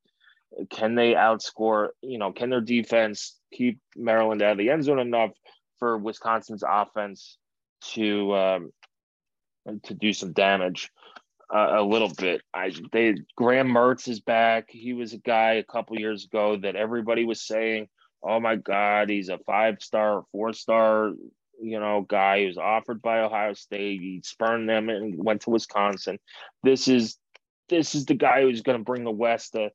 can 0.71 0.95
they 0.95 1.13
outscore? 1.15 1.89
You 2.03 2.19
know, 2.19 2.33
can 2.33 2.51
their 2.51 2.61
defense 2.61 3.39
keep 3.53 3.79
Maryland 3.97 4.43
out 4.43 4.53
of 4.53 4.59
the 4.59 4.71
end 4.71 4.85
zone 4.85 4.99
enough 4.99 5.31
for 5.79 5.99
Wisconsin's 5.99 6.65
offense 6.67 7.39
to 7.93 8.35
um, 8.35 8.73
to 9.85 9.95
do 9.95 10.13
some 10.13 10.33
damage 10.33 10.91
uh, 11.53 11.81
a 11.81 11.83
little 11.83 12.13
bit? 12.19 12.43
I 12.53 12.73
they 12.93 13.17
Graham 13.37 13.69
Mertz 13.69 14.09
is 14.09 14.21
back. 14.21 14.67
He 14.69 14.93
was 14.93 15.13
a 15.13 15.19
guy 15.19 15.55
a 15.55 15.65
couple 15.65 15.99
years 15.99 16.25
ago 16.25 16.57
that 16.57 16.77
everybody 16.77 17.25
was 17.25 17.41
saying, 17.41 17.89
"Oh 18.23 18.41
my 18.41 18.57
God, 18.57 19.09
he's 19.09 19.29
a 19.29 19.39
five 19.39 19.83
star, 19.83 20.25
four 20.33 20.53
star." 20.53 21.13
You 21.61 21.79
know, 21.79 22.05
guy 22.09 22.45
who's 22.45 22.59
offered 22.59 23.01
by 23.01 23.21
Ohio 23.21 23.53
State. 23.55 24.01
He 24.01 24.21
spurned 24.25 24.69
them 24.69 24.89
and 24.89 25.23
went 25.23 25.43
to 25.43 25.51
Wisconsin. 25.51 26.19
This 26.65 26.89
is 26.89 27.17
this 27.69 27.95
is 27.95 28.05
the 28.05 28.15
guy 28.15 28.43
who's 28.43 28.63
going 28.63 28.79
to 28.79 28.85
bring 28.85 29.05
the 29.05 29.11
West 29.11 29.55
a, 29.55 29.71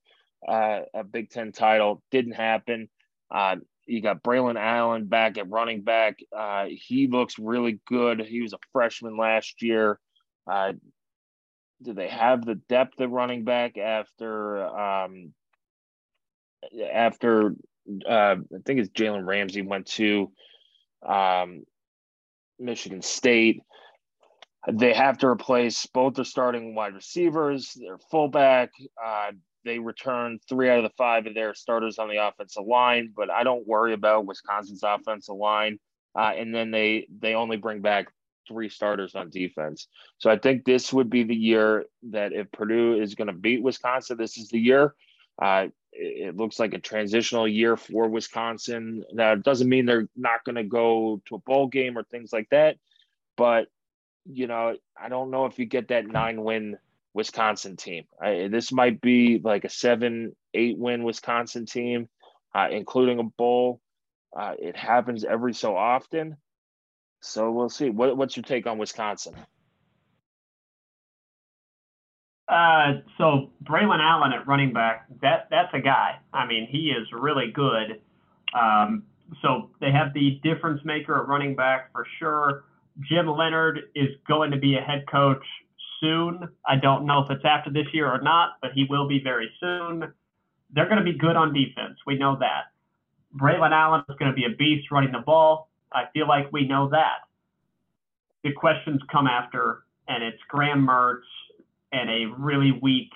uh, 0.47 0.81
a 0.93 1.03
Big 1.03 1.29
Ten 1.29 1.51
title. 1.51 2.01
Didn't 2.11 2.33
happen. 2.33 2.89
Uh, 3.29 3.57
you 3.85 4.01
got 4.01 4.23
Braylon 4.23 4.59
Allen 4.59 5.05
back 5.05 5.37
at 5.37 5.49
running 5.49 5.81
back. 5.81 6.19
Uh, 6.35 6.65
he 6.69 7.07
looks 7.07 7.39
really 7.39 7.79
good. 7.87 8.19
He 8.21 8.41
was 8.41 8.53
a 8.53 8.59
freshman 8.73 9.17
last 9.17 9.61
year. 9.61 9.99
Uh, 10.49 10.73
do 11.81 11.93
they 11.93 12.07
have 12.07 12.45
the 12.45 12.55
depth 12.55 12.99
of 12.99 13.11
running 13.11 13.43
back 13.43 13.77
after 13.77 14.65
um, 14.65 15.33
after 16.91 17.55
uh, 18.07 18.35
I 18.35 18.59
think 18.65 18.79
it's 18.79 18.89
Jalen 18.89 19.25
Ramsey 19.25 19.61
went 19.61 19.85
to 19.87 20.31
um, 21.07 21.63
Michigan 22.59 23.01
State. 23.01 23.61
They 24.69 24.93
have 24.93 25.19
to 25.19 25.27
replace 25.27 25.85
both 25.85 26.15
their 26.15 26.25
starting 26.25 26.75
wide 26.75 26.95
receivers, 26.95 27.73
their 27.79 27.97
fullback. 28.11 28.71
Uh, 29.03 29.31
they 29.67 29.79
return 29.79 30.39
three 30.47 30.69
out 30.69 30.77
of 30.77 30.83
the 30.83 30.95
five 30.97 31.27
of 31.27 31.33
their 31.33 31.53
starters 31.53 31.99
on 31.99 32.09
the 32.09 32.25
offensive 32.25 32.65
line, 32.65 33.11
but 33.15 33.29
I 33.29 33.43
don't 33.43 33.67
worry 33.67 33.93
about 33.93 34.25
Wisconsin's 34.25 34.83
offensive 34.83 35.35
line. 35.35 35.79
Uh, 36.17 36.31
and 36.35 36.53
then 36.53 36.71
they 36.71 37.07
they 37.19 37.35
only 37.35 37.57
bring 37.57 37.81
back 37.81 38.07
three 38.47 38.69
starters 38.69 39.13
on 39.13 39.29
defense. 39.29 39.87
So 40.17 40.29
I 40.29 40.37
think 40.37 40.63
this 40.63 40.91
would 40.93 41.09
be 41.09 41.23
the 41.23 41.35
year 41.35 41.85
that 42.11 42.33
if 42.33 42.51
Purdue 42.51 42.99
is 42.99 43.13
going 43.13 43.27
to 43.27 43.33
beat 43.33 43.61
Wisconsin, 43.61 44.17
this 44.17 44.37
is 44.37 44.49
the 44.49 44.59
year. 44.59 44.95
Uh, 45.39 45.67
it, 45.91 46.29
it 46.29 46.37
looks 46.37 46.57
like 46.57 46.73
a 46.73 46.79
transitional 46.79 47.47
year 47.47 47.75
for 47.77 48.07
Wisconsin. 48.07 49.03
That 49.13 49.43
doesn't 49.43 49.69
mean 49.69 49.85
they're 49.85 50.09
not 50.15 50.43
going 50.45 50.55
to 50.55 50.63
go 50.63 51.21
to 51.25 51.35
a 51.35 51.39
bowl 51.39 51.67
game 51.67 51.97
or 51.97 52.03
things 52.03 52.31
like 52.31 52.47
that, 52.51 52.77
but 53.35 53.67
you 54.29 54.47
know, 54.47 54.75
I 54.99 55.09
don't 55.09 55.31
know 55.31 55.45
if 55.45 55.57
you 55.57 55.65
get 55.65 55.89
that 55.89 56.07
nine 56.07 56.43
win 56.43 56.77
Wisconsin 57.17 57.75
team. 57.75 58.03
I, 58.21 58.47
this 58.47 58.71
might 58.71 59.01
be 59.01 59.41
like 59.43 59.65
a 59.65 59.69
seven, 59.69 60.35
eight 60.53 60.77
win 60.77 61.03
Wisconsin 61.03 61.65
team, 61.65 62.07
uh, 62.53 62.67
including 62.71 63.17
a 63.17 63.23
bowl. 63.23 63.81
Uh, 64.37 64.53
it 64.59 64.77
happens 64.77 65.25
every 65.25 65.55
so 65.55 65.75
often. 65.75 66.37
So 67.21 67.51
we'll 67.51 67.69
see. 67.69 67.89
What, 67.89 68.15
what's 68.15 68.37
your 68.37 68.43
take 68.43 68.67
on 68.67 68.77
Wisconsin? 68.77 69.33
Uh, 72.47 73.01
so 73.17 73.49
Braylon 73.63 73.99
Allen 73.99 74.31
at 74.31 74.47
running 74.47 74.71
back, 74.71 75.07
that 75.21 75.47
that's 75.49 75.73
a 75.73 75.81
guy. 75.81 76.19
I 76.31 76.45
mean, 76.45 76.67
he 76.69 76.91
is 76.91 77.07
really 77.11 77.51
good. 77.51 77.99
Um, 78.53 79.03
so 79.41 79.71
they 79.81 79.91
have 79.91 80.13
the 80.13 80.39
difference 80.43 80.81
maker 80.85 81.19
at 81.19 81.27
running 81.27 81.55
back 81.55 81.91
for 81.91 82.05
sure. 82.19 82.65
Jim 83.09 83.27
Leonhard 83.27 83.79
is 83.95 84.09
going 84.27 84.51
to 84.51 84.57
be 84.57 84.77
a 84.77 84.81
head 84.81 85.03
coach 85.11 85.43
soon. 85.99 86.49
I 86.65 86.75
don't 86.75 87.05
know 87.05 87.23
if 87.23 87.31
it's 87.31 87.45
after 87.45 87.71
this 87.71 87.87
year 87.93 88.11
or 88.11 88.21
not, 88.21 88.57
but 88.61 88.71
he 88.73 88.85
will 88.89 89.07
be 89.07 89.21
very 89.23 89.49
soon. 89.59 90.13
They're 90.71 90.85
going 90.85 90.97
to 90.97 91.03
be 91.03 91.17
good 91.17 91.35
on 91.35 91.53
defense. 91.53 91.97
We 92.05 92.17
know 92.17 92.37
that. 92.39 92.71
Braylon 93.35 93.71
Allen 93.71 94.03
is 94.09 94.15
going 94.17 94.31
to 94.31 94.35
be 94.35 94.45
a 94.45 94.55
beast 94.55 94.91
running 94.91 95.11
the 95.11 95.19
ball. 95.19 95.69
I 95.93 96.05
feel 96.13 96.27
like 96.27 96.51
we 96.51 96.67
know 96.67 96.89
that. 96.89 97.27
The 98.43 98.51
questions 98.51 99.01
come 99.11 99.27
after, 99.27 99.83
and 100.07 100.23
it's 100.23 100.41
Graham 100.47 100.85
Mertz 100.85 101.21
and 101.91 102.09
a 102.09 102.25
really 102.37 102.71
weak 102.71 103.11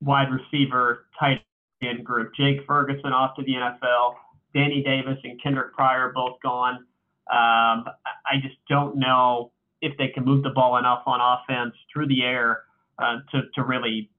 wide 0.00 0.28
receiver 0.30 1.06
tight 1.18 1.40
end 1.82 2.04
group. 2.04 2.34
Jake 2.34 2.60
Ferguson 2.66 3.12
off 3.12 3.36
to 3.36 3.42
the 3.42 3.52
NFL. 3.52 4.14
Danny 4.54 4.82
Davis 4.82 5.18
and 5.24 5.40
Kendric 5.42 5.72
Pryor 5.72 6.12
both 6.14 6.40
gone. 6.42 6.86
Um, 7.28 7.84
I 8.24 8.36
just 8.40 8.56
don't 8.68 8.96
know 8.96 9.50
if 9.80 9.96
they 9.98 10.08
can 10.08 10.24
move 10.24 10.42
the 10.42 10.50
ball 10.50 10.76
enough 10.76 11.02
on 11.06 11.20
offense 11.20 11.74
through 11.92 12.08
the 12.08 12.22
air 12.22 12.62
uh, 12.98 13.18
to, 13.30 13.42
to 13.54 13.62
really 13.62 14.10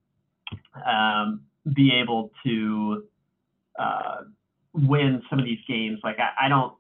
um, 0.85 1.41
be 1.75 1.91
able 1.93 2.31
to 2.45 3.03
uh, 3.79 4.17
win 4.73 5.21
some 5.29 5.39
of 5.39 5.45
these 5.45 5.59
games. 5.67 5.99
Like, 6.03 6.17
I, 6.19 6.45
I 6.45 6.49
don't, 6.49 6.73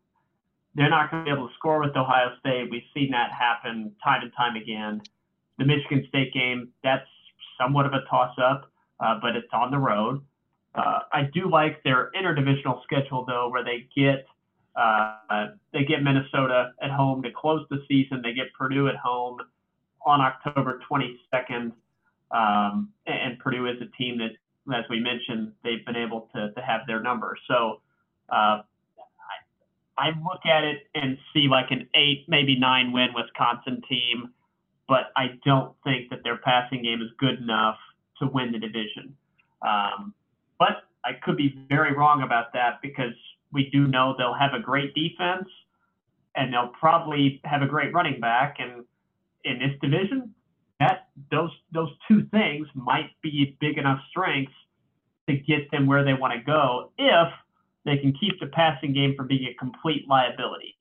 they're 0.75 0.89
not 0.89 1.09
going 1.09 1.25
to 1.25 1.31
be 1.31 1.35
able 1.35 1.47
to 1.47 1.53
score 1.55 1.79
with 1.81 1.95
Ohio 1.95 2.29
State. 2.39 2.69
We've 2.69 2.83
seen 2.93 3.11
that 3.11 3.31
happen 3.31 3.93
time 4.03 4.21
and 4.21 4.31
time 4.37 4.55
again. 4.55 5.01
The 5.57 5.65
Michigan 5.65 6.05
State 6.07 6.33
game, 6.33 6.69
that's 6.83 7.07
somewhat 7.59 7.87
of 7.87 7.93
a 7.93 8.01
toss 8.09 8.35
up, 8.37 8.71
uh, 8.99 9.19
but 9.21 9.35
it's 9.35 9.47
on 9.53 9.71
the 9.71 9.79
road. 9.79 10.21
Uh, 10.75 10.99
I 11.11 11.23
do 11.33 11.49
like 11.49 11.81
their 11.83 12.11
interdivisional 12.15 12.83
schedule, 12.83 13.25
though, 13.25 13.49
where 13.49 13.63
they 13.63 13.87
get 13.95 14.27
Uh, 14.77 15.47
they 15.73 15.83
get 15.83 16.03
Minnesota 16.03 16.71
at 16.81 16.91
home 16.91 17.23
to 17.23 17.31
close 17.31 17.65
the 17.69 17.83
season. 17.87 18.21
They 18.23 18.33
get 18.33 18.53
Purdue 18.53 18.87
at 18.87 18.95
home 18.95 19.39
on 20.05 20.21
October 20.21 20.79
22nd. 20.89 21.71
Um, 22.29 22.89
and 23.07 23.39
Purdue 23.39 23.65
is 23.67 23.77
a 23.81 23.97
team 23.97 24.19
that, 24.19 24.31
as 24.75 24.85
we 24.89 24.99
mentioned, 24.99 25.53
they've 25.63 25.83
been 25.85 25.95
able 25.95 26.29
to, 26.35 26.51
to 26.51 26.61
have 26.61 26.81
their 26.85 27.01
number. 27.01 27.35
So 27.47 27.81
uh, 28.29 28.61
I, 28.61 29.97
I 29.97 30.07
look 30.09 30.45
at 30.45 30.63
it 30.63 30.83
and 30.93 31.17
see 31.33 31.47
like 31.49 31.71
an 31.71 31.87
eight, 31.95 32.25
maybe 32.27 32.57
nine 32.57 32.91
win 32.91 33.09
Wisconsin 33.15 33.81
team, 33.89 34.31
but 34.87 35.11
I 35.15 35.39
don't 35.43 35.73
think 35.83 36.11
that 36.11 36.23
their 36.23 36.37
passing 36.37 36.83
game 36.83 37.01
is 37.01 37.09
good 37.17 37.39
enough 37.39 37.77
to 38.19 38.27
win 38.27 38.51
the 38.51 38.59
division. 38.59 39.15
Um, 39.61 40.13
but 40.59 40.83
I 41.03 41.13
could 41.13 41.37
be 41.37 41.65
very 41.67 41.93
wrong 41.93 42.21
about 42.21 42.53
that 42.53 42.79
because 42.81 43.13
we 43.51 43.69
do 43.71 43.87
know 43.87 44.15
they'll 44.17 44.33
have 44.33 44.53
a 44.53 44.59
great 44.59 44.93
defense 44.93 45.47
and 46.35 46.53
they'll 46.53 46.71
probably 46.79 47.41
have 47.43 47.61
a 47.61 47.67
great 47.67 47.93
running 47.93 48.19
back. 48.19 48.57
And 48.59 48.85
in 49.43 49.59
this 49.59 49.77
division, 49.81 50.33
that 50.79 51.07
those 51.31 51.51
those 51.71 51.89
two 52.07 52.25
things 52.31 52.67
might 52.75 53.09
be 53.21 53.57
big 53.59 53.77
enough 53.77 53.99
strengths 54.09 54.53
to 55.27 55.35
get 55.35 55.69
them 55.71 55.87
where 55.87 56.03
they 56.03 56.13
want 56.13 56.33
to 56.33 56.39
go 56.39 56.91
if 56.97 57.27
they 57.85 57.97
can 57.97 58.13
keep 58.13 58.39
the 58.39 58.47
passing 58.47 58.93
game 58.93 59.15
from 59.15 59.27
being 59.27 59.45
a 59.45 59.53
complete 59.55 60.07
liability. 60.07 60.77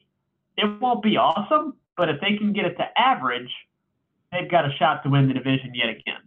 It 0.57 0.81
won't 0.81 1.03
be 1.03 1.17
awesome, 1.17 1.75
but 1.97 2.09
if 2.09 2.21
they 2.21 2.37
can 2.37 2.53
get 2.53 2.65
it 2.65 2.77
to 2.77 2.87
average, 2.97 3.51
they've 4.33 4.51
got 4.51 4.65
a 4.65 4.73
shot 4.77 5.03
to 5.05 5.11
win 5.11 5.29
the 5.29 5.35
division 5.35 5.73
yet 5.75 5.89
again. 5.89 6.23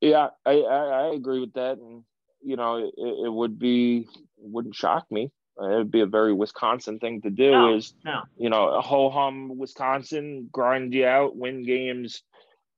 Yeah, 0.00 0.28
I, 0.44 0.50
I, 0.50 0.84
I 0.84 1.14
agree 1.14 1.40
with 1.40 1.52
that, 1.54 1.78
and 1.78 2.02
you 2.42 2.56
know, 2.56 2.76
it, 2.76 2.94
it 2.96 3.32
would 3.32 3.58
be 3.58 4.08
wouldn't 4.42 4.74
shock 4.74 5.06
me. 5.10 5.30
It 5.58 5.76
would 5.76 5.90
be 5.90 6.00
a 6.00 6.06
very 6.06 6.32
Wisconsin 6.32 6.98
thing 6.98 7.20
to 7.22 7.30
do. 7.30 7.50
No, 7.50 7.76
is 7.76 7.94
no. 8.04 8.22
you 8.36 8.48
know, 8.48 8.68
a 8.68 8.80
ho 8.80 9.10
hum 9.10 9.58
Wisconsin, 9.58 10.48
grind 10.50 10.94
you 10.94 11.06
out, 11.06 11.36
win 11.36 11.62
games, 11.62 12.22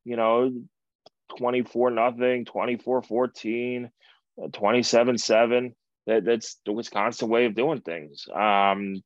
you 0.04 0.16
know, 0.16 0.52
24 1.38 1.90
nothing, 1.90 2.44
24 2.44 3.02
14, 3.02 3.90
27 4.52 5.18
7. 5.18 5.74
That, 6.06 6.24
that's 6.24 6.58
the 6.66 6.72
Wisconsin 6.72 7.28
way 7.28 7.46
of 7.46 7.54
doing 7.54 7.80
things. 7.80 8.26
Um, 8.34 9.02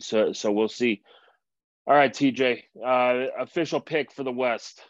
so, 0.00 0.32
so 0.32 0.50
we'll 0.50 0.68
see. 0.68 1.02
All 1.86 1.94
right, 1.94 2.12
TJ, 2.12 2.64
uh, 2.84 3.26
official 3.38 3.80
pick 3.80 4.10
for 4.10 4.24
the 4.24 4.32
West. 4.32 4.82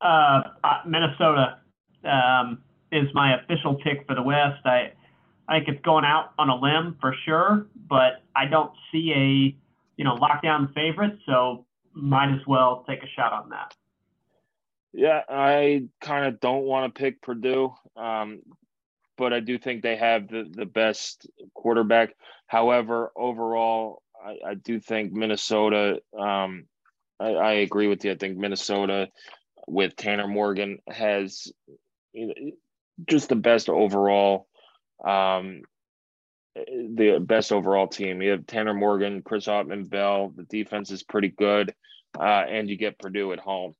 Uh, 0.00 0.42
uh, 0.62 0.80
Minnesota 0.86 1.58
um, 2.04 2.63
is 2.94 3.12
my 3.14 3.40
official 3.40 3.74
pick 3.74 4.06
for 4.06 4.14
the 4.14 4.22
West. 4.22 4.64
I, 4.64 4.92
I 5.48 5.58
think 5.58 5.68
it's 5.68 5.84
going 5.84 6.04
out 6.04 6.32
on 6.38 6.48
a 6.48 6.56
limb 6.56 6.96
for 7.00 7.14
sure, 7.24 7.66
but 7.88 8.22
I 8.34 8.46
don't 8.46 8.72
see 8.92 9.12
a 9.12 9.56
you 9.96 10.04
know 10.04 10.16
lockdown 10.16 10.72
favorite, 10.74 11.18
so 11.26 11.66
might 11.92 12.32
as 12.32 12.46
well 12.46 12.84
take 12.88 13.02
a 13.02 13.08
shot 13.14 13.32
on 13.32 13.50
that. 13.50 13.74
Yeah, 14.92 15.22
I 15.28 15.88
kind 16.00 16.26
of 16.26 16.40
don't 16.40 16.64
want 16.64 16.94
to 16.94 16.98
pick 16.98 17.20
Purdue, 17.20 17.74
um, 17.96 18.42
but 19.18 19.32
I 19.32 19.40
do 19.40 19.58
think 19.58 19.82
they 19.82 19.96
have 19.96 20.28
the, 20.28 20.48
the 20.48 20.66
best 20.66 21.26
quarterback. 21.52 22.14
However, 22.46 23.10
overall, 23.16 24.02
I, 24.24 24.50
I 24.50 24.54
do 24.54 24.78
think 24.78 25.12
Minnesota. 25.12 26.00
Um, 26.16 26.66
I, 27.18 27.30
I 27.30 27.52
agree 27.54 27.88
with 27.88 28.04
you. 28.04 28.12
I 28.12 28.16
think 28.16 28.38
Minnesota 28.38 29.08
with 29.66 29.96
Tanner 29.96 30.28
Morgan 30.28 30.78
has 30.88 31.52
just 33.08 33.28
the 33.28 33.36
best 33.36 33.68
overall 33.68 34.46
um, 35.04 35.62
the 36.54 37.18
best 37.20 37.52
overall 37.52 37.88
team. 37.88 38.22
You 38.22 38.32
have 38.32 38.46
Tanner 38.46 38.74
Morgan, 38.74 39.22
Chris 39.22 39.46
Autman-Bell. 39.46 40.34
The 40.36 40.44
defense 40.44 40.90
is 40.90 41.02
pretty 41.02 41.28
good, 41.28 41.74
uh, 42.18 42.44
and 42.48 42.68
you 42.68 42.76
get 42.76 42.98
Purdue 42.98 43.32
at 43.32 43.40
home. 43.40 43.74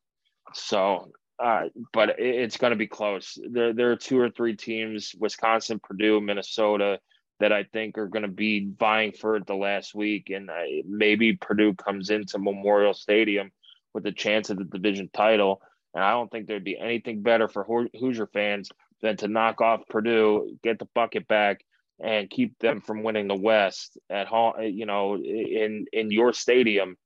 So, 0.54 1.10
uh, 1.38 1.64
but 1.92 2.16
it's 2.18 2.56
going 2.56 2.72
to 2.72 2.76
be 2.76 2.86
close. 2.86 3.38
There, 3.50 3.72
there 3.72 3.92
are 3.92 3.96
two 3.96 4.18
or 4.18 4.30
three 4.30 4.56
teams: 4.56 5.14
Wisconsin, 5.18 5.80
Purdue, 5.80 6.20
Minnesota, 6.20 6.98
that 7.40 7.52
I 7.52 7.64
think 7.64 7.96
are 7.96 8.08
going 8.08 8.22
to 8.22 8.28
be 8.28 8.70
vying 8.78 9.12
for 9.12 9.36
it 9.36 9.46
the 9.46 9.54
last 9.54 9.94
week, 9.94 10.30
and 10.30 10.50
uh, 10.50 10.62
maybe 10.86 11.34
Purdue 11.34 11.74
comes 11.74 12.10
into 12.10 12.38
Memorial 12.38 12.94
Stadium 12.94 13.52
with 13.92 14.06
a 14.06 14.12
chance 14.12 14.50
at 14.50 14.58
the 14.58 14.64
division 14.64 15.08
title. 15.12 15.62
And 15.94 16.02
I 16.02 16.10
don't 16.10 16.28
think 16.28 16.48
there'd 16.48 16.64
be 16.64 16.78
anything 16.78 17.22
better 17.22 17.46
for 17.46 17.64
Hoosier 17.94 18.26
fans 18.26 18.68
than 19.02 19.16
to 19.18 19.28
knock 19.28 19.60
off 19.60 19.88
Purdue, 19.88 20.56
get 20.62 20.78
the 20.78 20.88
bucket 20.94 21.28
back, 21.28 21.64
and 22.02 22.30
keep 22.30 22.58
them 22.58 22.80
from 22.80 23.02
winning 23.02 23.28
the 23.28 23.34
West 23.34 23.98
at 24.10 24.26
home. 24.26 24.54
You 24.62 24.86
know, 24.86 25.16
in 25.16 25.86
in 25.92 26.10
your 26.10 26.32
stadium, 26.32 26.96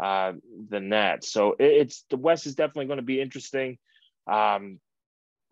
uh, 0.00 0.32
than 0.68 0.90
that. 0.90 1.24
So 1.24 1.56
it's 1.58 2.04
the 2.10 2.16
West 2.16 2.46
is 2.46 2.54
definitely 2.54 2.86
going 2.86 2.98
to 2.98 3.02
be 3.02 3.20
interesting. 3.20 3.78
Um, 4.26 4.80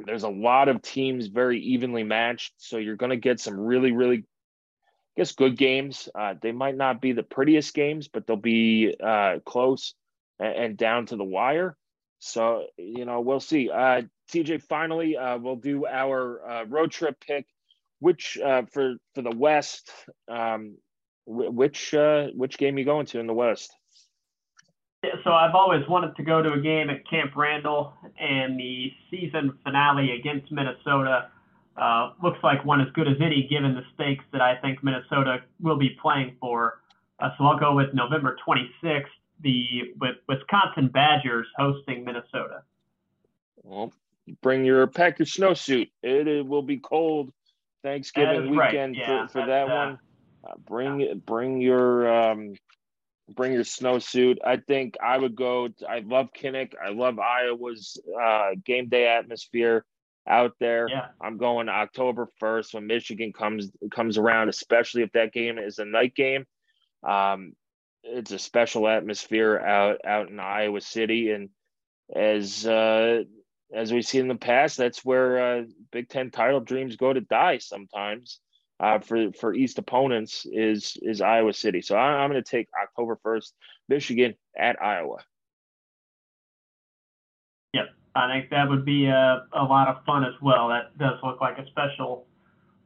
there's 0.05 0.25
a 0.25 0.29
lot 0.29 0.69
of 0.69 0.83
teams 0.83 1.29
very 1.29 1.61
evenly 1.61 2.03
matched, 2.03 2.55
so 2.57 2.79
you're 2.79 2.97
going 2.97 3.11
to 3.11 3.17
get 3.17 3.39
some 3.39 3.59
really, 3.59 3.93
really, 3.93 4.19
I 4.19 5.13
guess, 5.17 5.33
good 5.33 5.57
games. 5.57 6.09
Uh, 6.15 6.35
they 6.41 6.53
might 6.53 6.77
not 6.77 7.01
be 7.01 7.13
the 7.13 7.23
prettiest 7.23 7.75
games, 7.75 8.09
but 8.09 8.27
they'll 8.27 8.37
be 8.37 8.95
uh, 9.03 9.39
close 9.45 9.95
and, 10.41 10.55
and 10.55 10.77
down 10.77 11.07
to 11.07 11.17
the 11.17 11.25
wire. 11.25 11.77
So, 12.19 12.67
you 12.77 13.05
know, 13.05 13.21
we'll 13.21 13.41
see. 13.41 13.71
Uh, 13.71 14.03
TJ, 14.33 14.63
finally, 14.63 15.17
uh, 15.17 15.39
we'll 15.39 15.57
do 15.57 15.87
our 15.87 16.45
uh, 16.49 16.65
road 16.65 16.91
trip 16.91 17.21
pick. 17.21 17.47
Which 18.01 18.37
uh, 18.45 18.63
for 18.63 18.97
for 19.15 19.23
the 19.23 19.31
West, 19.31 19.93
um, 20.27 20.77
which 21.25 21.95
uh, 21.95 22.29
which 22.35 22.59
game 22.59 22.75
are 22.75 22.79
you 22.81 22.85
going 22.85 23.07
to 23.07 23.21
in 23.21 23.29
the 23.29 23.35
West? 23.35 23.77
So 25.23 25.31
I've 25.33 25.55
always 25.55 25.87
wanted 25.89 26.17
to 26.17 26.25
go 26.25 26.43
to 26.43 26.53
a 26.53 26.61
game 26.61 26.91
at 26.91 27.09
Camp 27.09 27.37
Randall, 27.37 27.93
and 28.19 28.59
the 28.59 28.93
season 29.09 29.57
finale 29.63 30.13
against 30.13 30.51
Minnesota 30.51 31.29
uh, 31.77 32.11
looks 32.23 32.39
like 32.43 32.65
one 32.65 32.81
as 32.81 32.89
good 32.93 33.07
as 33.07 33.17
any, 33.21 33.47
given 33.49 33.75
the 33.75 33.83
stakes 33.95 34.25
that 34.33 34.41
I 34.41 34.57
think 34.57 34.83
Minnesota 34.83 35.39
will 35.61 35.79
be 35.79 35.97
playing 36.03 36.37
for. 36.41 36.81
Uh, 37.21 37.31
so 37.39 37.45
I'll 37.45 37.59
go 37.59 37.75
with 37.75 37.95
November 37.95 38.37
26th 38.47 39.07
the 39.43 39.93
with 40.01 40.17
Wisconsin 40.29 40.89
Badgers 40.89 41.47
hosting 41.57 42.05
Minnesota. 42.05 42.63
Well, 43.63 43.93
bring 44.41 44.65
your 44.65 44.87
pack 44.87 45.19
your 45.19 45.27
snowsuit. 45.27 45.91
It, 46.03 46.29
it 46.29 46.47
will 46.47 46.63
be 46.63 46.79
cold 46.79 47.33
Thanksgiving 47.83 48.51
weekend 48.51 48.97
right. 48.97 49.09
yeah, 49.09 49.27
for, 49.27 49.33
for 49.33 49.47
that 49.47 49.69
uh, 49.69 49.75
one. 49.75 49.99
Uh, 50.45 50.55
bring 50.67 51.01
yeah. 51.01 51.15
bring 51.15 51.61
your 51.61 52.13
um, 52.13 52.55
bring 53.35 53.53
your 53.53 53.65
snowsuit. 53.65 54.39
I 54.45 54.57
think 54.57 54.97
I 55.03 55.19
would 55.19 55.37
go. 55.37 55.69
I 55.89 56.01
love 56.01 56.29
Kinnick. 56.37 56.73
I 56.83 56.91
love 56.91 57.19
Iowa's 57.19 58.01
uh, 58.21 58.51
game 58.65 58.89
day 58.89 59.09
atmosphere 59.09 59.85
out 60.27 60.55
there. 60.61 60.89
Yeah. 60.89 61.07
I'm 61.21 61.37
going 61.37 61.69
October 61.69 62.29
1st 62.41 62.75
when 62.75 62.87
Michigan 62.87 63.33
comes 63.33 63.71
comes 63.91 64.19
around, 64.19 64.49
especially 64.49 65.03
if 65.03 65.13
that 65.13 65.33
game 65.33 65.59
is 65.59 65.79
a 65.79 65.85
night 65.85 66.15
game. 66.15 66.45
Um, 67.03 67.55
it's 68.05 68.33
a 68.33 68.39
special 68.39 68.89
atmosphere 68.89 69.59
out 69.59 70.01
out 70.05 70.29
in 70.29 70.41
Iowa 70.41 70.81
City, 70.81 71.31
and 71.31 71.51
as 72.15 72.67
uh, 72.67 73.23
as 73.75 73.93
we've 73.93 74.05
seen 74.05 74.23
in 74.23 74.29
the 74.29 74.35
past, 74.35 74.77
that's 74.77 75.05
where 75.05 75.59
uh, 75.59 75.63
Big 75.91 76.09
Ten 76.09 76.31
title 76.31 76.61
dreams 76.61 76.97
go 76.97 77.13
to 77.13 77.21
die 77.21 77.59
sometimes. 77.59 78.41
Uh, 78.81 78.99
for 78.99 79.33
for 79.33 79.55
East 79.55 79.79
opponents 79.79 80.45
is 80.51 80.97
is 81.03 81.21
Iowa 81.21 81.53
City. 81.53 81.83
So 81.83 81.95
I, 81.95 82.23
I'm 82.23 82.31
going 82.31 82.43
to 82.43 82.51
take 82.51 82.69
October 82.83 83.19
first, 83.23 83.55
Michigan 83.89 84.35
at 84.59 84.83
Iowa. 84.83 85.19
Yep, 87.75 87.91
I 88.17 88.33
think 88.33 88.51
that 88.51 88.69
would 88.69 88.85
be 88.85 89.07
a, 89.07 89.47
a 89.53 89.63
lot 89.63 89.89
of 89.89 90.05
fun 90.05 90.25
as 90.25 90.35
well. 90.43 90.69
That 90.69 90.99
does 90.99 91.19
look 91.23 91.41
like 91.41 91.59
a 91.59 91.67
special 91.67 92.27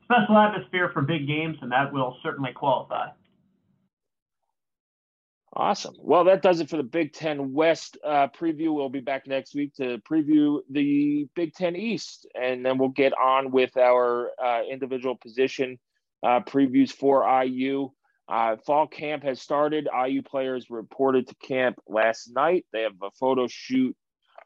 special 0.05 0.37
atmosphere 0.37 0.91
for 0.93 1.03
big 1.03 1.27
games, 1.27 1.57
and 1.63 1.73
that 1.73 1.93
will 1.93 2.19
certainly 2.23 2.53
qualify. 2.53 3.09
Awesome. 5.59 5.95
Well, 5.99 6.25
that 6.25 6.43
does 6.43 6.61
it 6.61 6.69
for 6.69 6.77
the 6.77 6.83
Big 6.83 7.15
Ten 7.15 7.55
West 7.55 7.97
uh, 8.05 8.29
preview. 8.29 8.75
We'll 8.75 8.91
be 8.91 9.01
back 9.01 9.27
next 9.27 9.55
week 9.55 9.75
to 9.77 9.97
preview 10.01 10.61
the 10.71 11.27
Big 11.35 11.55
Ten 11.55 11.75
East, 11.75 12.27
and 12.39 12.65
then 12.65 12.77
we'll 12.77 12.91
get 12.91 13.15
on 13.17 13.51
with 13.51 13.75
our 13.79 14.33
uh, 14.39 14.61
individual 14.71 15.17
position 15.17 15.79
uh, 16.23 16.41
previews 16.41 16.93
for 16.93 17.27
IU. 17.43 17.89
Uh, 18.29 18.57
fall 18.67 18.87
camp 18.87 19.23
has 19.23 19.41
started. 19.41 19.89
IU 20.07 20.21
players 20.21 20.69
reported 20.69 21.27
to 21.29 21.35
camp 21.37 21.79
last 21.89 22.29
night. 22.35 22.67
They 22.75 22.83
have 22.83 23.01
a 23.03 23.11
photo 23.19 23.47
shoot 23.49 23.97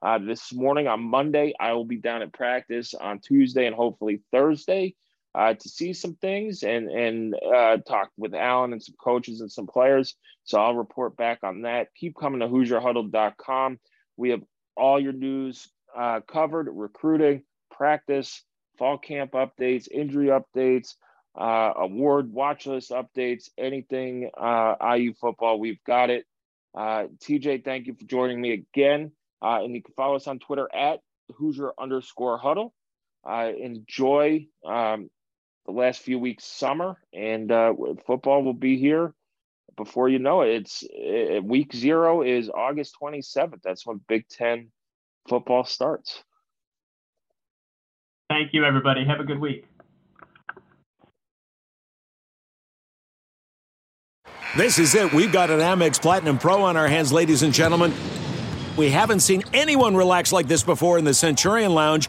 uh, 0.03 0.19
this 0.19 0.53
morning 0.53 0.87
on 0.87 1.03
Monday. 1.03 1.55
I 1.59 1.73
will 1.73 1.87
be 1.87 1.97
down 1.97 2.23
at 2.23 2.33
practice 2.33 2.95
on 2.95 3.19
Tuesday 3.19 3.67
and 3.67 3.75
hopefully 3.75 4.21
Thursday 4.31 4.95
uh, 5.35 5.55
to 5.55 5.69
see 5.69 5.93
some 5.93 6.15
things 6.17 6.63
and 6.63 6.91
and 6.91 7.35
uh, 7.35 7.77
talk 7.79 8.11
with 8.17 8.35
Allen 8.35 8.73
and 8.73 8.83
some 8.83 8.97
coaches 9.01 9.41
and 9.41 9.51
some 9.51 9.67
players. 9.67 10.17
So 10.45 10.59
I'll 10.61 10.75
report 10.75 11.17
back 11.17 11.41
on 11.43 11.63
that. 11.63 11.89
Keep 11.97 12.17
coming 12.17 12.41
to 12.41 12.49
HoosierHuddle.com. 12.49 13.79
We 14.17 14.31
have 14.31 14.43
all 14.77 15.01
your 15.01 15.13
news 15.13 15.69
uh, 15.97 16.21
covered: 16.21 16.69
recruiting, 16.71 17.43
practice, 17.71 18.43
fall 18.79 18.99
camp 18.99 19.33
updates, 19.33 19.89
injury 19.91 20.29
updates, 20.29 20.95
uh, 21.39 21.73
award 21.77 22.33
watch 22.33 22.67
list 22.67 22.91
updates, 22.91 23.51
anything 23.57 24.31
uh, 24.37 24.75
IU 24.97 25.15
football, 25.15 25.61
we've 25.61 25.83
got 25.85 26.11
it. 26.11 26.27
Uh, 26.77 27.05
TJ, 27.19 27.65
thank 27.65 27.87
you 27.87 27.95
for 27.95 28.05
joining 28.05 28.41
me 28.41 28.53
again. 28.53 29.13
And 29.43 29.75
you 29.75 29.83
can 29.83 29.95
follow 29.95 30.17
us 30.17 30.27
on 30.27 30.39
Twitter 30.39 30.69
at 30.75 31.01
Hoosier 31.37 31.73
underscore 31.79 32.39
huddle. 32.39 32.75
Uh, 33.25 33.51
enjoy 33.57 34.47
um, 34.65 35.11
the 35.71 35.79
last 35.79 36.01
few 36.01 36.19
weeks 36.19 36.45
summer, 36.45 36.99
and 37.13 37.51
uh, 37.51 37.73
football 38.07 38.43
will 38.43 38.55
be 38.55 38.79
here 38.79 39.15
before 39.77 40.09
you 40.09 40.19
know 40.19 40.43
it. 40.43 40.51
It's 40.51 40.85
it, 40.91 41.45
week 41.45 41.75
zero 41.75 42.23
is 42.23 42.51
August 42.51 42.97
27th. 43.01 43.63
That's 43.63 43.87
when 43.87 44.01
Big 44.09 44.29
Ten 44.29 44.71
football 45.29 45.65
starts. 45.65 46.23
Thank 48.29 48.53
you, 48.53 48.65
everybody. 48.65 49.05
Have 49.05 49.21
a 49.21 49.25
good 49.25 49.41
week. 49.41 49.65
This 54.57 54.81
is 54.81 54.95
it. 54.97 55.13
We've 55.13 55.33
got 55.33 55.51
an 55.51 55.61
Amex 55.61 56.03
Platinum 56.03 56.39
Pro 56.39 56.63
on 56.63 56.77
our 56.77 56.89
hands, 56.89 57.13
ladies 57.13 57.43
and 57.45 57.55
gentlemen. 57.55 57.93
We 58.77 58.91
haven't 58.91 59.21
seen 59.21 59.45
anyone 59.53 59.97
relax 59.97 60.33
like 60.33 60.49
this 60.49 60.65
before 60.65 60.99
in 60.99 61.05
the 61.05 61.15
Centurion 61.15 61.75
Lounge. 61.75 62.09